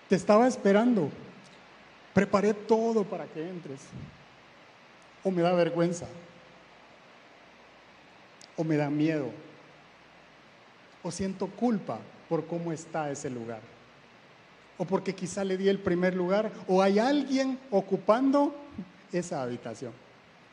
Te 0.08 0.16
estaba 0.16 0.48
esperando. 0.48 1.10
Preparé 2.14 2.54
todo 2.54 3.04
para 3.04 3.26
que 3.26 3.46
entres. 3.46 3.82
O 5.22 5.30
me 5.30 5.42
da 5.42 5.52
vergüenza. 5.52 6.06
O 8.56 8.64
me 8.64 8.78
da 8.78 8.88
miedo. 8.88 9.30
O 11.02 11.10
siento 11.10 11.48
culpa 11.48 12.00
por 12.28 12.46
cómo 12.46 12.72
está 12.72 13.10
ese 13.10 13.30
lugar. 13.30 13.60
O 14.76 14.84
porque 14.84 15.14
quizá 15.14 15.44
le 15.44 15.56
di 15.56 15.68
el 15.68 15.78
primer 15.78 16.14
lugar. 16.14 16.52
O 16.68 16.82
hay 16.82 16.98
alguien 16.98 17.58
ocupando 17.70 18.54
esa 19.12 19.42
habitación. 19.42 19.92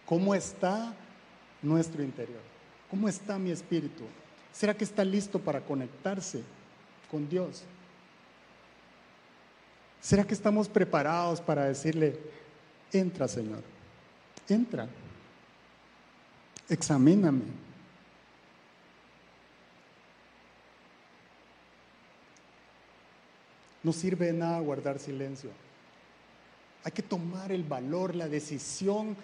¿Cómo 0.06 0.34
está 0.34 0.94
nuestro 1.62 2.04
interior? 2.04 2.42
¿Cómo 2.90 3.10
está 3.10 3.38
mi 3.38 3.52
espíritu? 3.52 4.04
¿Será 4.52 4.74
que 4.74 4.84
está 4.84 5.04
listo 5.04 5.40
para 5.40 5.62
conectarse 5.62 6.42
con 7.12 7.28
Dios? 7.28 7.64
¿Será 10.02 10.24
que 10.24 10.34
estamos 10.36 10.70
preparados 10.70 11.42
para 11.42 11.66
decirle, 11.66 12.18
entra 12.94 13.28
Señor, 13.28 13.64
entra, 14.48 14.88
examíname? 16.70 17.65
No 23.86 23.94
sirve 23.94 24.26
de 24.26 24.34
nada 24.34 24.60
guardar 24.62 24.98
silencio. 24.98 25.52
Hay 26.84 26.92
que 26.92 27.04
tomar 27.04 27.52
el 27.52 27.64
valor, 27.64 28.16
la 28.16 28.28
decisión 28.28 29.16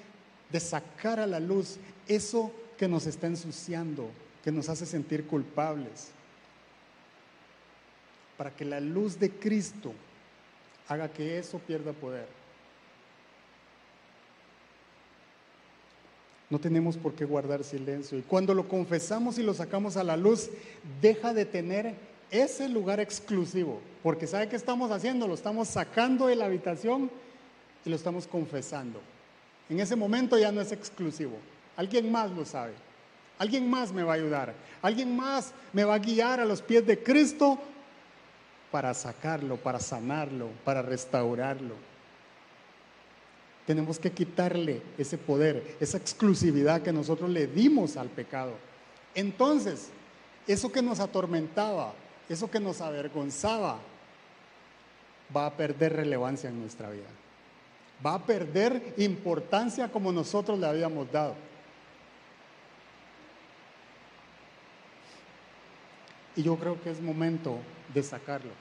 de 0.51 0.59
sacar 0.59 1.19
a 1.19 1.25
la 1.25 1.39
luz 1.39 1.77
eso 2.07 2.51
que 2.77 2.87
nos 2.87 3.07
está 3.07 3.25
ensuciando, 3.25 4.11
que 4.43 4.51
nos 4.51 4.69
hace 4.69 4.85
sentir 4.85 5.25
culpables. 5.25 6.09
Para 8.37 8.51
que 8.51 8.63
la 8.63 8.79
luz 8.79 9.17
de 9.17 9.31
Cristo 9.31 9.93
haga 10.87 11.09
que 11.09 11.39
eso 11.39 11.57
pierda 11.57 11.91
poder. 11.91 12.27
No 16.51 16.59
tenemos 16.59 16.97
por 16.97 17.15
qué 17.15 17.25
guardar 17.25 17.63
silencio. 17.63 18.15
Y 18.15 18.21
cuando 18.21 18.53
lo 18.53 18.67
confesamos 18.67 19.39
y 19.39 19.43
lo 19.43 19.55
sacamos 19.55 19.97
a 19.97 20.03
la 20.03 20.17
luz, 20.17 20.51
deja 21.01 21.33
de 21.33 21.45
tener 21.45 22.10
ese 22.31 22.69
lugar 22.69 22.99
exclusivo. 22.99 23.79
Porque 24.01 24.25
¿sabe 24.25 24.49
qué 24.49 24.55
estamos 24.55 24.89
haciendo? 24.89 25.27
Lo 25.27 25.35
estamos 25.35 25.67
sacando 25.67 26.27
de 26.27 26.35
la 26.35 26.45
habitación 26.45 27.11
y 27.85 27.89
lo 27.89 27.95
estamos 27.95 28.25
confesando. 28.25 28.99
En 29.69 29.79
ese 29.79 29.95
momento 29.95 30.37
ya 30.37 30.51
no 30.51 30.61
es 30.61 30.71
exclusivo. 30.71 31.37
Alguien 31.75 32.11
más 32.11 32.31
lo 32.31 32.45
sabe. 32.45 32.73
Alguien 33.37 33.69
más 33.69 33.91
me 33.91 34.03
va 34.03 34.13
a 34.13 34.15
ayudar. 34.15 34.53
Alguien 34.81 35.15
más 35.15 35.53
me 35.73 35.83
va 35.83 35.95
a 35.95 35.99
guiar 35.99 36.39
a 36.39 36.45
los 36.45 36.61
pies 36.61 36.85
de 36.85 37.01
Cristo 37.01 37.59
para 38.71 38.93
sacarlo, 38.93 39.57
para 39.57 39.79
sanarlo, 39.79 40.49
para 40.63 40.81
restaurarlo. 40.81 41.75
Tenemos 43.65 43.99
que 43.99 44.11
quitarle 44.11 44.81
ese 44.97 45.17
poder, 45.17 45.77
esa 45.79 45.97
exclusividad 45.97 46.81
que 46.81 46.91
nosotros 46.91 47.29
le 47.29 47.47
dimos 47.47 47.97
al 47.97 48.09
pecado. 48.09 48.53
Entonces, 49.13 49.89
eso 50.47 50.71
que 50.71 50.81
nos 50.81 50.99
atormentaba, 50.99 51.93
eso 52.31 52.49
que 52.49 52.59
nos 52.59 52.81
avergonzaba, 52.81 53.79
va 55.35 55.45
a 55.45 55.55
perder 55.55 55.93
relevancia 55.93 56.49
en 56.49 56.59
nuestra 56.59 56.89
vida. 56.89 57.07
Va 58.05 58.15
a 58.15 58.25
perder 58.25 58.93
importancia 58.97 59.91
como 59.91 60.11
nosotros 60.11 60.57
le 60.59 60.67
habíamos 60.67 61.11
dado. 61.11 61.35
Y 66.35 66.43
yo 66.43 66.55
creo 66.55 66.81
que 66.81 66.91
es 66.91 67.01
momento 67.01 67.57
de 67.93 68.01
sacarlo. 68.01 68.51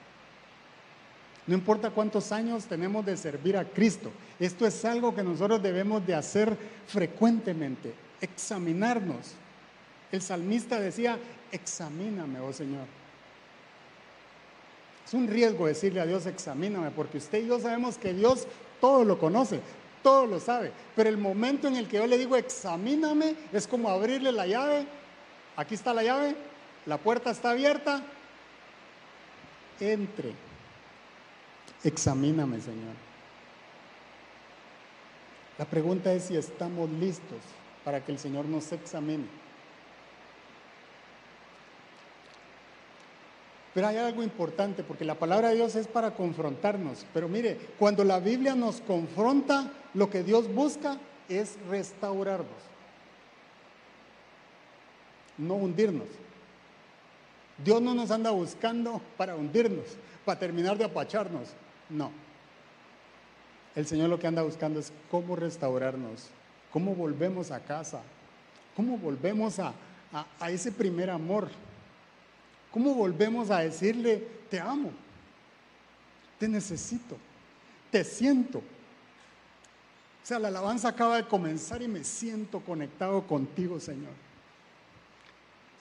No 1.47 1.55
importa 1.55 1.91
cuántos 1.91 2.33
años 2.33 2.67
tenemos 2.67 3.05
de 3.07 3.17
servir 3.17 3.57
a 3.57 3.65
Cristo, 3.65 4.11
esto 4.39 4.67
es 4.67 4.85
algo 4.85 5.15
que 5.15 5.23
nosotros 5.23 5.63
debemos 5.63 6.07
de 6.07 6.15
hacer 6.15 6.57
frecuentemente, 6.87 7.95
examinarnos. 8.21 9.33
El 10.13 10.23
salmista 10.23 10.79
decía, 10.79 11.19
examíname, 11.51 12.41
oh 12.41 12.53
Señor. 12.53 13.00
Es 15.11 15.15
un 15.15 15.27
riesgo 15.27 15.67
decirle 15.67 16.01
a 16.01 16.07
Dios, 16.07 16.25
examíname, 16.27 16.93
porque 16.93 17.19
usted 17.19 17.43
y 17.43 17.49
yo 17.49 17.59
sabemos 17.59 17.99
que 17.99 18.15
Dios 18.15 18.47
todo 18.81 19.03
lo 19.03 19.19
conoce, 19.19 19.59
todo 20.05 20.25
lo 20.25 20.39
sabe. 20.39 20.71
Pero 20.95 21.09
el 21.09 21.19
momento 21.19 21.67
en 21.67 21.75
el 21.75 21.89
que 21.89 21.97
yo 21.97 22.07
le 22.07 22.17
digo, 22.17 22.37
examíname, 22.37 23.35
es 23.53 23.67
como 23.67 23.89
abrirle 23.89 24.31
la 24.31 24.47
llave. 24.47 24.87
Aquí 25.57 25.75
está 25.75 25.93
la 25.93 26.05
llave, 26.05 26.37
la 26.87 26.97
puerta 26.97 27.33
está 27.33 27.51
abierta, 27.51 28.05
entre. 29.81 30.33
Examíname, 31.83 32.61
Señor. 32.61 32.95
La 35.59 35.65
pregunta 35.65 36.13
es 36.13 36.27
si 36.27 36.37
estamos 36.37 36.89
listos 36.89 37.41
para 37.85 38.05
que 38.05 38.13
el 38.13 38.21
Señor 38.21 38.45
nos 38.45 38.71
examine. 38.71 39.25
Pero 43.73 43.87
hay 43.87 43.97
algo 43.99 44.23
importante, 44.23 44.83
porque 44.83 45.05
la 45.05 45.15
palabra 45.15 45.49
de 45.49 45.57
Dios 45.57 45.77
es 45.77 45.87
para 45.87 46.13
confrontarnos. 46.13 47.07
Pero 47.15 47.29
mire, 47.29 47.57
cuando 47.79 48.03
la 48.05 48.19
Biblia 48.19 48.55
nos 48.55 48.81
confronta, 48.81 49.71
lo 49.95 50.11
que 50.11 50.23
Dios 50.23 50.53
busca 50.53 50.99
es 51.29 51.57
restaurarnos, 51.69 52.49
no 55.39 55.55
hundirnos. 55.55 56.09
Dios 57.65 57.81
no 57.81 57.95
nos 57.95 58.11
anda 58.11 58.31
buscando 58.31 59.01
para 59.17 59.37
hundirnos, 59.37 59.85
para 60.25 60.39
terminar 60.39 60.79
de 60.79 60.85
apacharnos. 60.85 61.51
No. 61.89 62.11
El 63.77 63.87
Señor 63.87 64.09
lo 64.09 64.19
que 64.19 64.27
anda 64.27 64.43
buscando 64.43 64.81
es 64.81 64.93
cómo 65.11 65.37
restaurarnos, 65.37 66.29
cómo 66.73 66.95
volvemos 66.95 67.51
a 67.51 67.61
casa, 67.61 68.01
cómo 68.75 68.99
volvemos 68.99 69.59
a, 69.59 69.75
a, 70.41 70.51
ese 70.51 70.73
primer 70.73 71.11
amor, 71.11 71.49
cómo 72.71 72.95
volvemos 72.95 73.51
a 73.51 73.61
decirle, 73.61 74.27
te 74.49 74.61
amo, 74.61 74.91
te 76.39 76.49
necesito, 76.49 77.17
te 77.91 78.05
siento. 78.05 78.59
O 78.59 80.27
sea, 80.27 80.39
la 80.39 80.49
alabanza 80.49 80.89
acaba 80.89 81.17
de 81.17 81.27
comenzar 81.27 81.83
y 81.83 81.89
me 81.89 82.05
siento 82.05 82.61
conectado 82.61 83.27
contigo, 83.27 83.81
Señor. 83.81 84.13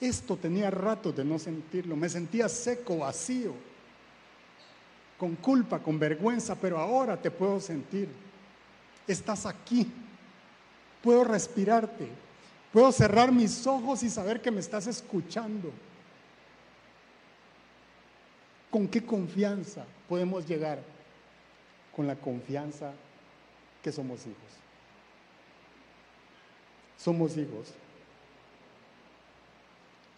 Esto 0.00 0.36
tenía 0.36 0.70
rato 0.70 1.12
de 1.12 1.24
no 1.24 1.38
sentirlo, 1.38 1.94
me 1.94 2.08
sentía 2.08 2.48
seco, 2.48 2.98
vacío, 2.98 3.52
con 5.18 5.36
culpa, 5.36 5.78
con 5.78 5.98
vergüenza, 5.98 6.54
pero 6.54 6.78
ahora 6.78 7.20
te 7.20 7.30
puedo 7.30 7.60
sentir. 7.60 8.08
Estás 9.06 9.44
aquí, 9.44 9.86
puedo 11.02 11.24
respirarte, 11.24 12.08
puedo 12.72 12.90
cerrar 12.90 13.30
mis 13.30 13.66
ojos 13.66 14.02
y 14.02 14.08
saber 14.08 14.40
que 14.40 14.50
me 14.50 14.60
estás 14.60 14.86
escuchando. 14.86 15.70
¿Con 18.70 18.88
qué 18.88 19.04
confianza 19.04 19.84
podemos 20.08 20.46
llegar? 20.46 20.78
Con 21.94 22.06
la 22.06 22.16
confianza 22.16 22.92
que 23.82 23.92
somos 23.92 24.20
hijos. 24.20 24.36
Somos 26.96 27.36
hijos 27.36 27.74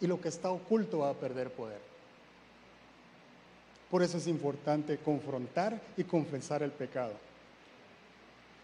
y 0.03 0.07
lo 0.07 0.19
que 0.19 0.27
está 0.27 0.51
oculto 0.51 0.99
va 0.99 1.11
a 1.11 1.13
perder 1.13 1.49
poder. 1.49 1.79
Por 3.89 4.03
eso 4.03 4.17
es 4.17 4.27
importante 4.27 4.97
confrontar 4.97 5.79
y 5.95 6.03
confesar 6.03 6.61
el 6.61 6.71
pecado. 6.71 7.13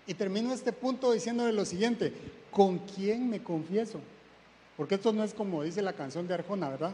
Y 0.06 0.16
termino 0.16 0.54
este 0.54 0.74
punto 0.74 1.14
diciéndole 1.14 1.54
lo 1.54 1.64
siguiente, 1.64 2.12
¿con 2.52 2.80
quién 2.80 3.30
me 3.30 3.42
confieso? 3.42 4.02
Porque 4.76 4.96
esto 4.96 5.14
no 5.14 5.24
es 5.24 5.34
como 5.34 5.64
dice 5.64 5.82
la 5.82 5.94
canción 5.94 6.28
de 6.28 6.34
Arjona, 6.34 6.68
¿verdad? 6.68 6.92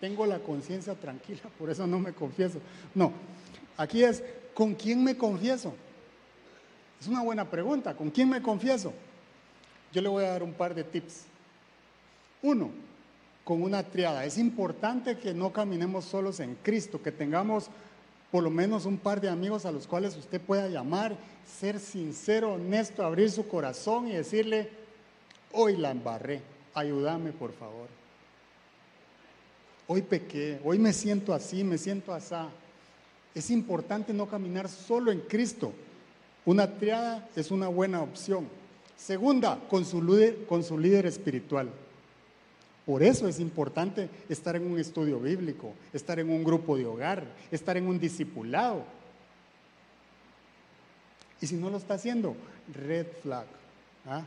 Tengo 0.00 0.26
la 0.26 0.38
conciencia 0.38 0.94
tranquila, 0.94 1.42
por 1.58 1.70
eso 1.70 1.86
no 1.86 1.98
me 1.98 2.12
confieso. 2.12 2.58
No, 2.94 3.12
aquí 3.76 4.02
es, 4.02 4.22
¿con 4.52 4.74
quién 4.74 5.02
me 5.02 5.16
confieso? 5.16 5.74
Es 7.00 7.06
una 7.06 7.22
buena 7.22 7.48
pregunta, 7.48 7.94
¿con 7.94 8.10
quién 8.10 8.28
me 8.28 8.42
confieso? 8.42 8.92
Yo 9.92 10.02
le 10.02 10.08
voy 10.08 10.24
a 10.24 10.30
dar 10.30 10.42
un 10.42 10.52
par 10.52 10.74
de 10.74 10.84
tips. 10.84 11.24
Uno, 12.42 12.70
con 13.44 13.62
una 13.62 13.82
triada. 13.82 14.24
Es 14.24 14.38
importante 14.38 15.18
que 15.18 15.34
no 15.34 15.52
caminemos 15.52 16.06
solos 16.06 16.40
en 16.40 16.56
Cristo, 16.56 17.02
que 17.02 17.12
tengamos 17.12 17.70
por 18.30 18.42
lo 18.42 18.50
menos 18.50 18.86
un 18.86 18.98
par 18.98 19.20
de 19.20 19.28
amigos 19.28 19.64
a 19.64 19.70
los 19.70 19.86
cuales 19.86 20.16
usted 20.16 20.40
pueda 20.40 20.66
llamar, 20.66 21.16
ser 21.46 21.78
sincero, 21.78 22.54
honesto, 22.54 23.04
abrir 23.04 23.30
su 23.30 23.46
corazón 23.46 24.08
y 24.08 24.12
decirle, 24.12 24.70
hoy 25.52 25.76
la 25.76 25.92
embarré, 25.92 26.40
ayúdame 26.74 27.30
por 27.30 27.52
favor. 27.52 27.86
Hoy 29.86 30.02
pequé, 30.02 30.60
hoy 30.64 30.78
me 30.78 30.92
siento 30.92 31.34
así, 31.34 31.62
me 31.62 31.76
siento 31.76 32.12
así. 32.12 32.34
Es 33.34 33.50
importante 33.50 34.12
no 34.12 34.26
caminar 34.26 34.68
solo 34.68 35.12
en 35.12 35.20
Cristo. 35.20 35.72
Una 36.46 36.70
triada 36.70 37.28
es 37.36 37.50
una 37.50 37.68
buena 37.68 38.02
opción. 38.02 38.48
Segunda, 38.96 39.58
con 39.68 39.84
su 39.84 40.02
líder, 40.02 40.46
con 40.46 40.62
su 40.62 40.78
líder 40.78 41.06
espiritual. 41.06 41.68
Por 42.86 43.02
eso 43.02 43.26
es 43.26 43.40
importante 43.40 44.08
estar 44.28 44.56
en 44.56 44.70
un 44.70 44.78
estudio 44.78 45.18
bíblico, 45.18 45.72
estar 45.92 46.18
en 46.18 46.30
un 46.30 46.44
grupo 46.44 46.76
de 46.76 46.84
hogar, 46.84 47.26
estar 47.50 47.76
en 47.76 47.86
un 47.86 47.98
discipulado. 47.98 48.84
Y 51.40 51.46
si 51.46 51.56
no 51.56 51.70
lo 51.70 51.78
está 51.78 51.94
haciendo, 51.94 52.36
red 52.72 53.06
flag. 53.22 53.46
¿ah? 54.06 54.24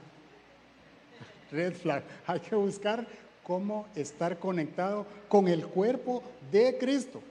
Red 1.51 1.73
flag. 1.73 2.03
Hay 2.25 2.39
que 2.39 2.55
buscar 2.55 3.07
cómo 3.47 3.87
estar 3.95 4.39
conectado 4.39 5.05
con 5.29 5.47
el 5.47 5.65
cuerpo 5.65 6.21
de 6.51 6.77
Cristo. 6.77 7.21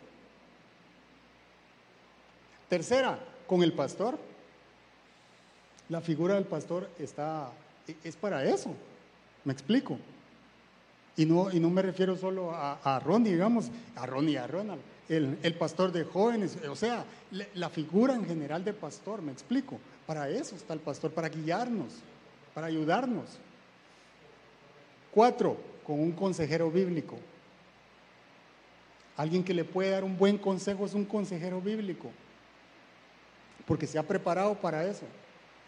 Tercera, 2.71 3.19
con 3.47 3.63
el 3.63 3.75
pastor. 3.75 4.19
La 5.91 6.01
figura 6.01 6.37
del 6.37 6.47
pastor 6.47 6.89
está 6.99 7.53
es 8.03 8.17
para 8.17 8.43
eso. 8.47 8.73
¿Me 9.45 9.53
explico? 9.53 9.99
Y 11.19 11.27
no, 11.27 11.53
y 11.53 11.61
no 11.61 11.69
me 11.69 11.83
refiero 11.83 12.17
solo 12.17 12.51
a, 12.51 12.99
Ronnie, 13.05 13.33
digamos, 13.33 13.71
a 13.95 14.07
Ronnie 14.07 14.39
a 14.39 14.47
Ronald, 14.47 14.81
el, 15.11 15.39
el 15.43 15.55
pastor 15.55 15.93
de 15.93 16.05
jóvenes, 16.05 16.59
o 16.69 16.77
sea, 16.77 17.05
la 17.55 17.69
figura 17.69 18.15
en 18.15 18.27
general 18.27 18.65
de 18.65 18.73
pastor, 18.73 19.21
me 19.21 19.33
explico. 19.33 19.79
Para 20.07 20.31
eso 20.31 20.57
está 20.57 20.73
el 20.73 20.81
pastor, 20.81 21.11
para 21.13 21.29
guiarnos, 21.29 21.93
para 22.55 22.67
ayudarnos. 22.67 23.39
Cuatro, 25.11 25.57
con 25.87 26.01
un 26.01 26.11
consejero 26.13 26.69
bíblico. 26.71 27.17
Alguien 29.17 29.45
que 29.45 29.55
le 29.55 29.65
puede 29.65 29.91
dar 29.91 30.03
un 30.03 30.19
buen 30.19 30.37
consejo 30.37 30.85
es 30.85 30.95
un 30.95 31.05
consejero 31.05 31.61
bíblico, 31.61 32.11
porque 33.67 33.87
se 33.87 33.99
ha 33.99 34.03
preparado 34.03 34.55
para 34.57 34.85
eso. 34.85 35.07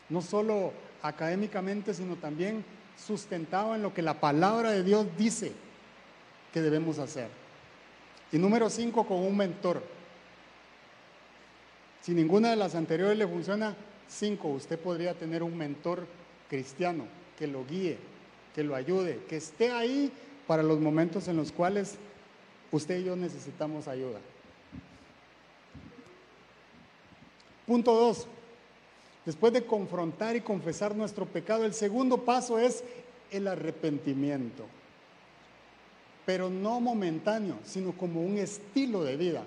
No 0.08 0.20
solo 0.20 0.72
académicamente, 1.02 1.94
sino 1.94 2.16
también 2.16 2.64
sustentado 2.96 3.76
en 3.76 3.82
lo 3.82 3.94
que 3.94 4.02
la 4.02 4.20
palabra 4.20 4.72
de 4.72 4.82
Dios 4.82 5.06
dice 5.16 5.52
que 6.52 6.60
debemos 6.60 6.98
hacer. 6.98 7.28
Y 8.32 8.38
número 8.38 8.68
cinco, 8.68 9.06
con 9.06 9.18
un 9.18 9.36
mentor. 9.36 9.82
Si 12.02 12.12
ninguna 12.12 12.50
de 12.50 12.56
las 12.56 12.74
anteriores 12.74 13.16
le 13.16 13.26
funciona, 13.26 13.76
cinco, 14.08 14.48
usted 14.48 14.78
podría 14.78 15.14
tener 15.14 15.42
un 15.42 15.56
mentor 15.56 16.06
cristiano 16.48 17.06
que 17.38 17.46
lo 17.46 17.64
guíe, 17.64 17.98
que 18.54 18.64
lo 18.64 18.74
ayude, 18.74 19.20
que 19.28 19.36
esté 19.36 19.70
ahí 19.70 20.12
para 20.46 20.62
los 20.62 20.80
momentos 20.80 21.28
en 21.28 21.36
los 21.36 21.52
cuales 21.52 21.96
usted 22.72 22.98
y 22.98 23.04
yo 23.04 23.16
necesitamos 23.16 23.88
ayuda. 23.88 24.18
Punto 27.66 27.94
dos, 27.94 28.26
Después 29.28 29.52
de 29.52 29.66
confrontar 29.66 30.36
y 30.36 30.40
confesar 30.40 30.96
nuestro 30.96 31.26
pecado, 31.26 31.66
el 31.66 31.74
segundo 31.74 32.24
paso 32.24 32.58
es 32.58 32.82
el 33.30 33.46
arrepentimiento. 33.46 34.64
Pero 36.24 36.48
no 36.48 36.80
momentáneo, 36.80 37.58
sino 37.62 37.92
como 37.92 38.22
un 38.22 38.38
estilo 38.38 39.04
de 39.04 39.18
vida. 39.18 39.44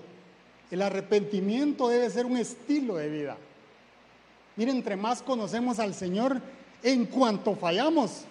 El 0.70 0.82
arrepentimiento 0.82 1.88
debe 1.88 2.08
ser 2.10 2.26
un 2.26 2.36
estilo 2.36 2.94
de 2.94 3.08
vida. 3.08 3.36
Miren, 4.54 4.76
entre 4.76 4.94
más 4.94 5.20
conocemos 5.20 5.80
al 5.80 5.94
Señor, 5.94 6.40
en 6.84 7.06
cuanto 7.06 7.56
fallamos, 7.56 8.22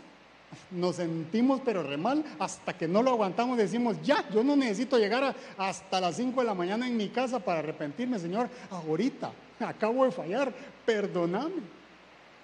nos 0.71 0.97
sentimos 0.97 1.61
pero 1.63 1.83
re 1.83 1.97
mal, 1.97 2.23
hasta 2.39 2.77
que 2.77 2.87
no 2.87 3.01
lo 3.01 3.11
aguantamos 3.11 3.57
decimos, 3.57 3.97
ya, 4.03 4.27
yo 4.29 4.43
no 4.43 4.55
necesito 4.55 4.97
llegar 4.97 5.35
hasta 5.57 6.01
las 6.01 6.15
5 6.15 6.41
de 6.41 6.47
la 6.47 6.53
mañana 6.53 6.87
en 6.87 6.97
mi 6.97 7.09
casa 7.09 7.39
para 7.39 7.59
arrepentirme, 7.59 8.19
Señor, 8.19 8.49
ahorita 8.69 9.31
acabo 9.65 10.05
de 10.05 10.11
fallar, 10.11 10.53
perdóname. 10.85 11.61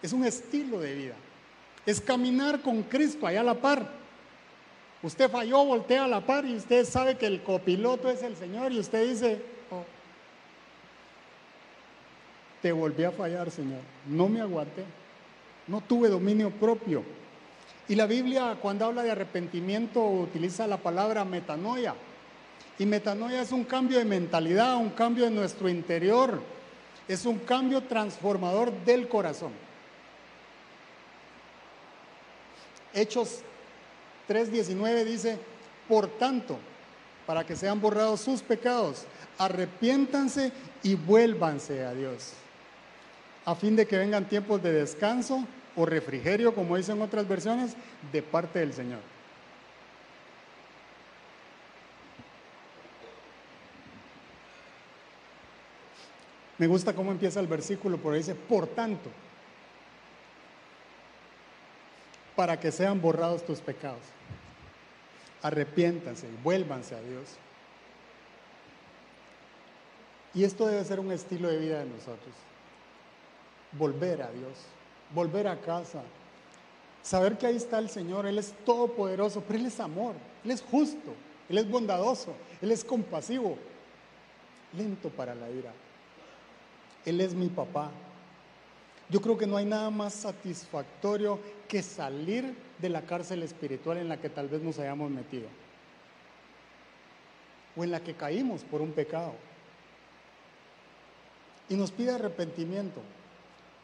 Es 0.01 0.13
un 0.13 0.25
estilo 0.25 0.79
de 0.79 0.93
vida. 0.93 1.15
Es 1.85 2.01
caminar 2.01 2.61
con 2.61 2.83
Cristo 2.83 3.25
allá 3.25 3.41
a 3.41 3.45
la 3.45 3.55
par. 3.55 3.89
Usted 5.01 5.29
falló, 5.29 5.63
voltea 5.65 6.05
a 6.05 6.07
la 6.07 6.21
par 6.21 6.45
y 6.45 6.55
usted 6.55 6.85
sabe 6.85 7.17
que 7.17 7.27
el 7.27 7.41
copiloto 7.41 8.09
es 8.09 8.23
el 8.23 8.35
Señor 8.35 8.71
y 8.71 8.79
usted 8.79 9.09
dice, 9.09 9.41
oh, 9.71 9.83
te 12.61 12.71
volví 12.71 13.03
a 13.03 13.11
fallar, 13.11 13.49
Señor. 13.51 13.81
No 14.07 14.27
me 14.27 14.41
aguanté. 14.41 14.83
No 15.67 15.81
tuve 15.81 16.09
dominio 16.09 16.49
propio. 16.49 17.03
Y 17.89 17.95
la 17.95 18.05
Biblia 18.05 18.57
cuando 18.61 18.85
habla 18.85 19.03
de 19.03 19.11
arrepentimiento 19.11 20.05
utiliza 20.05 20.67
la 20.67 20.77
palabra 20.77 21.23
metanoia. 21.23 21.95
Y 22.79 22.85
metanoia 22.85 23.41
es 23.41 23.51
un 23.51 23.63
cambio 23.63 23.97
de 23.97 24.05
mentalidad, 24.05 24.75
un 24.77 24.91
cambio 24.91 25.25
de 25.25 25.31
nuestro 25.31 25.69
interior 25.69 26.41
es 27.07 27.25
un 27.25 27.39
cambio 27.39 27.81
transformador 27.83 28.71
del 28.83 29.07
corazón. 29.07 29.51
Hechos 32.93 33.39
3:19 34.27 35.05
dice, 35.05 35.37
por 35.87 36.07
tanto, 36.17 36.57
para 37.25 37.45
que 37.45 37.55
sean 37.55 37.79
borrados 37.79 38.21
sus 38.21 38.41
pecados, 38.41 39.05
arrepiéntanse 39.37 40.51
y 40.83 40.95
vuélvanse 40.95 41.85
a 41.85 41.93
Dios, 41.93 42.33
a 43.45 43.55
fin 43.55 43.75
de 43.75 43.87
que 43.87 43.97
vengan 43.97 44.27
tiempos 44.27 44.61
de 44.63 44.73
descanso 44.73 45.45
o 45.77 45.85
refrigerio, 45.85 46.53
como 46.53 46.75
dicen 46.75 47.01
otras 47.01 47.27
versiones, 47.27 47.77
de 48.11 48.21
parte 48.23 48.59
del 48.59 48.73
Señor. 48.73 48.99
Me 56.57 56.65
gusta 56.65 56.93
cómo 56.93 57.11
empieza 57.11 57.39
el 57.39 57.45
versículo, 57.45 57.97
porque 57.97 58.17
dice, 58.17 58.33
por 58.33 58.65
tanto, 58.65 59.11
para 62.35 62.59
que 62.59 62.71
sean 62.71 62.99
borrados 62.99 63.45
tus 63.45 63.59
pecados, 63.59 64.01
arrepiéntanse 65.43 66.27
y 66.27 66.43
vuélvanse 66.43 66.95
a 66.95 67.01
Dios. 67.01 67.35
Y 70.33 70.43
esto 70.43 70.65
debe 70.65 70.83
ser 70.83 70.99
un 70.99 71.11
estilo 71.11 71.49
de 71.49 71.57
vida 71.57 71.79
de 71.79 71.85
nosotros. 71.85 72.33
Volver 73.73 74.23
a 74.23 74.31
Dios, 74.31 74.53
volver 75.13 75.47
a 75.47 75.59
casa, 75.59 76.01
saber 77.01 77.37
que 77.37 77.47
ahí 77.47 77.55
está 77.55 77.79
el 77.79 77.89
Señor, 77.89 78.25
Él 78.25 78.37
es 78.37 78.53
todopoderoso, 78.65 79.41
pero 79.41 79.59
Él 79.59 79.65
es 79.67 79.79
amor, 79.79 80.15
Él 80.43 80.51
es 80.51 80.61
justo, 80.61 81.13
Él 81.49 81.57
es 81.57 81.69
bondadoso, 81.69 82.33
Él 82.61 82.71
es 82.71 82.83
compasivo, 82.83 83.57
lento 84.75 85.09
para 85.09 85.35
la 85.35 85.49
ira. 85.49 85.71
Él 87.05 87.21
es 87.21 87.33
mi 87.33 87.47
papá. 87.47 87.89
Yo 89.09 89.21
creo 89.21 89.37
que 89.37 89.47
no 89.47 89.55
hay 89.55 89.65
nada 89.65 89.89
más 89.89 90.13
satisfactorio 90.13 91.39
que 91.69 91.81
salir 91.81 92.53
de 92.79 92.89
la 92.89 93.03
cárcel 93.03 93.43
espiritual 93.43 93.97
en 93.97 94.09
la 94.09 94.17
que 94.17 94.29
tal 94.29 94.49
vez 94.49 94.61
nos 94.61 94.77
hayamos 94.79 95.09
metido. 95.09 95.47
O 97.77 97.83
en 97.83 97.91
la 97.91 98.01
que 98.01 98.13
caímos 98.13 98.63
por 98.63 98.81
un 98.81 98.91
pecado. 98.91 99.33
Y 101.69 101.75
nos 101.75 101.91
pide 101.91 102.11
arrepentimiento, 102.11 103.01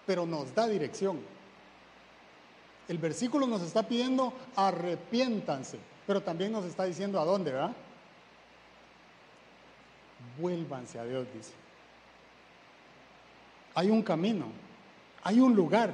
pero 0.06 0.26
nos 0.26 0.54
da 0.54 0.68
dirección. 0.68 1.20
El 2.88 2.98
versículo 2.98 3.48
nos 3.48 3.62
está 3.62 3.84
pidiendo 3.84 4.34
arrepiéntanse, 4.56 5.80
pero 6.06 6.22
también 6.22 6.52
nos 6.52 6.66
está 6.66 6.84
diciendo 6.84 7.20
a 7.20 7.26
dónde, 7.26 7.52
¿verdad? 7.52 7.74
Vuélvanse 10.40 11.00
a 11.00 11.06
Dios, 11.06 11.28
dice. 11.34 11.54
Hay 13.76 13.90
un 13.90 14.02
camino, 14.02 14.48
hay 15.24 15.40
un 15.40 15.56
lugar. 15.56 15.94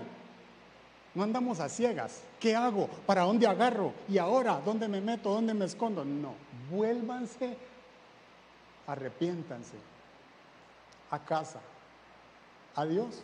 No 1.13 1.23
andamos 1.23 1.59
a 1.59 1.69
ciegas. 1.69 2.23
¿Qué 2.39 2.55
hago? 2.55 2.87
¿Para 3.05 3.23
dónde 3.23 3.47
agarro? 3.47 3.93
¿Y 4.07 4.17
ahora? 4.17 4.61
¿Dónde 4.63 4.87
me 4.87 5.01
meto? 5.01 5.31
¿Dónde 5.31 5.53
me 5.53 5.65
escondo? 5.65 6.05
No. 6.05 6.33
Vuélvanse, 6.69 7.57
arrepiéntanse 8.87 9.75
a 11.11 11.19
casa, 11.19 11.59
a 12.75 12.85
Dios, 12.85 13.23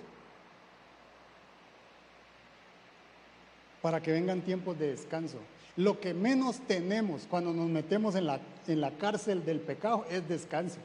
para 3.85 4.01
que 4.01 4.11
vengan 4.11 4.41
tiempos 4.41 4.79
de 4.79 4.87
descanso. 4.87 5.37
Lo 5.75 5.99
que 5.99 6.15
menos 6.15 6.59
tenemos 6.67 7.27
cuando 7.29 7.53
nos 7.53 7.69
metemos 7.69 8.15
en 8.15 8.25
la, 8.25 8.39
en 8.65 8.81
la 8.81 8.89
cárcel 8.89 9.45
del 9.45 9.59
pecado 9.59 10.07
es 10.09 10.27
descanso. 10.27 10.79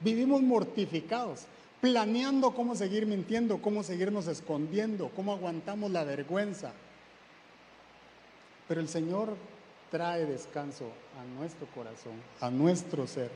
Vivimos 0.00 0.40
mortificados 0.40 1.42
planeando 1.82 2.54
cómo 2.54 2.74
seguir 2.74 3.04
mintiendo, 3.04 3.60
cómo 3.60 3.82
seguirnos 3.82 4.28
escondiendo, 4.28 5.10
cómo 5.14 5.34
aguantamos 5.34 5.90
la 5.90 6.04
vergüenza. 6.04 6.72
Pero 8.66 8.80
el 8.80 8.88
Señor 8.88 9.36
trae 9.90 10.24
descanso 10.24 10.86
a 11.20 11.38
nuestro 11.38 11.66
corazón, 11.74 12.14
a 12.40 12.50
nuestro 12.50 13.06
ser. 13.06 13.30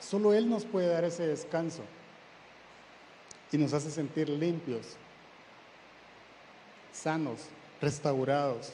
Solo 0.00 0.34
Él 0.34 0.50
nos 0.50 0.64
puede 0.64 0.88
dar 0.88 1.04
ese 1.04 1.24
descanso 1.24 1.84
y 3.52 3.58
nos 3.58 3.72
hace 3.72 3.92
sentir 3.92 4.28
limpios, 4.28 4.96
sanos, 6.92 7.42
restaurados. 7.82 8.72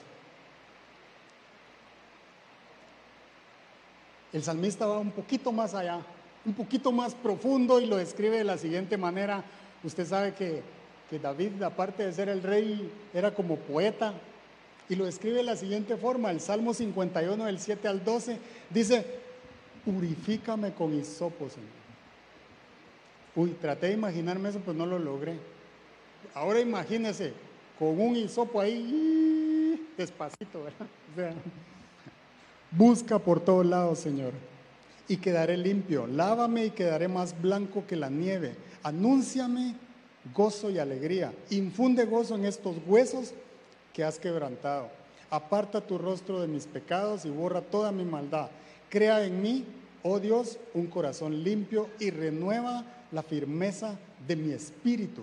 El 4.33 4.45
salmista 4.45 4.87
va 4.87 4.99
un 4.99 5.11
poquito 5.11 5.51
más 5.51 5.75
allá 5.75 6.01
un 6.49 6.55
poquito 6.55 6.93
más 6.93 7.15
profundo 7.15 7.79
y 7.79 7.87
lo 7.87 7.97
describe 7.97 8.39
de 8.39 8.45
la 8.45 8.57
siguiente 8.57 8.97
manera. 8.97 9.45
Usted 9.85 10.07
sabe 10.07 10.33
que, 10.33 10.63
que 11.11 11.19
David, 11.19 11.63
aparte 11.63 12.07
de 12.07 12.13
ser 12.13 12.31
el 12.31 12.43
rey, 12.43 12.91
era 13.13 13.35
como 13.35 13.57
poeta 13.57 14.15
y 14.89 14.97
lo 14.97 15.05
describe 15.05 15.37
de 15.37 15.43
la 15.43 15.57
siguiente 15.57 15.97
forma. 15.99 16.31
El 16.31 16.41
Salmo 16.41 16.73
51 16.73 17.45
del 17.45 17.59
7 17.59 17.87
al 17.87 18.03
12 18.03 18.39
dice, 18.71 19.05
purifícame 19.85 20.73
con 20.73 20.99
hisopo, 20.99 21.51
Señor. 21.51 21.69
Uy, 23.37 23.51
traté 23.61 23.89
de 23.89 23.93
imaginarme 23.93 24.49
eso, 24.49 24.61
pues 24.61 24.77
no 24.77 24.87
lo 24.87 24.99
logré. 24.99 25.39
Ahora 26.35 26.61
imagínese, 26.61 27.35
con 27.79 28.01
un 28.01 28.17
hisopo 28.17 28.61
ahí, 28.61 29.89
despacito, 29.97 30.65
¿verdad? 31.17 31.37
busca 32.71 33.19
por 33.19 33.41
todos 33.41 33.65
lados, 33.65 33.99
Señor 33.99 34.33
y 35.09 35.17
quedaré 35.17 35.57
limpio. 35.57 36.07
Lávame 36.07 36.67
y 36.67 36.71
quedaré 36.71 37.09
más 37.09 37.41
blanco 37.41 37.85
que 37.87 37.97
la 37.97 38.11
nieve. 38.11 38.55
Anúnciame 38.83 39.75
gozo 40.35 40.71
y 40.71 40.79
alegría. 40.79 41.33
Infunde 41.51 42.05
gozo 42.05 42.35
en 42.37 42.45
estos 42.45 42.77
huesos 42.87 43.33
que 43.93 44.05
has 44.05 44.19
quebrantado. 44.19 44.91
Aparta 45.31 45.81
tu 45.81 45.99
rostro 45.99 46.41
de 46.41 46.47
mis 46.47 46.67
pecados 46.67 47.25
y 47.25 47.31
borra 47.31 47.63
toda 47.63 47.91
mi 47.91 48.05
maldad. 48.05 48.51
Crea 48.91 49.25
en 49.25 49.43
mí, 49.43 49.65
oh 50.03 50.21
Dios, 50.21 50.59
un 50.75 50.87
corazón 50.87 51.43
limpio 51.43 51.89
y 51.99 52.11
renueva 52.11 52.85
la 53.11 53.23
firmeza 53.23 53.99
de 54.27 54.37
mi 54.37 54.53
espíritu. 54.53 55.23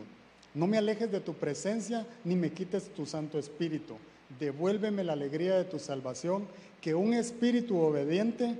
No 0.55 0.67
me 0.67 0.77
alejes 0.77 1.11
de 1.11 1.19
tu 1.19 1.33
presencia 1.33 2.07
ni 2.23 2.35
me 2.35 2.51
quites 2.51 2.93
tu 2.93 3.05
Santo 3.05 3.37
Espíritu. 3.37 3.97
Devuélveme 4.39 5.03
la 5.03 5.13
alegría 5.13 5.55
de 5.57 5.65
tu 5.65 5.79
salvación, 5.79 6.47
que 6.81 6.95
un 6.95 7.13
espíritu 7.13 7.77
obediente 7.77 8.55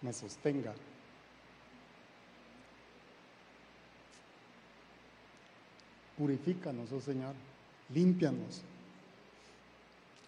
me 0.00 0.12
sostenga. 0.12 0.74
Purifícanos, 6.16 6.90
oh 6.92 7.00
Señor, 7.00 7.34
límpianos, 7.92 8.62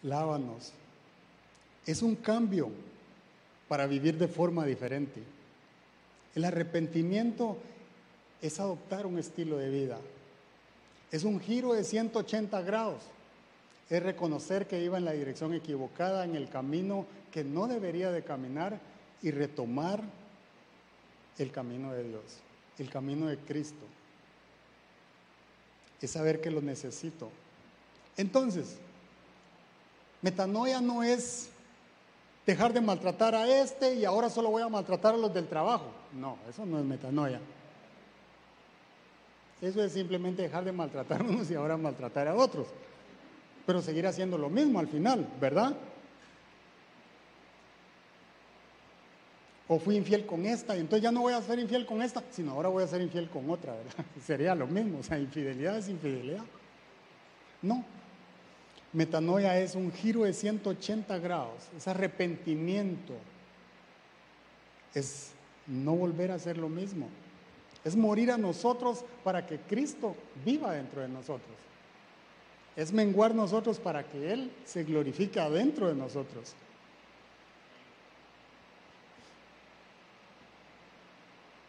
lávanos. 0.03 0.73
Es 1.87 2.03
un 2.03 2.15
cambio 2.15 2.71
para 3.69 3.87
vivir 3.87 4.19
de 4.19 4.29
forma 4.29 4.67
diferente. 4.67 5.23
El 6.35 6.45
arrepentimiento 6.45 7.57
es 8.43 8.61
adoptar 8.61 9.07
un 9.07 9.19
estilo 9.19 9.57
de 9.57 9.71
vida. 9.71 9.99
Es 11.11 11.25
un 11.25 11.41
giro 11.41 11.73
de 11.73 11.85
180 11.85 12.61
grados. 12.63 13.03
Es 13.89 14.03
reconocer 14.03 14.67
que 14.67 14.83
iba 14.83 14.99
en 14.99 15.05
la 15.05 15.13
dirección 15.13 15.55
equivocada, 15.55 16.25
en 16.25 16.37
el 16.37 16.49
camino 16.49 17.07
que 17.33 17.45
no 17.45 17.67
debería 17.67 18.11
de 18.11 18.23
caminar 18.23 18.79
y 19.23 19.31
retomar 19.31 20.03
el 21.39 21.51
camino 21.51 21.93
de 21.93 22.05
Dios, 22.05 22.23
el 22.79 22.91
camino 22.91 23.27
de 23.27 23.39
Cristo. 23.39 23.85
Es 26.01 26.11
saber 26.11 26.41
que 26.41 26.51
lo 26.51 26.61
necesito. 26.61 27.31
Entonces, 28.17 28.77
metanoia 30.23 30.81
no 30.81 31.03
es 31.03 31.49
dejar 32.47 32.73
de 32.73 32.81
maltratar 32.81 33.35
a 33.35 33.49
este 33.49 33.95
y 33.95 34.05
ahora 34.05 34.31
solo 34.31 34.51
voy 34.51 34.63
a 34.63 34.69
maltratar 34.69 35.15
a 35.15 35.19
los 35.19 35.33
del 35.33 35.49
trabajo. 35.49 35.87
No, 36.13 36.39
eso 36.49 36.67
no 36.67 36.79
es 36.79 36.85
metanoia. 36.85 37.41
Eso 39.61 39.83
es 39.83 39.93
simplemente 39.93 40.43
dejar 40.43 40.65
de 40.65 40.73
maltratar 40.73 41.21
a 41.21 41.25
unos 41.25 41.51
y 41.51 41.55
ahora 41.55 41.77
maltratar 41.77 42.29
a 42.29 42.35
otros. 42.35 42.69
Pero 43.67 43.83
seguir 43.83 44.07
haciendo 44.07 44.39
lo 44.39 44.49
mismo 44.49 44.79
al 44.79 44.89
final, 44.89 45.29
¿verdad? 45.41 45.77
O 49.67 49.79
fui 49.79 49.97
infiel 49.97 50.25
con 50.25 50.47
esta 50.47 50.77
y 50.77 50.81
entonces 50.81 51.03
ya 51.03 51.13
no 51.13 51.21
voy 51.21 51.35
a 51.35 51.43
ser 51.43 51.59
infiel 51.59 51.85
con 51.85 52.01
esta, 52.01 52.23
sino 52.31 52.53
ahora 52.53 52.71
voy 52.71 52.85
a 52.85 52.87
ser 52.87 53.03
infiel 53.03 53.29
con 53.29 53.51
otra, 53.51 53.75
¿verdad? 53.75 54.05
Sería 54.27 54.55
lo 54.55 54.67
mismo, 54.67 55.01
o 55.01 55.03
sea, 55.03 55.19
infidelidad 55.19 55.77
es 55.77 55.89
infidelidad. 55.89 56.45
No. 57.61 57.85
Metanoia 58.93 59.61
es 59.61 59.75
un 59.75 59.93
giro 59.93 60.23
de 60.23 60.33
180 60.33 61.19
grados, 61.19 61.69
es 61.77 61.87
arrepentimiento, 61.87 63.13
es 64.95 65.33
no 65.67 65.95
volver 65.95 66.31
a 66.31 66.37
hacer 66.37 66.57
lo 66.57 66.71
mismo. 66.71 67.09
Es 67.85 67.97
morir 67.97 68.31
a 68.31 68.39
nosotros 68.39 69.05
para 69.25 69.47
que 69.47 69.59
Cristo 69.59 70.17
viva 70.45 70.73
dentro 70.73 71.01
de 71.01 71.09
nosotros. 71.09 71.57
Es 72.77 72.93
menguar 72.93 73.35
nosotros 73.35 73.79
para 73.79 74.05
que 74.05 74.33
Él 74.33 74.53
se 74.65 74.85
glorifique 74.85 75.41
adentro 75.41 75.89
de 75.89 75.95
nosotros. 75.95 76.55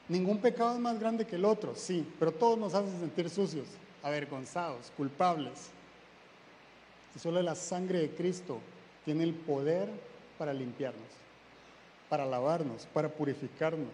Ningún 0.09 0.39
pecado 0.39 0.73
es 0.73 0.79
más 0.79 0.99
grande 0.99 1.25
que 1.25 1.35
el 1.35 1.45
otro, 1.45 1.75
sí, 1.75 2.05
pero 2.17 2.31
todos 2.31 2.57
nos 2.57 2.73
hacen 2.73 2.99
sentir 2.99 3.29
sucios, 3.29 3.67
avergonzados, 4.01 4.91
culpables. 4.97 5.69
Y 7.15 7.19
solo 7.19 7.41
la 7.43 7.53
sangre 7.53 7.99
de 7.99 8.09
Cristo 8.09 8.59
tiene 9.05 9.23
el 9.23 9.35
poder 9.35 9.87
para 10.39 10.51
limpiarnos, 10.51 11.09
para 12.09 12.25
lavarnos, 12.25 12.87
para 12.91 13.09
purificarnos. 13.09 13.93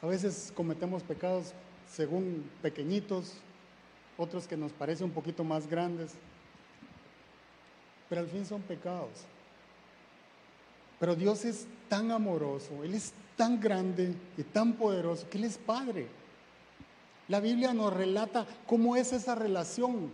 A 0.00 0.06
veces 0.06 0.52
cometemos 0.54 1.02
pecados 1.02 1.52
según 1.90 2.48
pequeñitos, 2.62 3.34
otros 4.16 4.46
que 4.46 4.56
nos 4.56 4.72
parecen 4.72 5.06
un 5.06 5.12
poquito 5.12 5.42
más 5.44 5.66
grandes, 5.66 6.12
pero 8.08 8.20
al 8.20 8.28
fin 8.28 8.46
son 8.46 8.62
pecados. 8.62 9.10
Pero 11.00 11.14
Dios 11.14 11.44
es 11.44 11.66
tan 11.88 12.10
amoroso, 12.10 12.84
Él 12.84 12.94
es 12.94 13.12
tan 13.36 13.60
grande 13.60 14.14
y 14.36 14.42
tan 14.42 14.74
poderoso 14.74 15.28
que 15.28 15.38
Él 15.38 15.44
es 15.44 15.58
Padre. 15.58 16.08
La 17.28 17.40
Biblia 17.40 17.74
nos 17.74 17.92
relata 17.92 18.46
cómo 18.66 18.96
es 18.96 19.12
esa 19.12 19.34
relación 19.34 20.10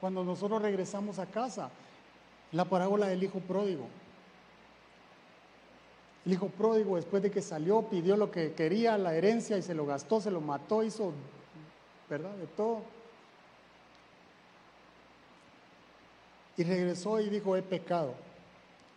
cuando 0.00 0.24
nosotros 0.24 0.62
regresamos 0.62 1.18
a 1.18 1.26
casa. 1.26 1.70
La 2.52 2.64
parábola 2.64 3.06
del 3.06 3.22
Hijo 3.22 3.40
Pródigo. 3.40 3.88
El 6.24 6.32
hijo 6.32 6.48
pródigo, 6.48 6.96
después 6.96 7.22
de 7.22 7.30
que 7.30 7.42
salió, 7.42 7.82
pidió 7.82 8.16
lo 8.16 8.30
que 8.30 8.52
quería, 8.52 8.96
la 8.96 9.14
herencia, 9.14 9.58
y 9.58 9.62
se 9.62 9.74
lo 9.74 9.86
gastó, 9.86 10.20
se 10.20 10.30
lo 10.30 10.40
mató, 10.40 10.84
hizo, 10.84 11.12
¿verdad? 12.08 12.34
De 12.36 12.46
todo. 12.46 12.82
Y 16.56 16.62
regresó 16.62 17.20
y 17.20 17.28
dijo, 17.28 17.56
he 17.56 17.62
pecado 17.62 18.14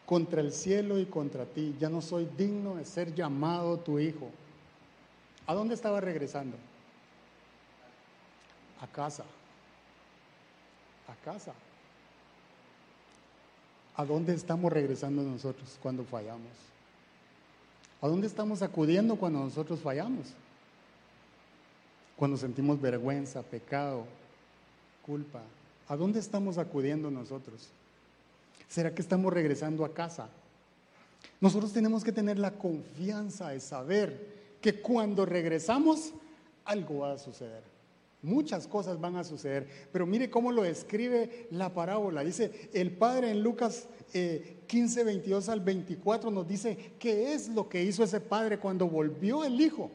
contra 0.05 0.41
el 0.41 0.51
cielo 0.51 0.99
y 0.99 1.05
contra 1.07 1.45
ti, 1.45 1.75
ya 1.79 1.89
no 1.89 2.01
soy 2.01 2.29
digno 2.37 2.75
de 2.75 2.85
ser 2.85 3.15
llamado 3.15 3.79
tu 3.79 3.97
hijo. 3.97 4.29
¿A 5.47 5.53
dónde 5.55 5.73
estaba 5.73 5.99
regresando? 5.99 6.57
A 8.81 8.87
casa. 8.87 9.23
A 11.07 11.15
casa. 11.23 11.53
¿A 13.95 14.05
dónde 14.05 14.33
estamos 14.33 14.71
regresando 14.71 15.23
nosotros 15.23 15.79
cuando 15.81 16.03
fallamos? 16.03 16.74
¿A 18.05 18.07
dónde 18.07 18.27
estamos 18.27 18.61
acudiendo 18.61 19.15
cuando 19.15 19.39
nosotros 19.39 19.79
fallamos? 19.79 20.27
Cuando 22.15 22.37
sentimos 22.37 22.79
vergüenza, 22.79 23.41
pecado, 23.41 24.05
culpa. 25.03 25.41
¿A 25.87 25.95
dónde 25.95 26.19
estamos 26.19 26.59
acudiendo 26.59 27.09
nosotros? 27.09 27.67
¿Será 28.67 28.93
que 28.93 29.01
estamos 29.01 29.33
regresando 29.33 29.83
a 29.83 29.91
casa? 29.91 30.29
Nosotros 31.41 31.73
tenemos 31.73 32.03
que 32.03 32.11
tener 32.11 32.37
la 32.37 32.51
confianza 32.51 33.49
de 33.49 33.59
saber 33.59 34.35
que 34.61 34.79
cuando 34.81 35.25
regresamos, 35.25 36.13
algo 36.63 36.99
va 36.99 37.13
a 37.13 37.17
suceder. 37.17 37.63
Muchas 38.25 38.65
cosas 38.65 38.99
van 38.99 39.17
a 39.17 39.23
suceder. 39.23 39.67
Pero 39.91 40.07
mire 40.07 40.31
cómo 40.31 40.51
lo 40.51 40.63
describe 40.63 41.47
la 41.51 41.71
parábola. 41.71 42.23
Dice, 42.23 42.71
el 42.73 42.91
Padre 42.97 43.29
en 43.29 43.43
Lucas 43.43 43.87
15, 44.65 45.01
eh, 45.01 45.03
22 45.03 45.47
al 45.49 45.59
24 45.59 46.31
nos 46.31 46.47
dice 46.47 46.95
qué 46.97 47.35
es 47.35 47.49
lo 47.49 47.69
que 47.69 47.83
hizo 47.83 48.03
ese 48.03 48.19
padre 48.19 48.57
cuando 48.57 48.87
volvió 48.87 49.43
el 49.43 49.61
hijo. 49.61 49.91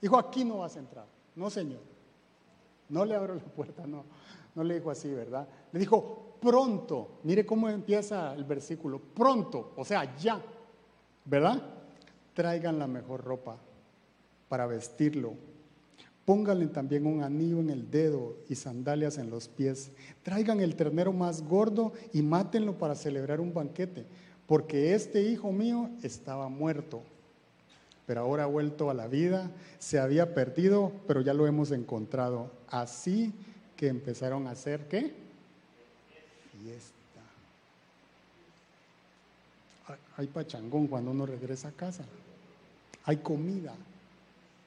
Dijo, 0.00 0.16
aquí 0.16 0.44
no 0.44 0.58
vas 0.58 0.76
a 0.76 0.78
entrar. 0.78 1.06
No, 1.34 1.50
señor. 1.50 1.80
No 2.88 3.04
le 3.04 3.16
abro 3.16 3.34
la 3.34 3.42
puerta, 3.42 3.84
no. 3.88 4.04
No 4.54 4.62
le 4.62 4.74
dijo 4.74 4.92
así, 4.92 5.12
¿verdad? 5.12 5.48
Le 5.72 5.80
dijo, 5.80 6.36
pronto. 6.40 7.18
Mire 7.24 7.44
cómo 7.44 7.68
empieza 7.68 8.32
el 8.34 8.44
versículo. 8.44 9.00
Pronto, 9.00 9.72
o 9.74 9.84
sea, 9.84 10.16
ya. 10.16 10.40
¿Verdad? 11.24 11.60
Traigan 12.34 12.78
la 12.78 12.86
mejor 12.86 13.24
ropa 13.24 13.56
para 14.48 14.66
vestirlo 14.66 15.53
Pónganle 16.24 16.68
también 16.68 17.06
un 17.06 17.22
anillo 17.22 17.60
en 17.60 17.68
el 17.68 17.90
dedo 17.90 18.36
y 18.48 18.54
sandalias 18.54 19.18
en 19.18 19.28
los 19.28 19.48
pies. 19.48 19.90
Traigan 20.22 20.60
el 20.60 20.74
ternero 20.74 21.12
más 21.12 21.42
gordo 21.42 21.92
y 22.14 22.22
mátenlo 22.22 22.78
para 22.78 22.94
celebrar 22.94 23.40
un 23.40 23.52
banquete, 23.52 24.06
porque 24.46 24.94
este 24.94 25.22
hijo 25.22 25.52
mío 25.52 25.90
estaba 26.02 26.48
muerto, 26.48 27.02
pero 28.06 28.22
ahora 28.22 28.44
ha 28.44 28.46
vuelto 28.46 28.88
a 28.88 28.94
la 28.94 29.06
vida, 29.06 29.50
se 29.78 29.98
había 29.98 30.34
perdido, 30.34 30.92
pero 31.06 31.20
ya 31.20 31.34
lo 31.34 31.46
hemos 31.46 31.70
encontrado. 31.72 32.50
Así 32.68 33.34
que 33.76 33.88
empezaron 33.88 34.46
a 34.46 34.52
hacer 34.52 34.88
qué? 34.88 35.12
Fiesta. 36.52 36.94
Hay 40.16 40.26
pachangón 40.28 40.86
cuando 40.86 41.10
uno 41.10 41.26
regresa 41.26 41.68
a 41.68 41.72
casa. 41.72 42.04
Hay 43.04 43.18
comida 43.18 43.74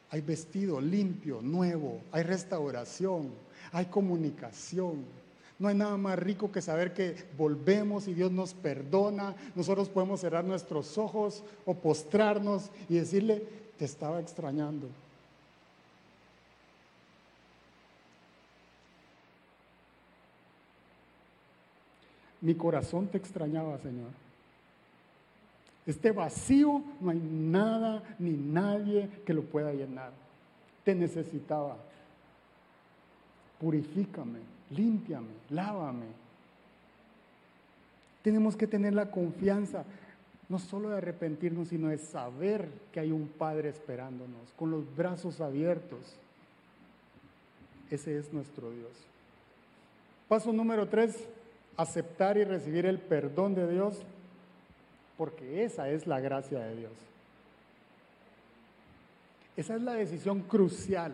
hay 0.10 0.22
vestido 0.22 0.80
limpio, 0.80 1.42
nuevo, 1.42 2.02
hay 2.12 2.24
restauración, 2.24 3.32
hay 3.72 3.86
comunicación. 3.86 5.06
No 5.60 5.68
hay 5.68 5.76
nada 5.76 5.98
más 5.98 6.20
rico 6.20 6.52
que 6.52 6.62
saber 6.62 6.94
que 6.94 7.16
volvemos 7.36 8.08
y 8.08 8.14
Dios 8.14 8.32
nos 8.32 8.54
perdona. 8.54 9.36
Nosotros 9.56 9.90
podemos 9.90 10.22
cerrar 10.22 10.46
nuestros 10.46 10.98
ojos 10.98 11.44
o 11.66 11.74
postrarnos 11.74 12.70
y 12.88 12.96
decirle, 12.96 13.44
te 13.78 13.86
estaba 13.86 14.20
extrañando. 14.20 14.88
Mi 22.40 22.54
corazón 22.54 23.08
te 23.08 23.18
extrañaba, 23.18 23.80
Señor. 23.80 24.27
Este 25.88 26.12
vacío 26.12 26.84
no 27.00 27.10
hay 27.10 27.20
nada 27.20 28.04
ni 28.20 28.32
nadie 28.32 29.10
que 29.26 29.34
lo 29.34 29.44
pueda 29.44 29.72
llenar. 29.72 30.12
Te 30.84 30.94
necesitaba. 30.94 31.78
purifícame, 33.60 34.40
límpiame, 34.70 35.32
lávame. 35.50 36.06
Tenemos 38.22 38.56
que 38.56 38.68
tener 38.68 38.94
la 38.94 39.10
confianza, 39.10 39.84
no 40.50 40.60
solo 40.60 40.90
de 40.90 40.98
arrepentirnos, 40.98 41.70
sino 41.70 41.88
de 41.88 41.98
saber 41.98 42.70
que 42.92 43.00
hay 43.00 43.12
un 43.12 43.28
Padre 43.28 43.70
esperándonos, 43.70 44.54
con 44.58 44.70
los 44.70 44.96
brazos 44.96 45.42
abiertos. 45.42 46.18
Ese 47.90 48.18
es 48.18 48.32
nuestro 48.34 48.70
Dios. 48.72 48.92
Paso 50.28 50.52
número 50.52 50.88
tres, 50.88 51.28
aceptar 51.78 52.38
y 52.38 52.44
recibir 52.44 52.86
el 52.86 53.00
perdón 53.00 53.56
de 53.56 53.72
Dios, 53.72 54.04
porque 55.18 55.64
esa 55.64 55.90
es 55.90 56.08
la 56.08 56.20
gracia 56.20 56.60
de 56.60 56.76
Dios. 56.76 56.92
Esa 59.56 59.76
es 59.76 59.82
la 59.82 59.94
decisión 59.94 60.42
crucial 60.42 61.14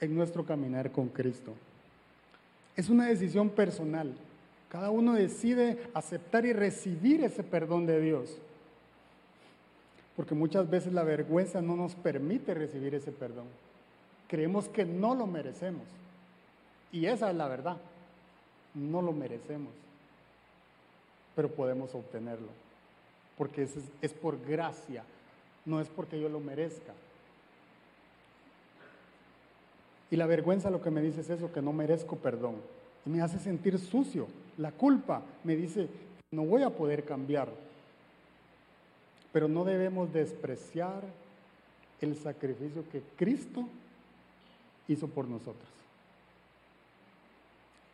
en 0.00 0.14
nuestro 0.14 0.46
caminar 0.46 0.90
con 0.90 1.08
Cristo. 1.08 1.52
Es 2.76 2.88
una 2.88 3.06
decisión 3.06 3.50
personal. 3.50 4.14
Cada 4.70 4.90
uno 4.90 5.14
decide 5.14 5.78
aceptar 5.92 6.46
y 6.46 6.52
recibir 6.52 7.22
ese 7.22 7.42
perdón 7.42 7.84
de 7.84 8.00
Dios. 8.00 8.38
Porque 10.16 10.34
muchas 10.34 10.70
veces 10.70 10.92
la 10.92 11.02
vergüenza 11.02 11.60
no 11.60 11.76
nos 11.76 11.94
permite 11.94 12.54
recibir 12.54 12.94
ese 12.94 13.12
perdón. 13.12 13.46
Creemos 14.28 14.68
que 14.68 14.84
no 14.84 15.14
lo 15.14 15.26
merecemos. 15.26 15.82
Y 16.92 17.06
esa 17.06 17.30
es 17.30 17.36
la 17.36 17.48
verdad. 17.48 17.76
No 18.74 19.02
lo 19.02 19.12
merecemos. 19.12 19.72
Pero 21.34 21.50
podemos 21.50 21.94
obtenerlo. 21.94 22.48
Porque 23.38 23.62
es, 23.62 23.74
es 24.02 24.12
por 24.12 24.40
gracia. 24.44 25.04
No 25.64 25.80
es 25.80 25.88
porque 25.88 26.20
yo 26.20 26.28
lo 26.28 26.40
merezca. 26.40 26.92
Y 30.10 30.16
la 30.16 30.26
vergüenza 30.26 30.70
lo 30.70 30.82
que 30.82 30.90
me 30.90 31.02
dice 31.02 31.20
es 31.20 31.30
eso, 31.30 31.52
que 31.52 31.62
no 31.62 31.72
merezco 31.72 32.16
perdón. 32.16 32.56
Y 33.06 33.10
me 33.10 33.22
hace 33.22 33.38
sentir 33.38 33.78
sucio. 33.78 34.26
La 34.58 34.72
culpa 34.72 35.22
me 35.44 35.54
dice, 35.54 35.88
no 36.32 36.44
voy 36.44 36.62
a 36.62 36.70
poder 36.70 37.04
cambiar. 37.04 37.48
Pero 39.32 39.48
no 39.48 39.64
debemos 39.64 40.12
despreciar 40.12 41.02
el 42.00 42.16
sacrificio 42.16 42.84
que 42.90 43.02
Cristo 43.16 43.66
hizo 44.88 45.06
por 45.06 45.28
nosotros. 45.28 45.68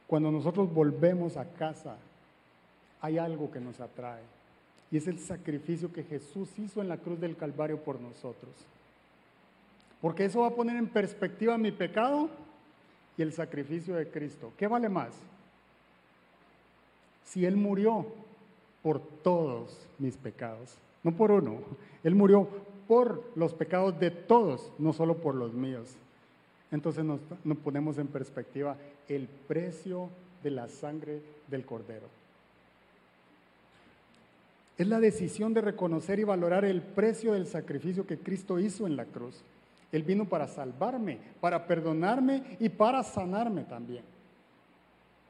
Cuando 0.06 0.30
nosotros 0.30 0.72
volvemos 0.72 1.36
a 1.36 1.44
casa, 1.44 1.96
hay 3.06 3.18
algo 3.18 3.52
que 3.52 3.60
nos 3.60 3.80
atrae. 3.80 4.22
Y 4.90 4.96
es 4.96 5.06
el 5.06 5.20
sacrificio 5.20 5.92
que 5.92 6.02
Jesús 6.02 6.48
hizo 6.58 6.80
en 6.80 6.88
la 6.88 6.96
cruz 6.96 7.20
del 7.20 7.36
Calvario 7.36 7.78
por 7.78 8.00
nosotros. 8.00 8.52
Porque 10.00 10.24
eso 10.24 10.40
va 10.40 10.48
a 10.48 10.54
poner 10.54 10.76
en 10.76 10.88
perspectiva 10.88 11.56
mi 11.56 11.70
pecado 11.70 12.28
y 13.16 13.22
el 13.22 13.32
sacrificio 13.32 13.94
de 13.94 14.08
Cristo. 14.08 14.52
¿Qué 14.58 14.66
vale 14.66 14.88
más? 14.88 15.10
Si 17.24 17.46
Él 17.46 17.56
murió 17.56 18.06
por 18.82 19.00
todos 19.00 19.86
mis 19.98 20.16
pecados, 20.16 20.74
no 21.04 21.12
por 21.12 21.30
uno, 21.30 21.60
Él 22.02 22.16
murió 22.16 22.48
por 22.88 23.22
los 23.36 23.54
pecados 23.54 23.98
de 24.00 24.10
todos, 24.10 24.72
no 24.78 24.92
solo 24.92 25.16
por 25.18 25.36
los 25.36 25.54
míos. 25.54 25.94
Entonces 26.72 27.04
nos, 27.04 27.20
nos 27.44 27.58
ponemos 27.58 27.98
en 27.98 28.08
perspectiva 28.08 28.76
el 29.08 29.28
precio 29.28 30.10
de 30.42 30.50
la 30.50 30.68
sangre 30.68 31.22
del 31.48 31.64
cordero. 31.64 32.25
Es 34.78 34.86
la 34.86 35.00
decisión 35.00 35.54
de 35.54 35.62
reconocer 35.62 36.18
y 36.18 36.24
valorar 36.24 36.64
el 36.64 36.82
precio 36.82 37.32
del 37.32 37.46
sacrificio 37.46 38.06
que 38.06 38.18
Cristo 38.18 38.58
hizo 38.58 38.86
en 38.86 38.96
la 38.96 39.06
cruz. 39.06 39.42
Él 39.90 40.02
vino 40.02 40.26
para 40.26 40.48
salvarme, 40.48 41.18
para 41.40 41.66
perdonarme 41.66 42.56
y 42.60 42.68
para 42.68 43.02
sanarme 43.02 43.64
también. 43.64 44.04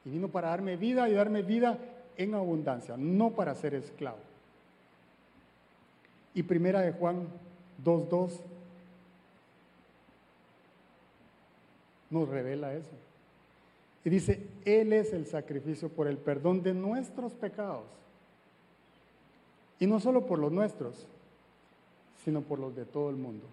Y 0.03 0.09
vino 0.09 0.27
para 0.27 0.49
darme 0.49 0.75
vida 0.75 1.07
y 1.07 1.13
darme 1.13 1.43
vida 1.43 1.77
en 2.17 2.33
abundancia, 2.33 2.95
no 2.97 3.31
para 3.31 3.55
ser 3.55 3.73
esclavo. 3.75 4.17
Y 6.33 6.43
primera 6.43 6.81
de 6.81 6.91
Juan 6.91 7.27
2.2 7.83 8.39
nos 12.09 12.27
revela 12.27 12.73
eso. 12.73 12.91
Y 14.03 14.09
dice, 14.09 14.45
Él 14.65 14.93
es 14.93 15.13
el 15.13 15.25
sacrificio 15.27 15.89
por 15.89 16.07
el 16.07 16.17
perdón 16.17 16.63
de 16.63 16.73
nuestros 16.73 17.33
pecados. 17.33 17.85
Y 19.79 19.87
no 19.87 19.99
solo 19.99 20.25
por 20.25 20.39
los 20.39 20.51
nuestros, 20.51 21.05
sino 22.23 22.41
por 22.41 22.59
los 22.59 22.75
de 22.75 22.85
todo 22.85 23.09
el 23.09 23.15
mundo. 23.15 23.45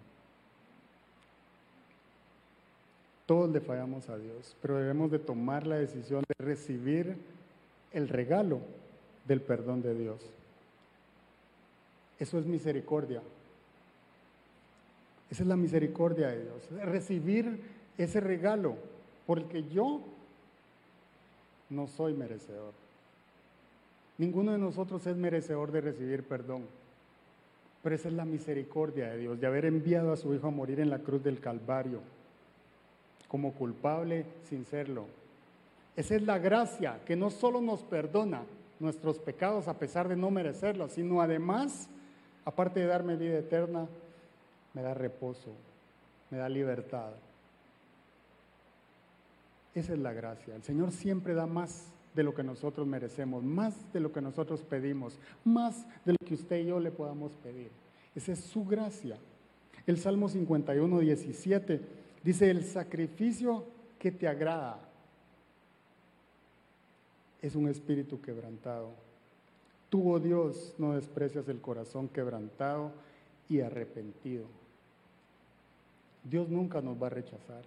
Todos 3.25 3.49
le 3.49 3.59
fallamos 3.59 4.09
a 4.09 4.17
Dios, 4.17 4.55
pero 4.61 4.77
debemos 4.77 5.11
de 5.11 5.19
tomar 5.19 5.65
la 5.65 5.77
decisión 5.77 6.23
de 6.27 6.45
recibir 6.45 7.17
el 7.91 8.07
regalo 8.07 8.59
del 9.27 9.41
perdón 9.41 9.81
de 9.81 9.95
Dios. 9.95 10.21
Eso 12.19 12.37
es 12.37 12.45
misericordia. 12.45 13.21
Esa 15.31 15.43
es 15.43 15.47
la 15.47 15.55
misericordia 15.55 16.27
de 16.27 16.43
Dios. 16.43 16.85
Recibir 16.85 17.61
ese 17.97 18.19
regalo, 18.19 18.75
porque 19.25 19.63
yo 19.69 20.01
no 21.69 21.87
soy 21.87 22.13
merecedor. 22.13 22.84
Ninguno 24.17 24.51
de 24.51 24.57
nosotros 24.57 25.05
es 25.07 25.15
merecedor 25.15 25.71
de 25.71 25.81
recibir 25.81 26.23
perdón. 26.23 26.63
Pero 27.83 27.95
esa 27.95 28.07
es 28.07 28.13
la 28.13 28.25
misericordia 28.25 29.09
de 29.09 29.17
Dios, 29.19 29.39
de 29.39 29.47
haber 29.47 29.65
enviado 29.65 30.11
a 30.11 30.17
su 30.17 30.33
Hijo 30.33 30.47
a 30.47 30.51
morir 30.51 30.79
en 30.79 30.89
la 30.89 30.99
cruz 30.99 31.23
del 31.23 31.39
Calvario 31.39 31.99
como 33.27 33.53
culpable 33.53 34.25
sin 34.49 34.65
serlo. 34.65 35.05
Esa 35.95 36.15
es 36.15 36.21
la 36.23 36.39
gracia 36.39 36.99
que 37.05 37.15
no 37.15 37.29
solo 37.29 37.61
nos 37.61 37.83
perdona 37.83 38.43
nuestros 38.79 39.19
pecados 39.19 39.67
a 39.67 39.77
pesar 39.77 40.07
de 40.07 40.15
no 40.15 40.31
merecerlos, 40.31 40.93
sino 40.93 41.21
además, 41.21 41.89
aparte 42.43 42.79
de 42.79 42.87
darme 42.87 43.15
vida 43.15 43.37
eterna, 43.37 43.87
me 44.73 44.81
da 44.81 44.93
reposo, 44.93 45.51
me 46.29 46.37
da 46.37 46.49
libertad. 46.49 47.11
Esa 49.73 49.93
es 49.93 49.99
la 49.99 50.13
gracia. 50.13 50.55
El 50.55 50.63
Señor 50.63 50.91
siempre 50.91 51.33
da 51.33 51.45
más 51.45 51.87
de 52.15 52.23
lo 52.23 52.33
que 52.33 52.43
nosotros 52.43 52.87
merecemos, 52.87 53.43
más 53.43 53.75
de 53.91 53.99
lo 53.99 54.11
que 54.11 54.21
nosotros 54.21 54.61
pedimos, 54.61 55.19
más 55.43 55.85
de 56.05 56.13
lo 56.13 56.17
que 56.25 56.35
usted 56.35 56.59
y 56.59 56.67
yo 56.67 56.79
le 56.79 56.91
podamos 56.91 57.33
pedir. 57.43 57.69
Esa 58.15 58.31
es 58.31 58.39
su 58.39 58.65
gracia. 58.65 59.17
El 59.85 59.97
Salmo 59.97 60.29
51, 60.29 60.99
17 60.99 62.05
Dice, 62.25 62.49
el 62.49 62.63
sacrificio 62.63 63.65
que 63.99 64.11
te 64.11 64.27
agrada 64.27 64.79
es 67.39 67.53
un 67.53 67.67
espíritu 67.67 68.19
quebrantado. 68.19 68.93
Tú, 69.91 70.11
oh 70.11 70.19
Dios, 70.19 70.73
no 70.79 70.93
desprecias 70.93 71.47
el 71.49 71.61
corazón 71.61 72.09
quebrantado 72.09 72.93
y 73.47 73.61
arrepentido. 73.61 74.47
Dios 76.23 76.49
nunca 76.49 76.81
nos 76.81 76.99
va 76.99 77.05
a 77.05 77.11
rechazar. 77.11 77.61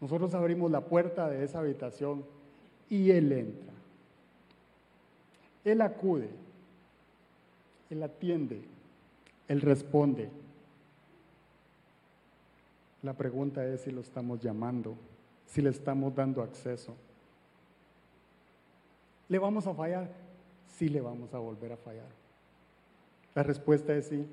Nosotros 0.00 0.34
abrimos 0.34 0.70
la 0.70 0.82
puerta 0.82 1.28
de 1.28 1.44
esa 1.44 1.60
habitación 1.60 2.24
y 2.88 3.10
Él 3.10 3.32
entra. 3.32 3.72
Él 5.64 5.80
acude, 5.80 6.28
Él 7.90 8.02
atiende, 8.02 8.62
Él 9.48 9.60
responde. 9.60 10.28
La 13.02 13.14
pregunta 13.14 13.66
es 13.66 13.82
si 13.82 13.90
lo 13.90 14.00
estamos 14.00 14.40
llamando, 14.40 14.96
si 15.46 15.62
le 15.62 15.70
estamos 15.70 16.14
dando 16.14 16.42
acceso. 16.42 16.94
¿Le 19.28 19.38
vamos 19.38 19.66
a 19.66 19.74
fallar? 19.74 20.10
Sí 20.76 20.88
le 20.88 21.00
vamos 21.00 21.32
a 21.32 21.38
volver 21.38 21.72
a 21.72 21.76
fallar. 21.76 22.08
La 23.34 23.42
respuesta 23.42 23.94
es 23.94 24.06
sí. 24.06 24.26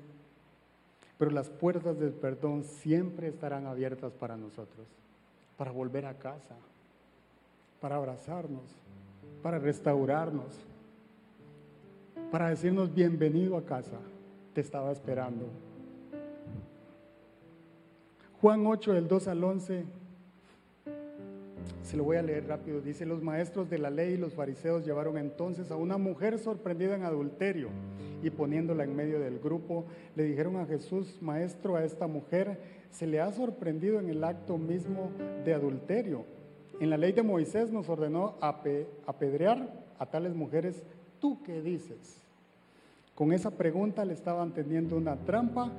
Pero 1.18 1.30
las 1.30 1.50
puertas 1.50 1.98
del 1.98 2.12
perdón 2.12 2.64
siempre 2.64 3.28
estarán 3.28 3.66
abiertas 3.66 4.12
para 4.12 4.36
nosotros, 4.36 4.86
para 5.62 5.70
volver 5.70 6.06
a 6.06 6.14
casa, 6.14 6.56
para 7.80 7.94
abrazarnos, 7.94 8.64
para 9.44 9.60
restaurarnos, 9.60 10.58
para 12.32 12.48
decirnos 12.48 12.92
bienvenido 12.92 13.56
a 13.56 13.64
casa. 13.64 13.98
Te 14.54 14.60
estaba 14.60 14.90
esperando. 14.90 15.46
Juan 18.40 18.66
8, 18.66 18.92
del 18.92 19.06
2 19.06 19.28
al 19.28 19.44
11, 19.44 19.84
se 21.84 21.96
lo 21.96 22.02
voy 22.02 22.16
a 22.16 22.22
leer 22.22 22.48
rápido, 22.48 22.80
dice, 22.80 23.06
los 23.06 23.22
maestros 23.22 23.70
de 23.70 23.78
la 23.78 23.90
ley 23.90 24.14
y 24.14 24.16
los 24.16 24.34
fariseos 24.34 24.84
llevaron 24.84 25.16
entonces 25.16 25.70
a 25.70 25.76
una 25.76 25.96
mujer 25.96 26.40
sorprendida 26.40 26.96
en 26.96 27.04
adulterio 27.04 27.68
y 28.20 28.30
poniéndola 28.30 28.82
en 28.82 28.96
medio 28.96 29.20
del 29.20 29.38
grupo, 29.38 29.84
le 30.16 30.24
dijeron 30.24 30.56
a 30.56 30.66
Jesús, 30.66 31.18
maestro, 31.20 31.76
a 31.76 31.84
esta 31.84 32.08
mujer 32.08 32.81
se 32.92 33.06
le 33.06 33.20
ha 33.20 33.32
sorprendido 33.32 33.98
en 33.98 34.08
el 34.08 34.22
acto 34.22 34.58
mismo 34.58 35.10
de 35.44 35.54
adulterio. 35.54 36.24
En 36.78 36.90
la 36.90 36.96
ley 36.96 37.12
de 37.12 37.22
Moisés 37.22 37.72
nos 37.72 37.88
ordenó 37.88 38.36
apedrear 38.40 39.68
a 39.98 40.06
tales 40.06 40.34
mujeres. 40.34 40.82
¿Tú 41.20 41.42
qué 41.42 41.60
dices? 41.62 42.18
Con 43.14 43.32
esa 43.32 43.50
pregunta 43.50 44.04
le 44.04 44.12
estaban 44.12 44.52
tendiendo 44.52 44.96
una 44.96 45.16
trampa 45.16 45.70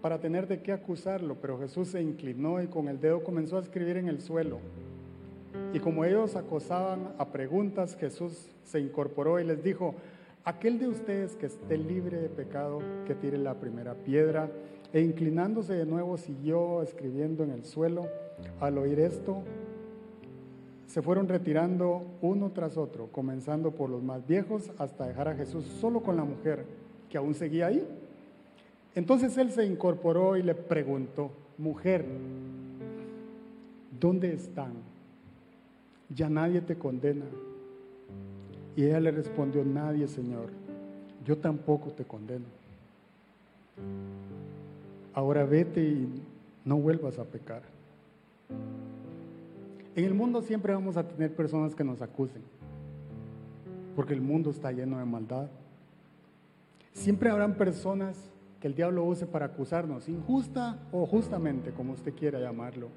para 0.00 0.20
tener 0.20 0.46
de 0.46 0.60
qué 0.60 0.72
acusarlo, 0.72 1.36
pero 1.40 1.58
Jesús 1.58 1.88
se 1.88 2.02
inclinó 2.02 2.62
y 2.62 2.66
con 2.66 2.88
el 2.88 3.00
dedo 3.00 3.24
comenzó 3.24 3.56
a 3.56 3.60
escribir 3.60 3.96
en 3.96 4.08
el 4.08 4.20
suelo. 4.20 4.58
Y 5.72 5.80
como 5.80 6.04
ellos 6.04 6.36
acosaban 6.36 7.14
a 7.18 7.26
preguntas, 7.26 7.96
Jesús 7.96 8.50
se 8.64 8.80
incorporó 8.80 9.40
y 9.40 9.44
les 9.44 9.62
dijo, 9.62 9.94
aquel 10.44 10.78
de 10.78 10.88
ustedes 10.88 11.36
que 11.36 11.46
esté 11.46 11.78
libre 11.78 12.18
de 12.18 12.28
pecado, 12.28 12.80
que 13.06 13.14
tire 13.14 13.38
la 13.38 13.54
primera 13.54 13.94
piedra. 13.94 14.50
E 14.94 15.00
inclinándose 15.00 15.74
de 15.74 15.86
nuevo 15.86 16.16
siguió 16.16 16.80
escribiendo 16.80 17.42
en 17.42 17.50
el 17.50 17.64
suelo. 17.64 18.06
Al 18.60 18.78
oír 18.78 19.00
esto, 19.00 19.42
se 20.86 21.02
fueron 21.02 21.28
retirando 21.28 22.04
uno 22.22 22.52
tras 22.52 22.76
otro, 22.76 23.08
comenzando 23.08 23.72
por 23.72 23.90
los 23.90 24.04
más 24.04 24.24
viejos 24.24 24.70
hasta 24.78 25.08
dejar 25.08 25.26
a 25.26 25.34
Jesús 25.34 25.64
solo 25.64 26.00
con 26.00 26.16
la 26.16 26.22
mujer, 26.22 26.64
que 27.10 27.18
aún 27.18 27.34
seguía 27.34 27.66
ahí. 27.66 27.84
Entonces 28.94 29.36
él 29.36 29.50
se 29.50 29.66
incorporó 29.66 30.36
y 30.36 30.44
le 30.44 30.54
preguntó, 30.54 31.32
mujer, 31.58 32.04
¿dónde 33.98 34.32
están? 34.32 34.74
Ya 36.08 36.28
nadie 36.28 36.60
te 36.60 36.76
condena. 36.76 37.24
Y 38.76 38.84
ella 38.84 39.00
le 39.00 39.10
respondió, 39.10 39.64
nadie, 39.64 40.06
Señor, 40.06 40.50
yo 41.24 41.36
tampoco 41.36 41.90
te 41.90 42.04
condeno. 42.04 42.44
Ahora 45.14 45.44
vete 45.44 45.80
y 45.80 46.22
no 46.64 46.76
vuelvas 46.76 47.18
a 47.18 47.24
pecar. 47.24 47.62
En 49.94 50.04
el 50.04 50.12
mundo 50.12 50.42
siempre 50.42 50.74
vamos 50.74 50.96
a 50.96 51.06
tener 51.06 51.34
personas 51.34 51.74
que 51.74 51.84
nos 51.84 52.02
acusen, 52.02 52.42
porque 53.94 54.12
el 54.12 54.20
mundo 54.20 54.50
está 54.50 54.72
lleno 54.72 54.98
de 54.98 55.04
maldad. 55.04 55.46
Siempre 56.92 57.30
habrán 57.30 57.54
personas 57.54 58.18
que 58.60 58.66
el 58.66 58.74
diablo 58.74 59.04
use 59.04 59.26
para 59.26 59.46
acusarnos, 59.46 60.08
injusta 60.08 60.78
o 60.90 61.06
justamente, 61.06 61.70
como 61.70 61.92
usted 61.92 62.12
quiera 62.12 62.40
llamarlo, 62.40 62.88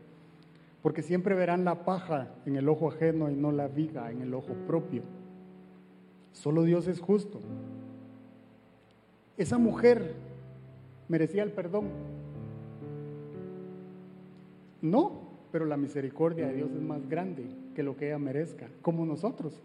porque 0.82 1.04
siempre 1.04 1.36
verán 1.36 1.66
la 1.66 1.86
paja 1.86 2.30
en 2.48 2.56
el 2.56 2.68
ojo 2.68 2.90
ajeno 2.90 3.30
y 3.30 3.36
no 3.36 3.52
la 3.52 3.68
viga 3.68 4.10
en 4.12 4.22
el 4.22 4.34
ojo 4.34 4.54
propio. 4.66 5.04
Solo 6.32 6.64
Dios 6.64 6.88
es 6.88 7.00
justo. 7.00 7.40
Esa 9.38 9.60
mujer 9.60 10.16
merecía 11.08 11.44
el 11.44 11.52
perdón. 11.52 11.90
No, 14.82 15.22
pero 15.52 15.66
la 15.66 15.78
misericordia 15.78 16.48
de 16.48 16.56
Dios 16.56 16.72
es 16.72 16.82
más 16.82 17.08
grande 17.10 17.46
que 17.76 17.84
lo 17.84 17.96
que 17.96 18.08
ella 18.08 18.20
merezca, 18.20 18.68
como 18.82 19.06
nosotros. 19.06 19.60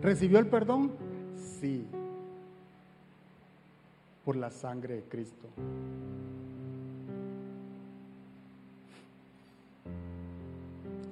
¿Recibió 0.00 0.38
el 0.38 0.46
perdón? 0.46 0.92
Sí, 1.60 1.84
por 4.24 4.36
la 4.36 4.50
sangre 4.50 4.96
de 4.96 5.02
Cristo. 5.02 5.48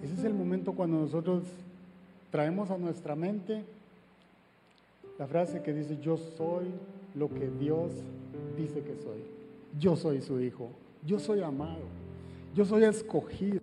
Ese 0.03 0.15
es 0.15 0.25
el 0.25 0.35
momento 0.35 0.73
cuando 0.73 1.01
nosotros 1.01 1.45
traemos 2.31 2.71
a 2.71 2.79
nuestra 2.79 3.17
mente 3.17 3.65
la 5.19 5.27
frase 5.27 5.63
que 5.63 5.73
dice, 5.73 5.99
yo 5.99 6.17
soy 6.17 6.67
lo 7.17 7.29
que 7.29 7.49
Dios 7.59 7.93
dice 8.57 8.83
que 8.83 8.97
soy. 8.97 9.25
Yo 9.79 9.97
soy 9.97 10.21
su 10.21 10.41
hijo. 10.41 10.71
Yo 11.05 11.19
soy 11.19 11.43
amado. 11.43 11.85
Yo 12.55 12.65
soy 12.65 12.85
escogido. 12.85 13.61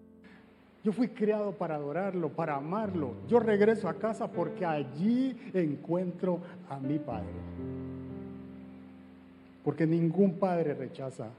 Yo 0.84 0.92
fui 0.92 1.08
creado 1.08 1.54
para 1.54 1.76
adorarlo, 1.76 2.30
para 2.30 2.56
amarlo. 2.56 3.14
Yo 3.30 3.40
regreso 3.40 3.88
a 3.88 3.94
casa 3.94 4.30
porque 4.30 4.66
allí 4.66 5.38
encuentro 5.54 6.40
a 6.70 6.78
mi 6.80 7.00
Padre. 7.00 7.32
Porque 9.64 9.88
ningún 9.88 10.34
padre 10.34 10.74
rechaza 10.74 11.30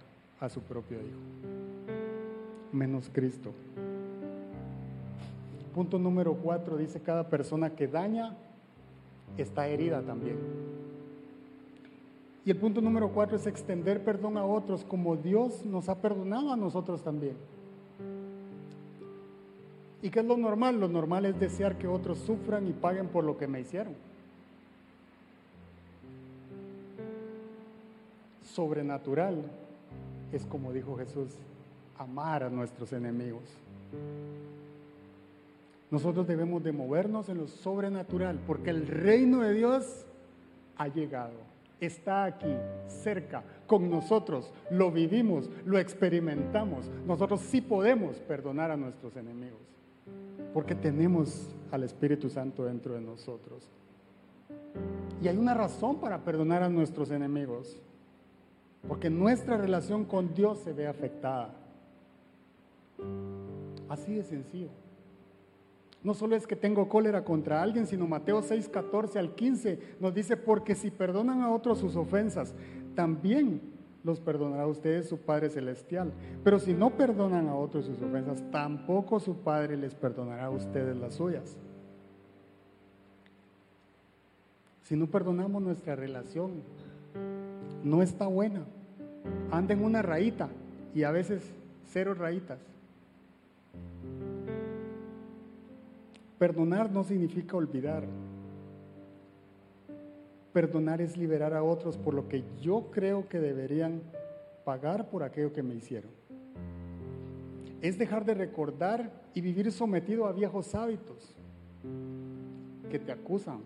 a 0.41 0.49
su 0.49 0.63
propio 0.63 0.97
hijo, 0.99 1.21
menos 2.73 3.11
Cristo. 3.13 3.53
Punto 5.75 5.99
número 5.99 6.35
cuatro 6.35 6.79
dice, 6.79 7.01
cada 7.01 7.29
persona 7.29 7.69
que 7.71 7.87
daña 7.87 8.35
está 9.37 9.69
herida 9.69 10.01
también. 10.01 10.39
Y 12.45 12.51
el 12.51 12.57
punto 12.59 12.81
número 12.81 13.09
cuatro 13.09 13.37
es 13.37 13.47
extender 13.47 14.05
perdón 14.05 14.37
a 14.37 14.45
otros 14.45 14.85
como 14.85 15.17
Dios 15.17 15.65
nos 15.65 15.89
ha 15.89 16.01
perdonado 16.01 16.53
a 16.53 16.57
nosotros 16.57 17.03
también. 17.03 17.37
¿Y 20.03 20.11
qué 20.11 20.21
es 20.21 20.27
lo 20.27 20.37
normal? 20.37 20.79
Lo 20.79 20.89
normal 20.89 21.25
es 21.25 21.41
desear 21.41 21.79
que 21.79 21.89
otros 21.89 22.19
sufran 22.19 22.69
y 22.69 22.73
paguen 22.73 23.09
por 23.09 23.25
lo 23.25 23.39
que 23.39 23.47
me 23.47 23.61
hicieron. 23.61 23.95
Sobrenatural 28.43 29.43
es 30.31 30.45
como 30.45 30.73
dijo 30.73 30.97
Jesús, 30.99 31.31
amar 31.99 32.43
a 32.43 32.51
nuestros 32.51 32.93
enemigos. 32.93 33.45
Nosotros 35.91 36.27
debemos 36.27 36.63
de 36.63 36.73
movernos 36.73 37.29
en 37.29 37.39
lo 37.39 37.49
sobrenatural 37.49 38.39
porque 38.47 38.71
el 38.71 38.87
reino 38.87 39.41
de 39.41 39.55
Dios 39.55 40.05
ha 40.77 40.89
llegado, 40.89 41.33
está 41.81 42.25
aquí, 42.25 42.55
cerca, 42.87 43.43
con 43.67 43.91
nosotros, 43.91 44.53
lo 44.71 44.91
vivimos, 44.91 45.51
lo 45.65 45.79
experimentamos. 45.79 46.91
Nosotros 47.07 47.41
sí 47.41 47.61
podemos 47.61 48.17
perdonar 48.17 48.71
a 48.71 48.77
nuestros 48.77 49.17
enemigos 49.17 49.75
porque 50.55 50.77
tenemos 50.77 51.49
al 51.73 51.83
Espíritu 51.83 52.31
Santo 52.31 52.65
dentro 52.65 52.95
de 52.95 53.01
nosotros. 53.01 53.69
Y 55.21 55.27
hay 55.27 55.37
una 55.37 55.53
razón 55.53 55.97
para 55.97 56.25
perdonar 56.25 56.63
a 56.63 56.69
nuestros 56.69 57.11
enemigos, 57.11 57.77
porque 58.87 59.11
nuestra 59.11 59.57
relación 59.57 60.05
con 60.05 60.33
Dios 60.33 60.61
se 60.61 60.73
ve 60.73 60.87
afectada. 60.87 61.55
Así 63.89 64.15
de 64.15 64.23
sencillo. 64.23 64.69
No 66.05 66.13
solo 66.13 66.37
es 66.37 66.47
que 66.47 66.55
tengo 66.55 66.87
cólera 66.87 67.25
contra 67.25 67.63
alguien, 67.63 67.87
sino 67.87 68.07
Mateo 68.07 68.43
6, 68.43 68.69
14 68.69 69.19
al 69.19 69.35
15 69.35 69.97
nos 70.01 70.15
dice, 70.15 70.37
porque 70.37 70.75
si 70.75 70.91
perdonan 70.91 71.41
a 71.41 71.51
otros 71.51 71.79
sus 71.79 71.97
ofensas, 71.97 72.55
también 72.95 73.63
los 74.05 74.21
perdonará 74.21 74.65
a 74.65 74.67
ustedes 74.67 75.09
su 75.09 75.17
Padre 75.17 75.49
Celestial. 75.49 76.13
Pero 76.45 76.59
si 76.59 76.75
no 76.75 76.91
perdonan 76.91 77.49
a 77.49 77.57
otros 77.57 77.87
sus 77.87 78.03
ofensas, 78.03 78.45
tampoco 78.51 79.19
su 79.19 79.39
Padre 79.39 79.79
les 79.79 79.95
perdonará 79.95 80.45
a 80.45 80.51
ustedes 80.51 80.95
las 80.95 81.15
suyas. 81.15 81.57
Si 84.83 84.95
no 84.95 85.07
perdonamos 85.07 85.63
nuestra 85.63 85.97
relación, 85.97 86.63
no 87.83 88.03
está 88.03 88.27
buena. 88.27 88.61
Anda 89.51 89.73
en 89.73 89.83
una 89.83 90.03
rayita 90.03 90.51
y 90.95 91.05
a 91.05 91.11
veces 91.11 91.51
cero 91.87 92.13
rayitas. 92.13 92.59
Perdonar 96.39 96.91
no 96.91 97.05
significa 97.05 97.57
olvidar. 97.57 98.05
Perdonar 100.53 101.01
es 101.01 101.17
liberar 101.17 101.55
a 101.55 101.63
otros 101.63 101.97
por 101.97 102.15
lo 102.15 102.29
que 102.29 102.45
yo 102.61 102.91
creo 102.91 103.29
que 103.29 103.41
deberían 103.41 104.03
pagar 104.65 105.11
por 105.11 105.23
aquello 105.23 105.53
que 105.53 105.63
me 105.63 105.75
hicieron. 105.75 106.11
Es 107.81 107.99
dejar 107.99 108.25
de 108.25 108.35
recordar 108.35 109.11
y 109.35 109.41
vivir 109.41 109.71
sometido 109.71 110.27
a 110.27 110.33
viejos 110.33 110.75
hábitos 110.75 111.35
que 112.91 112.99
te 112.99 113.13
acusan. 113.13 113.61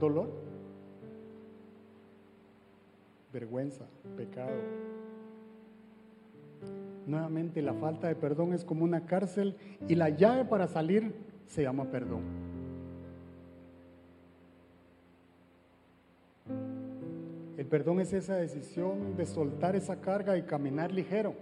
Dolor, 0.00 0.30
vergüenza, 3.32 3.84
pecado, 4.16 4.56
Nuevamente 7.06 7.62
la 7.62 7.74
falta 7.74 8.08
de 8.08 8.14
perdón 8.14 8.52
es 8.52 8.64
como 8.64 8.84
una 8.84 9.06
cárcel 9.06 9.56
y 9.88 9.94
la 9.94 10.08
llave 10.10 10.44
para 10.44 10.68
salir 10.68 11.14
se 11.46 11.62
llama 11.62 11.84
perdón. 11.90 12.22
El 17.56 17.66
perdón 17.66 18.00
es 18.00 18.12
esa 18.12 18.36
decisión 18.36 19.16
de 19.16 19.26
soltar 19.26 19.76
esa 19.76 20.00
carga 20.00 20.36
y 20.36 20.42
caminar 20.42 20.92
ligero. 20.92 21.34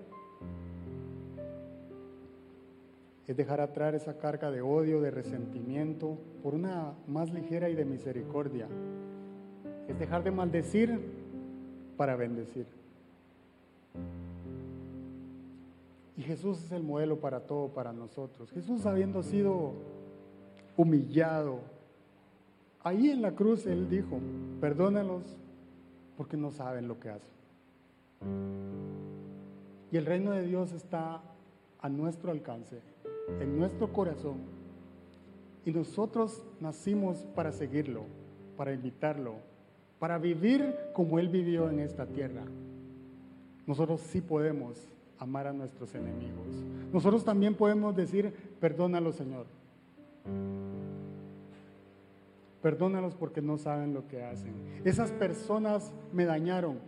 Es 3.27 3.37
dejar 3.37 3.61
atrás 3.61 3.95
esa 3.95 4.19
carga 4.19 4.51
de 4.51 4.61
odio, 4.61 5.01
de 5.01 5.11
resentimiento, 5.11 6.19
por 6.43 6.55
una 6.55 6.95
más 7.07 7.33
ligera 7.33 7.69
y 7.69 7.75
de 7.75 7.85
misericordia. 7.85 8.67
Es 9.89 9.99
dejar 9.99 10.25
de 10.25 10.33
maldecir 10.33 11.01
para 11.97 12.17
bendecir. 12.17 12.67
Jesús 16.23 16.63
es 16.65 16.73
el 16.73 16.83
modelo 16.83 17.21
para 17.21 17.41
todo, 17.41 17.69
para 17.69 17.93
nosotros. 17.93 18.51
Jesús 18.51 18.85
habiendo 18.87 19.23
sido 19.23 19.73
humillado, 20.77 21.61
ahí 22.83 23.11
en 23.11 23.23
la 23.23 23.33
cruz 23.33 23.67
Él 23.67 23.89
dijo, 23.89 24.19
perdónalos 24.61 25.23
porque 26.17 26.37
no 26.37 26.51
saben 26.51 26.89
lo 26.89 26.99
que 26.99 27.11
hacen. 27.11 27.35
Y 29.93 29.97
el 29.97 30.07
reino 30.07 30.33
de 30.33 30.47
Dios 30.47 30.73
está 30.73 31.23
a 31.81 31.89
nuestro 31.89 32.31
alcance, 32.31 32.81
en 33.41 33.59
nuestro 33.59 33.93
corazón. 33.93 34.39
Y 35.65 35.73
nosotros 35.73 36.45
nacimos 36.61 37.19
para 37.35 37.53
seguirlo, 37.53 38.05
para 38.57 38.73
invitarlo, 38.73 39.37
para 39.99 40.19
vivir 40.19 40.75
como 40.93 41.19
Él 41.19 41.29
vivió 41.29 41.69
en 41.71 41.81
esta 41.81 42.07
tierra. 42.07 42.43
Nosotros 43.67 44.01
sí 44.01 44.21
podemos 44.21 44.89
amar 45.21 45.47
a 45.47 45.53
nuestros 45.53 45.95
enemigos. 45.95 46.65
Nosotros 46.93 47.25
también 47.25 47.55
podemos 47.55 47.95
decir, 47.95 48.35
perdónalo 48.59 49.13
Señor. 49.13 49.47
Perdónalos 52.63 53.15
porque 53.15 53.41
no 53.41 53.57
saben 53.57 53.95
lo 53.95 54.09
que 54.09 54.23
hacen. 54.23 54.53
Esas 54.85 55.13
personas 55.13 55.93
me 56.13 56.25
dañaron 56.25 56.79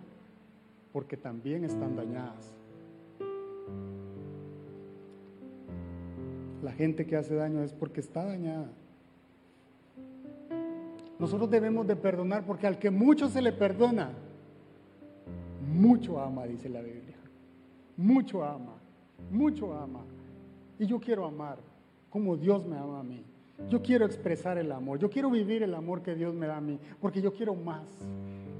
porque 0.92 1.16
también 1.16 1.64
están 1.64 1.94
dañadas. 1.94 2.52
La 6.62 6.72
gente 6.72 7.06
que 7.06 7.16
hace 7.16 7.34
daño 7.34 7.62
es 7.62 7.72
porque 7.72 8.00
está 8.00 8.24
dañada. 8.24 8.70
Nosotros 11.18 11.50
debemos 11.50 11.86
de 11.86 11.96
perdonar 11.96 12.44
porque 12.44 12.66
al 12.66 12.78
que 12.78 12.90
mucho 12.90 13.28
se 13.28 13.40
le 13.42 13.52
perdona, 13.52 14.10
mucho 15.72 16.20
ama, 16.20 16.44
dice 16.46 16.68
la 16.68 16.80
Biblia. 16.80 17.16
Mucho 17.96 18.44
ama, 18.44 18.74
mucho 19.30 19.72
ama. 19.72 20.04
Y 20.78 20.86
yo 20.86 20.98
quiero 20.98 21.26
amar 21.26 21.58
como 22.10 22.36
Dios 22.36 22.66
me 22.66 22.76
ama 22.76 23.00
a 23.00 23.02
mí. 23.02 23.24
Yo 23.68 23.80
quiero 23.80 24.04
expresar 24.04 24.58
el 24.58 24.72
amor, 24.72 24.98
yo 24.98 25.08
quiero 25.08 25.30
vivir 25.30 25.62
el 25.62 25.74
amor 25.74 26.02
que 26.02 26.14
Dios 26.14 26.34
me 26.34 26.46
da 26.46 26.56
a 26.56 26.60
mí, 26.60 26.78
porque 27.00 27.22
yo 27.22 27.32
quiero 27.32 27.54
más. 27.54 27.88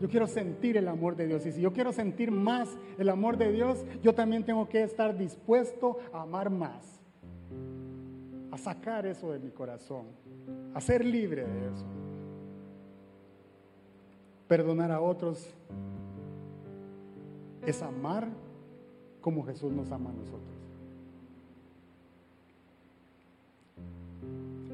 Yo 0.01 0.09
quiero 0.09 0.27
sentir 0.27 0.77
el 0.77 0.89
amor 0.89 1.15
de 1.15 1.29
Dios. 1.29 1.47
Y 1.47 1.53
si 1.53 1.61
yo 1.61 1.73
quiero 1.73 1.93
sentir 1.93 2.33
más 2.33 2.77
el 2.99 3.09
amor 3.09 3.37
de 3.37 3.53
Dios, 3.53 3.85
yo 4.03 4.13
también 4.15 4.45
tengo 4.45 4.69
que 4.69 4.83
estar 4.83 5.17
dispuesto 5.17 5.99
a 6.13 6.23
amar 6.23 6.51
más. 6.51 7.01
A 8.51 8.59
sacar 8.59 9.07
eso 9.07 9.31
de 9.31 9.39
mi 9.39 9.51
corazón. 9.51 10.07
A 10.75 10.81
ser 10.81 11.05
libre 11.05 11.45
de 11.47 11.69
eso. 11.69 11.87
Perdonar 14.49 14.91
a 14.91 15.01
otros 15.01 15.49
es 17.65 17.81
amar 17.81 18.29
como 19.23 19.47
Jesús 19.47 19.73
nos 19.73 19.91
ama 19.91 20.11
a 20.11 20.13
nosotros. 20.13 20.43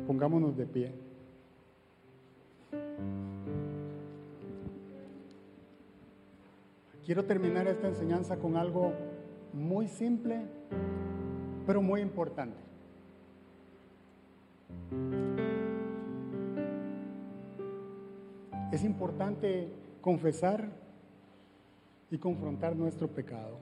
Pongámonos 0.06 0.56
de 0.56 0.66
pie. 0.66 0.92
Quiero 7.04 7.24
terminar 7.24 7.68
esta 7.68 7.88
enseñanza 7.88 8.38
con 8.38 8.56
algo 8.56 8.92
muy 9.52 9.86
simple, 9.88 10.42
pero 11.66 11.80
muy 11.80 12.00
importante. 12.00 12.58
Es 18.72 18.84
importante 18.84 19.72
confesar 20.00 20.70
y 22.10 22.18
confrontar 22.18 22.76
nuestro 22.76 23.08
pecado, 23.08 23.58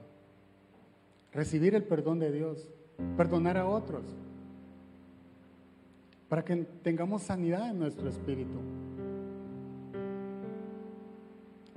recibir 1.33 1.75
el 1.75 1.83
perdón 1.83 2.19
de 2.19 2.31
Dios, 2.31 2.69
perdonar 3.15 3.57
a 3.57 3.67
otros 3.67 4.03
para 6.29 6.43
que 6.43 6.55
tengamos 6.83 7.23
sanidad 7.23 7.69
en 7.69 7.79
nuestro 7.79 8.09
espíritu. 8.09 8.59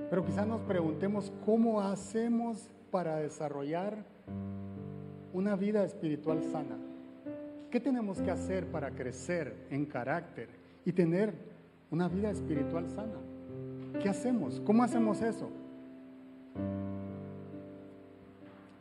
Pero 0.09 0.25
quizás 0.25 0.47
nos 0.47 0.61
preguntemos 0.63 1.33
cómo 1.45 1.81
hacemos 1.81 2.69
para 2.91 3.17
desarrollar 3.19 4.05
una 5.33 5.55
vida 5.55 5.85
espiritual 5.85 6.43
sana. 6.43 6.77
¿Qué 7.71 7.79
tenemos 7.79 8.21
que 8.21 8.33
hacer 8.33 8.67
para 8.67 8.91
crecer 8.91 9.55
en 9.71 9.87
carácter 9.87 10.49
y 10.85 10.93
tener 10.93 11.33
una 11.93 12.09
vida 12.09 12.31
espiritual 12.31 12.89
sana? 12.89 13.15
¿Qué 14.03 14.09
hacemos? 14.09 14.61
¿Cómo 14.65 14.83
hacemos 14.83 15.23
eso? 15.23 15.49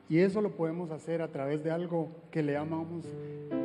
Y 0.09 0.17
eso 0.21 0.41
lo 0.41 0.55
podemos 0.55 0.89
hacer 0.89 1.21
a 1.21 1.27
través 1.27 1.63
de 1.63 1.69
algo 1.69 2.09
que 2.31 2.41
le 2.41 2.53
llamamos 2.53 3.05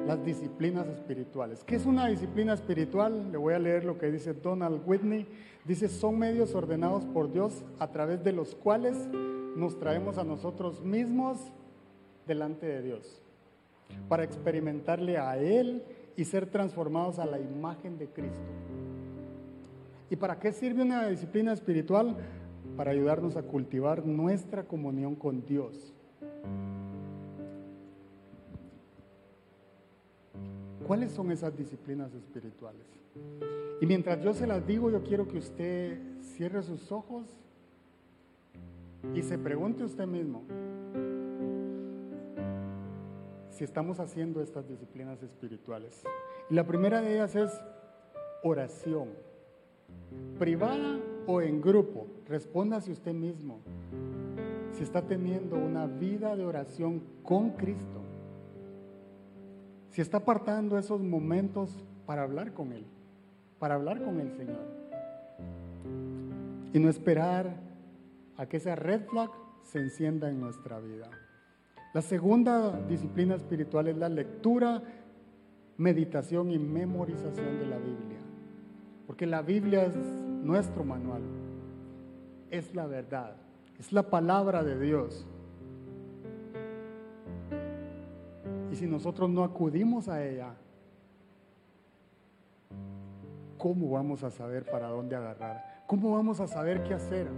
las 0.07 0.23
disciplinas 0.23 0.87
espirituales. 0.89 1.65
¿Qué 1.65 1.77
es 1.77 1.87
una 1.87 2.07
disciplina 2.07 2.53
espiritual? 2.53 3.33
Le 3.33 3.39
voy 3.39 3.55
a 3.55 3.59
leer 3.59 3.87
lo 3.87 3.97
que 3.97 4.13
dice 4.13 4.35
Donald 4.35 4.83
Whitney. 4.85 5.27
Dice, 5.65 5.89
son 5.89 6.19
medios 6.19 6.55
ordenados 6.55 7.07
por 7.07 7.33
Dios 7.33 7.65
a 7.79 7.91
través 7.91 8.23
de 8.23 8.33
los 8.33 8.55
cuales 8.55 9.09
nos 9.57 9.79
traemos 9.79 10.19
a 10.19 10.25
nosotros 10.25 10.83
mismos 10.83 11.39
delante 12.27 12.67
de 12.67 12.83
Dios, 12.83 13.23
para 14.09 14.25
experimentarle 14.25 15.17
a 15.17 15.39
Él 15.39 15.83
y 16.15 16.27
ser 16.27 16.47
transformados 16.47 17.19
a 17.19 17.25
la 17.25 17.39
imagen 17.39 17.97
de 17.97 18.09
Cristo. 18.09 18.51
¿Y 20.11 20.17
para 20.17 20.39
qué 20.39 20.53
sirve 20.53 20.83
una 20.83 21.09
disciplina 21.09 21.55
espiritual? 21.55 22.17
Para 22.77 22.91
ayudarnos 22.91 23.37
a 23.37 23.43
cultivar 23.43 24.05
nuestra 24.05 24.65
comunión 24.65 25.15
con 25.15 25.47
Dios 25.47 25.94
¿Cuáles 30.87 31.13
son 31.13 31.31
esas 31.33 31.57
disciplinas 31.57 32.13
espirituales? 32.15 32.87
Y 33.81 33.87
mientras 33.87 34.23
yo 34.23 34.35
se 34.35 34.47
las 34.47 34.67
digo, 34.67 34.91
yo 34.91 35.03
quiero 35.03 35.27
que 35.27 35.39
usted 35.39 35.99
cierre 36.21 36.63
sus 36.63 36.93
ojos 36.93 37.27
y 39.15 39.23
se 39.23 39.39
pregunte 39.39 39.85
usted 39.85 40.07
mismo 40.07 40.43
si 43.51 43.65
estamos 43.65 44.01
haciendo 44.01 44.43
estas 44.43 44.69
disciplinas 44.69 45.23
espirituales. 45.23 46.03
Y 46.51 46.55
la 46.55 46.67
primera 46.67 47.01
de 47.01 47.15
ellas 47.15 47.35
es 47.37 47.53
oración, 48.43 49.09
privada 50.39 50.99
o 51.27 51.41
en 51.41 51.61
grupo. 51.61 52.07
Respóndase 52.27 52.91
usted 52.91 53.15
mismo 53.15 53.61
si 54.75 54.83
está 54.83 55.03
teniendo 55.03 55.57
una 55.57 55.87
vida 55.87 56.37
de 56.37 56.45
oración 56.45 57.03
con 57.23 57.51
Cristo 57.51 58.05
si 59.95 60.01
está 60.01 60.17
apartando 60.17 60.77
esos 60.77 61.01
momentos 61.01 61.71
para 62.05 62.25
hablar 62.25 62.53
con 62.53 62.73
Él, 62.73 62.85
para 63.61 63.77
hablar 63.77 64.03
con 64.03 64.19
el 64.19 64.33
Señor. 64.33 64.67
Y 66.73 66.81
no 66.81 66.89
esperar 66.89 67.61
a 68.37 68.47
que 68.47 68.57
esa 68.57 68.75
red 68.75 69.07
flag 69.07 69.31
se 69.63 69.79
encienda 69.79 70.29
en 70.29 70.41
nuestra 70.41 70.81
vida. 70.81 71.09
La 71.93 72.03
segunda 72.03 72.73
disciplina 72.89 73.37
espiritual 73.37 73.87
es 73.87 73.97
la 73.97 74.09
lectura, 74.09 74.83
meditación 75.77 76.51
y 76.51 76.59
memorización 76.59 77.61
de 77.61 77.67
la 77.67 77.79
Biblia. 77.79 78.19
Porque 79.07 79.27
la 79.27 79.43
Biblia 79.43 79.87
es 79.87 79.95
nuestro 79.95 80.83
manual, 80.83 81.23
es 82.51 82.75
la 82.75 82.89
verdad, 82.89 83.37
es 83.79 83.93
la 83.93 84.03
palabra 84.03 84.63
de 84.63 84.79
Dios. 84.79 85.27
Y 88.73 88.77
si 88.77 88.87
nosotros 88.87 89.31
no 89.31 89.45
acudimos 89.45 90.09
a 90.09 90.25
ella, 90.25 90.55
¿cómo 93.59 93.91
vamos 93.91 94.23
a 94.25 94.31
saber 94.31 94.65
para 94.65 94.89
dónde 94.89 95.17
agarrar? 95.17 95.85
¿Cómo 95.87 96.13
vamos 96.13 96.41
a 96.41 96.47
saber 96.47 96.83
qué 96.83 96.95
hacer? 96.95 97.29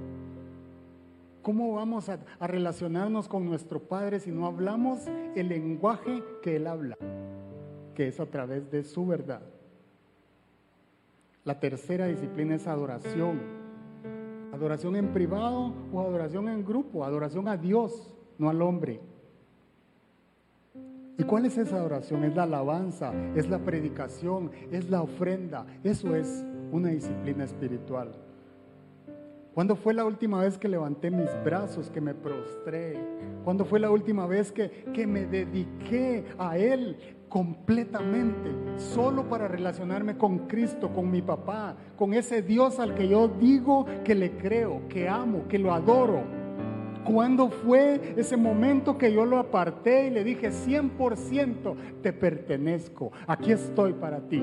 ¿Cómo 1.42 1.74
vamos 1.74 2.08
a, 2.08 2.18
relacionarnos 2.40 3.28
con 3.28 3.44
nuestro 3.44 3.80
Padre 3.80 4.18
si 4.18 4.32
no 4.32 4.46
hablamos 4.46 5.06
el 5.36 5.48
lenguaje 5.48 6.22
que 6.42 6.56
Él 6.56 6.66
habla, 6.66 6.96
que 7.94 8.08
es 8.08 8.18
a 8.18 8.26
través 8.26 8.68
de 8.70 8.82
su 8.82 9.06
verdad? 9.06 9.42
La 11.44 11.60
tercera 11.60 12.06
disciplina 12.06 12.56
es 12.56 12.66
adoración. 12.66 13.65
Adoración 14.52 14.96
en 14.96 15.12
privado 15.12 15.72
o 15.92 16.00
adoración 16.00 16.48
en 16.48 16.64
grupo, 16.64 17.04
adoración 17.04 17.48
a 17.48 17.56
Dios, 17.56 18.14
no 18.38 18.48
al 18.48 18.62
hombre. 18.62 19.00
¿Y 21.18 21.24
cuál 21.24 21.46
es 21.46 21.56
esa 21.56 21.82
oración? 21.82 22.24
Es 22.24 22.34
la 22.34 22.42
alabanza, 22.42 23.12
es 23.34 23.48
la 23.48 23.58
predicación, 23.58 24.50
es 24.70 24.90
la 24.90 25.02
ofrenda. 25.02 25.66
Eso 25.82 26.14
es 26.14 26.44
una 26.72 26.90
disciplina 26.90 27.44
espiritual. 27.44 28.12
¿Cuándo 29.54 29.74
fue 29.74 29.94
la 29.94 30.04
última 30.04 30.42
vez 30.42 30.58
que 30.58 30.68
levanté 30.68 31.10
mis 31.10 31.30
brazos, 31.42 31.88
que 31.90 32.02
me 32.02 32.12
prostré? 32.12 32.98
¿Cuándo 33.42 33.64
fue 33.64 33.80
la 33.80 33.90
última 33.90 34.26
vez 34.26 34.52
que, 34.52 34.84
que 34.92 35.06
me 35.06 35.24
dediqué 35.24 36.26
a 36.36 36.58
Él 36.58 37.15
completamente, 37.28 38.50
solo 38.76 39.28
para 39.28 39.48
relacionarme 39.48 40.16
con 40.16 40.46
Cristo, 40.46 40.92
con 40.92 41.10
mi 41.10 41.22
papá, 41.22 41.76
con 41.96 42.14
ese 42.14 42.42
Dios 42.42 42.78
al 42.78 42.94
que 42.94 43.08
yo 43.08 43.28
digo 43.28 43.86
que 44.04 44.14
le 44.14 44.32
creo, 44.36 44.82
que 44.88 45.08
amo, 45.08 45.44
que 45.48 45.58
lo 45.58 45.72
adoro? 45.72 46.22
¿Cuándo 47.04 47.50
fue 47.50 48.14
ese 48.16 48.36
momento 48.36 48.98
que 48.98 49.12
yo 49.12 49.24
lo 49.24 49.38
aparté 49.38 50.08
y 50.08 50.10
le 50.10 50.24
dije 50.24 50.50
100% 50.50 51.76
te 52.02 52.12
pertenezco? 52.12 53.12
Aquí 53.28 53.52
estoy 53.52 53.92
para 53.92 54.20
ti. 54.20 54.42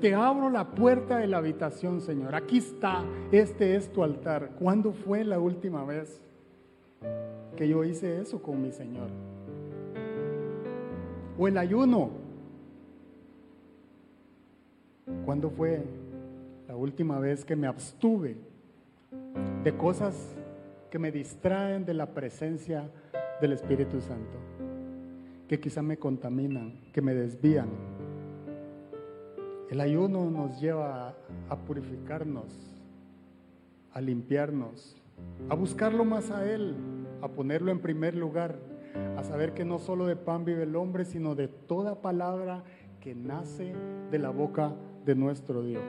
Te 0.00 0.14
abro 0.14 0.50
la 0.50 0.72
puerta 0.72 1.16
de 1.18 1.26
la 1.26 1.38
habitación, 1.38 2.00
Señor. 2.00 2.34
Aquí 2.34 2.58
está, 2.58 3.02
este 3.32 3.74
es 3.76 3.90
tu 3.90 4.04
altar. 4.04 4.50
¿Cuándo 4.58 4.92
fue 4.92 5.24
la 5.24 5.40
última 5.40 5.84
vez 5.84 6.20
que 7.56 7.66
yo 7.66 7.82
hice 7.82 8.20
eso 8.20 8.42
con 8.42 8.60
mi 8.62 8.70
Señor? 8.70 9.08
O 11.38 11.48
el 11.48 11.56
ayuno. 11.56 12.10
¿Cuándo 15.24 15.50
fue 15.50 15.84
la 16.66 16.76
última 16.76 17.18
vez 17.18 17.44
que 17.44 17.56
me 17.56 17.66
abstuve 17.66 18.36
de 19.64 19.76
cosas 19.76 20.36
que 20.90 20.98
me 20.98 21.10
distraen 21.12 21.84
de 21.84 21.94
la 21.94 22.06
presencia 22.06 22.90
del 23.40 23.52
Espíritu 23.52 24.00
Santo, 24.00 24.38
que 25.46 25.60
quizá 25.60 25.82
me 25.82 25.96
contaminan, 25.96 26.80
que 26.92 27.02
me 27.02 27.14
desvían. 27.14 27.68
El 29.70 29.80
ayuno 29.80 30.30
nos 30.30 30.60
lleva 30.60 31.14
a 31.48 31.56
purificarnos, 31.56 32.46
a 33.92 34.00
limpiarnos, 34.00 34.96
a 35.48 35.54
buscarlo 35.54 36.04
más 36.04 36.30
a 36.30 36.50
Él, 36.50 36.74
a 37.20 37.28
ponerlo 37.28 37.70
en 37.70 37.80
primer 37.80 38.14
lugar, 38.14 38.58
a 39.16 39.22
saber 39.22 39.54
que 39.54 39.64
no 39.64 39.78
solo 39.78 40.06
de 40.06 40.16
pan 40.16 40.44
vive 40.44 40.62
el 40.62 40.76
hombre, 40.76 41.04
sino 41.04 41.34
de 41.34 41.48
toda 41.48 42.00
palabra 42.00 42.64
que 43.00 43.14
nace 43.14 43.72
de 44.10 44.18
la 44.18 44.30
boca 44.30 44.74
de 45.04 45.14
nuestro 45.14 45.62
Dios. 45.62 45.84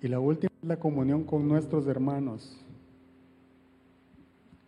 Y 0.00 0.08
la 0.08 0.20
última 0.20 0.50
es 0.62 0.68
la 0.68 0.76
comunión 0.76 1.24
con 1.24 1.48
nuestros 1.48 1.86
hermanos. 1.86 2.62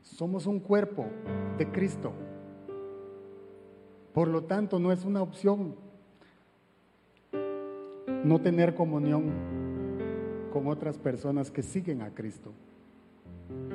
Somos 0.02 0.46
un 0.46 0.60
cuerpo 0.60 1.04
de 1.58 1.70
Cristo. 1.70 2.12
Por 4.14 4.28
lo 4.28 4.44
tanto, 4.44 4.78
no 4.78 4.92
es 4.92 5.04
una 5.04 5.20
opción 5.20 5.74
no 8.24 8.40
tener 8.40 8.74
comunión 8.74 9.30
con 10.52 10.68
otras 10.68 10.96
personas 10.96 11.50
que 11.50 11.62
siguen 11.62 12.00
a 12.00 12.14
Cristo. 12.14 12.52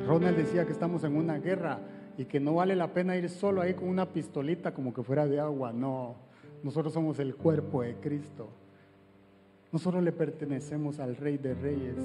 Ronald 0.08 0.38
decía 0.38 0.66
que 0.66 0.72
estamos 0.72 1.04
en 1.04 1.16
una 1.16 1.38
guerra 1.40 1.80
y 2.18 2.26
que 2.26 2.40
no 2.40 2.56
vale 2.56 2.76
la 2.76 2.94
pena 2.94 3.16
ir 3.16 3.30
solo 3.30 3.62
ahí 3.62 3.74
con 3.74 3.88
una 3.88 4.08
pistolita 4.08 4.74
como 4.74 4.94
que 4.94 5.04
fuera 5.04 5.28
de 5.28 5.40
agua. 5.40 5.72
No, 5.72 6.16
nosotros 6.64 6.94
somos 6.94 7.20
el 7.20 7.36
cuerpo 7.36 7.82
de 7.82 7.96
Cristo. 7.96 8.50
Nosotros 9.72 10.04
le 10.04 10.12
pertenecemos 10.12 11.00
al 11.00 11.16
Rey 11.16 11.38
de 11.38 11.54
Reyes. 11.54 11.98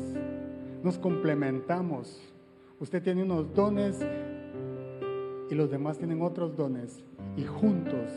Nos 0.82 0.98
complementamos. 0.98 2.22
Usted 2.78 3.02
tiene 3.02 3.22
unos 3.22 3.52
dones 3.54 4.06
y 5.50 5.54
los 5.54 5.70
demás 5.70 5.98
tienen 5.98 6.22
otros 6.22 6.56
dones. 6.56 7.02
Y 7.36 7.44
juntos 7.44 8.10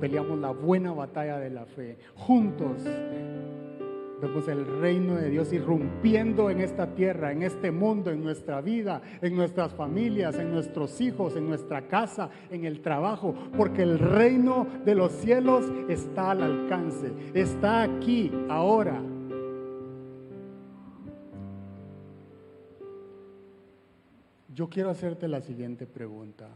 peleamos 0.00 0.38
la 0.38 0.50
buena 0.50 0.92
batalla 0.92 1.38
de 1.38 1.50
la 1.50 1.66
fe. 1.66 1.98
Juntos 2.14 2.82
Vemos 4.20 4.48
el 4.48 4.64
reino 4.80 5.16
de 5.16 5.28
Dios 5.28 5.52
irrumpiendo 5.52 6.48
en 6.48 6.60
esta 6.60 6.94
tierra, 6.94 7.32
en 7.32 7.42
este 7.42 7.70
mundo, 7.70 8.10
en 8.10 8.24
nuestra 8.24 8.62
vida, 8.62 9.02
en 9.20 9.36
nuestras 9.36 9.74
familias, 9.74 10.38
en 10.38 10.50
nuestros 10.50 11.00
hijos, 11.02 11.36
en 11.36 11.46
nuestra 11.46 11.86
casa, 11.86 12.30
en 12.50 12.64
el 12.64 12.80
trabajo, 12.80 13.34
porque 13.56 13.82
el 13.82 13.98
reino 13.98 14.66
de 14.86 14.94
los 14.94 15.12
cielos 15.12 15.70
está 15.88 16.30
al 16.30 16.42
alcance, 16.42 17.12
está 17.34 17.82
aquí, 17.82 18.32
ahora. 18.48 19.02
Yo 24.54 24.70
quiero 24.70 24.88
hacerte 24.88 25.28
la 25.28 25.42
siguiente 25.42 25.86
pregunta. 25.86 26.48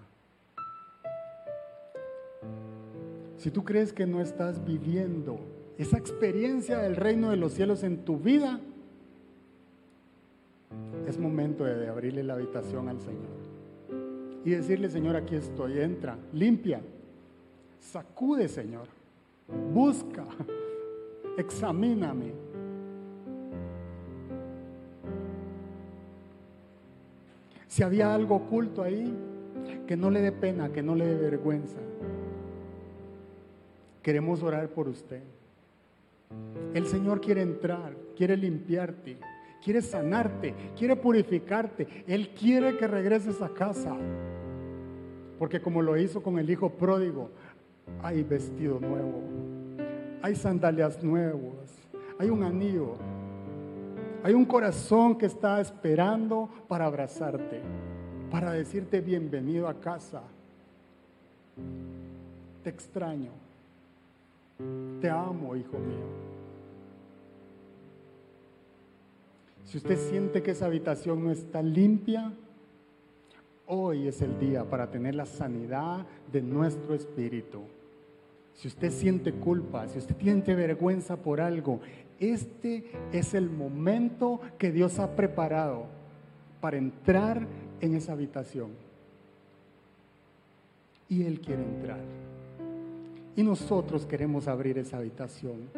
Si 3.36 3.50
tú 3.50 3.64
crees 3.64 3.92
que 3.92 4.06
no 4.06 4.22
estás 4.22 4.64
viviendo 4.64 5.59
esa 5.82 5.96
experiencia 5.96 6.78
del 6.78 6.94
reino 6.94 7.30
de 7.30 7.38
los 7.38 7.54
cielos 7.54 7.82
en 7.84 8.04
tu 8.04 8.18
vida, 8.18 8.60
es 11.06 11.18
momento 11.18 11.64
de 11.64 11.88
abrirle 11.88 12.22
la 12.22 12.34
habitación 12.34 12.90
al 12.90 13.00
Señor 13.00 13.30
y 14.44 14.50
decirle, 14.50 14.90
Señor, 14.90 15.16
aquí 15.16 15.36
estoy, 15.36 15.80
entra, 15.80 16.18
limpia, 16.34 16.82
sacude, 17.80 18.46
Señor, 18.46 18.88
busca, 19.72 20.24
examíname. 21.38 22.34
Si 27.68 27.82
había 27.82 28.14
algo 28.14 28.36
oculto 28.36 28.82
ahí, 28.82 29.16
que 29.86 29.96
no 29.96 30.10
le 30.10 30.20
dé 30.20 30.32
pena, 30.32 30.70
que 30.70 30.82
no 30.82 30.94
le 30.94 31.06
dé 31.06 31.14
vergüenza. 31.16 31.78
Queremos 34.02 34.42
orar 34.42 34.68
por 34.68 34.86
usted. 34.86 35.22
El 36.74 36.86
Señor 36.86 37.20
quiere 37.20 37.42
entrar, 37.42 37.96
quiere 38.16 38.36
limpiarte, 38.36 39.18
quiere 39.62 39.82
sanarte, 39.82 40.54
quiere 40.76 40.94
purificarte. 40.96 42.04
Él 42.06 42.30
quiere 42.30 42.76
que 42.76 42.86
regreses 42.86 43.42
a 43.42 43.48
casa. 43.48 43.96
Porque 45.38 45.60
como 45.60 45.82
lo 45.82 45.96
hizo 45.96 46.22
con 46.22 46.38
el 46.38 46.48
hijo 46.48 46.70
pródigo, 46.70 47.30
hay 48.02 48.22
vestido 48.22 48.78
nuevo, 48.78 49.22
hay 50.22 50.36
sandalias 50.36 51.02
nuevas, 51.02 51.88
hay 52.18 52.30
un 52.30 52.42
anillo, 52.42 52.94
hay 54.22 54.34
un 54.34 54.44
corazón 54.44 55.16
que 55.16 55.26
está 55.26 55.60
esperando 55.60 56.48
para 56.68 56.84
abrazarte, 56.84 57.62
para 58.30 58.52
decirte 58.52 59.00
bienvenido 59.00 59.66
a 59.66 59.80
casa. 59.80 60.22
Te 62.62 62.70
extraño. 62.70 63.39
Te 65.00 65.08
amo, 65.08 65.56
hijo 65.56 65.78
mío. 65.78 66.30
Si 69.64 69.78
usted 69.78 69.96
siente 69.96 70.42
que 70.42 70.50
esa 70.50 70.66
habitación 70.66 71.22
no 71.22 71.30
está 71.30 71.62
limpia, 71.62 72.32
hoy 73.66 74.08
es 74.08 74.20
el 74.20 74.38
día 74.40 74.64
para 74.64 74.90
tener 74.90 75.14
la 75.14 75.26
sanidad 75.26 76.04
de 76.32 76.42
nuestro 76.42 76.94
espíritu. 76.94 77.60
Si 78.54 78.68
usted 78.68 78.90
siente 78.90 79.32
culpa, 79.32 79.86
si 79.88 79.98
usted 79.98 80.16
siente 80.18 80.54
vergüenza 80.54 81.16
por 81.16 81.40
algo, 81.40 81.80
este 82.18 82.90
es 83.12 83.32
el 83.32 83.48
momento 83.48 84.40
que 84.58 84.72
Dios 84.72 84.98
ha 84.98 85.14
preparado 85.14 85.86
para 86.60 86.76
entrar 86.76 87.46
en 87.80 87.94
esa 87.94 88.12
habitación. 88.12 88.72
Y 91.08 91.22
Él 91.22 91.40
quiere 91.40 91.62
entrar. 91.62 92.00
Y 93.36 93.42
nosotros 93.42 94.06
queremos 94.06 94.48
abrir 94.48 94.78
esa 94.78 94.98
habitación. 94.98 95.70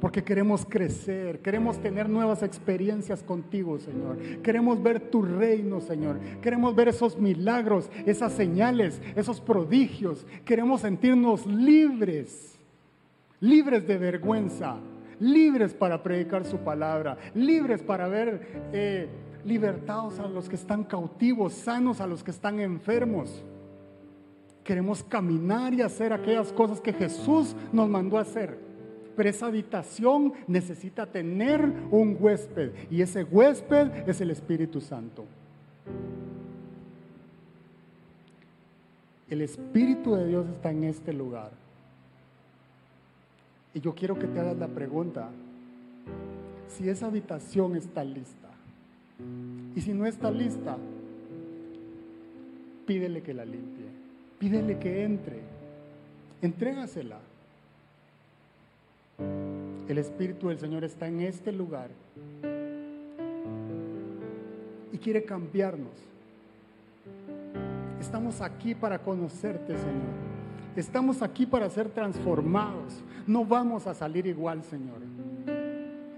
Porque 0.00 0.24
queremos 0.24 0.64
crecer, 0.64 1.40
queremos 1.40 1.78
tener 1.78 2.08
nuevas 2.08 2.42
experiencias 2.42 3.22
contigo, 3.22 3.78
Señor. 3.78 4.16
Queremos 4.42 4.82
ver 4.82 5.10
tu 5.10 5.22
reino, 5.22 5.80
Señor. 5.80 6.18
Queremos 6.40 6.74
ver 6.74 6.88
esos 6.88 7.18
milagros, 7.18 7.90
esas 8.06 8.32
señales, 8.32 9.00
esos 9.14 9.40
prodigios. 9.40 10.26
Queremos 10.44 10.80
sentirnos 10.80 11.46
libres, 11.46 12.58
libres 13.40 13.86
de 13.86 13.98
vergüenza, 13.98 14.78
libres 15.20 15.74
para 15.74 16.02
predicar 16.02 16.44
su 16.46 16.58
palabra, 16.58 17.18
libres 17.34 17.82
para 17.82 18.08
ver 18.08 18.70
eh, 18.72 19.08
libertados 19.44 20.18
a 20.18 20.26
los 20.26 20.48
que 20.48 20.56
están 20.56 20.84
cautivos, 20.84 21.52
sanos 21.52 22.00
a 22.00 22.06
los 22.06 22.24
que 22.24 22.30
están 22.30 22.58
enfermos. 22.58 23.44
Queremos 24.64 25.02
caminar 25.02 25.72
y 25.74 25.82
hacer 25.82 26.12
aquellas 26.12 26.52
cosas 26.52 26.80
que 26.80 26.92
Jesús 26.92 27.56
nos 27.72 27.88
mandó 27.88 28.18
a 28.18 28.22
hacer. 28.22 28.58
Pero 29.16 29.28
esa 29.28 29.46
habitación 29.46 30.32
necesita 30.46 31.06
tener 31.06 31.60
un 31.90 32.16
huésped 32.18 32.72
y 32.90 33.02
ese 33.02 33.24
huésped 33.24 34.08
es 34.08 34.20
el 34.20 34.30
Espíritu 34.30 34.80
Santo. 34.80 35.24
El 39.28 39.42
Espíritu 39.42 40.14
de 40.14 40.26
Dios 40.26 40.46
está 40.48 40.70
en 40.70 40.84
este 40.84 41.12
lugar. 41.12 41.50
Y 43.72 43.80
yo 43.80 43.94
quiero 43.94 44.18
que 44.18 44.26
te 44.26 44.40
hagas 44.40 44.56
la 44.56 44.66
pregunta, 44.66 45.30
si 46.68 46.88
esa 46.88 47.06
habitación 47.06 47.76
está 47.76 48.02
lista. 48.02 48.48
Y 49.76 49.80
si 49.80 49.92
no 49.92 50.06
está 50.06 50.30
lista, 50.30 50.76
pídele 52.86 53.22
que 53.22 53.34
la 53.34 53.44
limpie. 53.44 53.79
Pídele 54.40 54.78
que 54.78 55.04
entre. 55.04 55.38
Entrégasela. 56.40 57.18
El 59.86 59.98
Espíritu 59.98 60.48
del 60.48 60.58
Señor 60.58 60.82
está 60.82 61.06
en 61.06 61.20
este 61.20 61.52
lugar 61.52 61.90
y 64.90 64.96
quiere 64.96 65.24
cambiarnos. 65.24 65.92
Estamos 68.00 68.40
aquí 68.40 68.74
para 68.74 68.98
conocerte, 68.98 69.76
Señor. 69.76 70.30
Estamos 70.74 71.20
aquí 71.20 71.44
para 71.44 71.68
ser 71.68 71.90
transformados. 71.90 73.02
No 73.26 73.44
vamos 73.44 73.86
a 73.86 73.92
salir 73.92 74.26
igual, 74.26 74.64
Señor. 74.64 75.00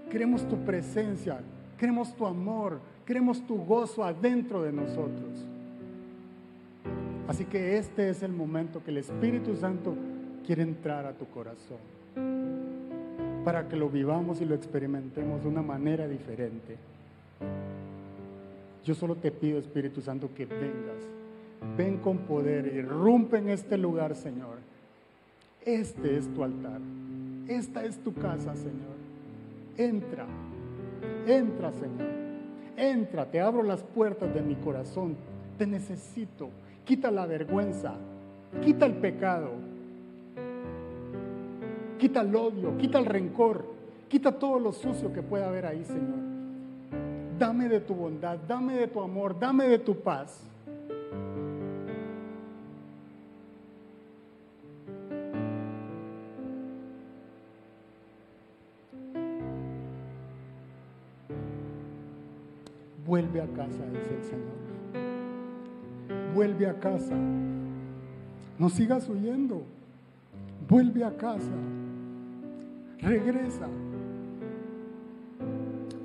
Queremos 0.09 0.47
tu 0.47 0.55
presencia, 0.63 1.41
queremos 1.77 2.15
tu 2.15 2.25
amor, 2.25 2.79
queremos 3.05 3.45
tu 3.45 3.57
gozo 3.57 4.01
adentro 4.01 4.61
de 4.61 4.71
nosotros. 4.71 5.52
Así 7.33 7.45
que 7.45 7.79
este 7.79 8.11
es 8.11 8.21
el 8.21 8.31
momento 8.31 8.83
que 8.83 8.91
el 8.91 8.97
Espíritu 8.97 9.55
Santo 9.55 9.95
quiere 10.45 10.61
entrar 10.61 11.07
a 11.07 11.13
tu 11.13 11.25
corazón 11.25 11.79
para 13.43 13.67
que 13.67 13.75
lo 13.75 13.89
vivamos 13.89 14.39
y 14.39 14.45
lo 14.45 14.53
experimentemos 14.53 15.41
de 15.41 15.47
una 15.47 15.63
manera 15.63 16.07
diferente. 16.07 16.77
Yo 18.85 18.93
solo 18.93 19.15
te 19.15 19.31
pido, 19.31 19.57
Espíritu 19.57 19.99
Santo, 19.99 20.29
que 20.35 20.45
vengas. 20.45 21.09
Ven 21.75 21.97
con 21.97 22.19
poder, 22.19 22.67
y 22.67 22.77
irrumpe 22.77 23.39
en 23.39 23.49
este 23.49 23.79
lugar, 23.79 24.13
Señor. 24.13 24.59
Este 25.65 26.15
es 26.17 26.31
tu 26.35 26.43
altar. 26.43 26.81
Esta 27.47 27.83
es 27.83 27.97
tu 27.97 28.13
casa, 28.13 28.55
Señor. 28.55 28.93
Entra, 29.75 30.27
Entra, 31.25 31.71
Señor. 31.71 32.11
Entra, 32.77 33.25
te 33.25 33.41
abro 33.41 33.63
las 33.63 33.81
puertas 33.81 34.31
de 34.35 34.43
mi 34.43 34.53
corazón. 34.53 35.15
Te 35.57 35.65
necesito. 35.65 36.51
Quita 36.85 37.09
la 37.11 37.25
vergüenza. 37.25 37.93
Quita 38.61 38.85
el 38.85 38.93
pecado. 38.93 39.51
Quita 41.97 42.21
el 42.21 42.35
odio. 42.35 42.77
Quita 42.77 42.99
el 42.99 43.05
rencor. 43.05 43.65
Quita 44.09 44.37
todo 44.37 44.59
lo 44.59 44.71
sucio 44.73 45.11
que 45.13 45.21
pueda 45.21 45.47
haber 45.47 45.65
ahí, 45.65 45.83
Señor. 45.85 46.19
Dame 47.39 47.69
de 47.69 47.79
tu 47.79 47.95
bondad. 47.95 48.37
Dame 48.47 48.75
de 48.75 48.87
tu 48.87 49.01
amor. 49.01 49.39
Dame 49.39 49.67
de 49.67 49.79
tu 49.79 49.95
paz. 49.95 50.49
Vuelve 63.05 63.41
a 63.41 63.47
casa, 63.47 63.85
dice 63.91 64.15
el 64.15 64.23
Señor. 64.23 64.62
Vuelve 66.33 66.67
a 66.67 66.79
casa. 66.79 67.15
No 68.57 68.69
sigas 68.69 69.07
huyendo. 69.09 69.63
Vuelve 70.67 71.03
a 71.03 71.15
casa. 71.15 71.51
Regresa. 72.99 73.67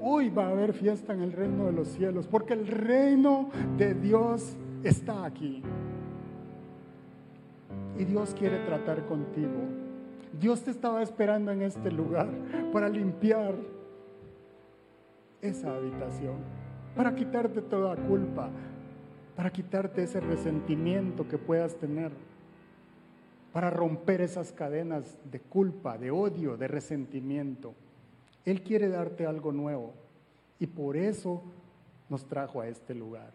Hoy 0.00 0.28
va 0.30 0.46
a 0.46 0.50
haber 0.50 0.72
fiesta 0.72 1.12
en 1.12 1.22
el 1.22 1.32
reino 1.32 1.66
de 1.66 1.72
los 1.72 1.88
cielos, 1.88 2.26
porque 2.26 2.54
el 2.54 2.66
reino 2.66 3.50
de 3.76 3.94
Dios 3.94 4.56
está 4.82 5.24
aquí. 5.24 5.62
Y 7.98 8.04
Dios 8.04 8.34
quiere 8.38 8.58
tratar 8.64 9.06
contigo. 9.06 9.60
Dios 10.40 10.62
te 10.62 10.70
estaba 10.70 11.02
esperando 11.02 11.50
en 11.52 11.62
este 11.62 11.90
lugar 11.90 12.28
para 12.72 12.88
limpiar 12.88 13.54
esa 15.40 15.74
habitación 15.74 16.36
para 16.98 17.14
quitarte 17.14 17.62
toda 17.62 17.94
culpa, 17.94 18.50
para 19.38 19.52
quitarte 19.52 20.02
ese 20.02 20.18
resentimiento 20.18 21.28
que 21.28 21.38
puedas 21.38 21.76
tener, 21.76 22.10
para 23.52 23.70
romper 23.70 24.20
esas 24.20 24.50
cadenas 24.50 25.16
de 25.30 25.38
culpa, 25.38 25.96
de 25.96 26.10
odio, 26.10 26.56
de 26.56 26.66
resentimiento. 26.66 27.72
Él 28.44 28.62
quiere 28.62 28.88
darte 28.88 29.26
algo 29.26 29.52
nuevo 29.52 29.92
y 30.58 30.66
por 30.66 30.96
eso 30.96 31.40
nos 32.08 32.26
trajo 32.26 32.60
a 32.60 32.66
este 32.66 32.96
lugar. 32.96 33.30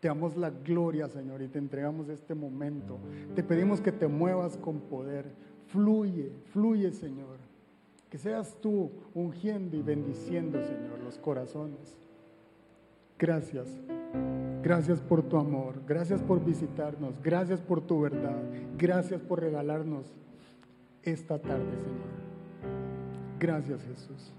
Te 0.00 0.08
damos 0.08 0.36
la 0.36 0.50
gloria, 0.50 1.06
Señor, 1.06 1.40
y 1.42 1.46
te 1.46 1.60
entregamos 1.60 2.08
este 2.08 2.34
momento. 2.34 2.98
Te 3.36 3.44
pedimos 3.44 3.80
que 3.80 3.92
te 3.92 4.08
muevas 4.08 4.56
con 4.56 4.80
poder. 4.80 5.26
Fluye, 5.68 6.32
fluye, 6.46 6.90
Señor. 6.90 7.36
Que 8.10 8.18
seas 8.18 8.56
tú 8.60 8.90
ungiendo 9.14 9.76
y 9.76 9.82
bendiciendo, 9.82 10.60
Señor, 10.64 10.98
los 10.98 11.16
corazones. 11.16 11.96
Gracias. 13.16 13.68
Gracias 14.64 14.98
por 14.98 15.22
tu 15.22 15.36
amor. 15.36 15.82
Gracias 15.86 16.22
por 16.22 16.42
visitarnos. 16.42 17.20
Gracias 17.22 17.60
por 17.60 17.82
tu 17.82 18.00
verdad. 18.00 18.42
Gracias 18.78 19.20
por 19.20 19.40
regalarnos 19.40 20.14
esta 21.02 21.38
tarde, 21.38 21.70
Señor. 21.76 22.24
Gracias, 23.38 23.82
Jesús. 23.82 24.32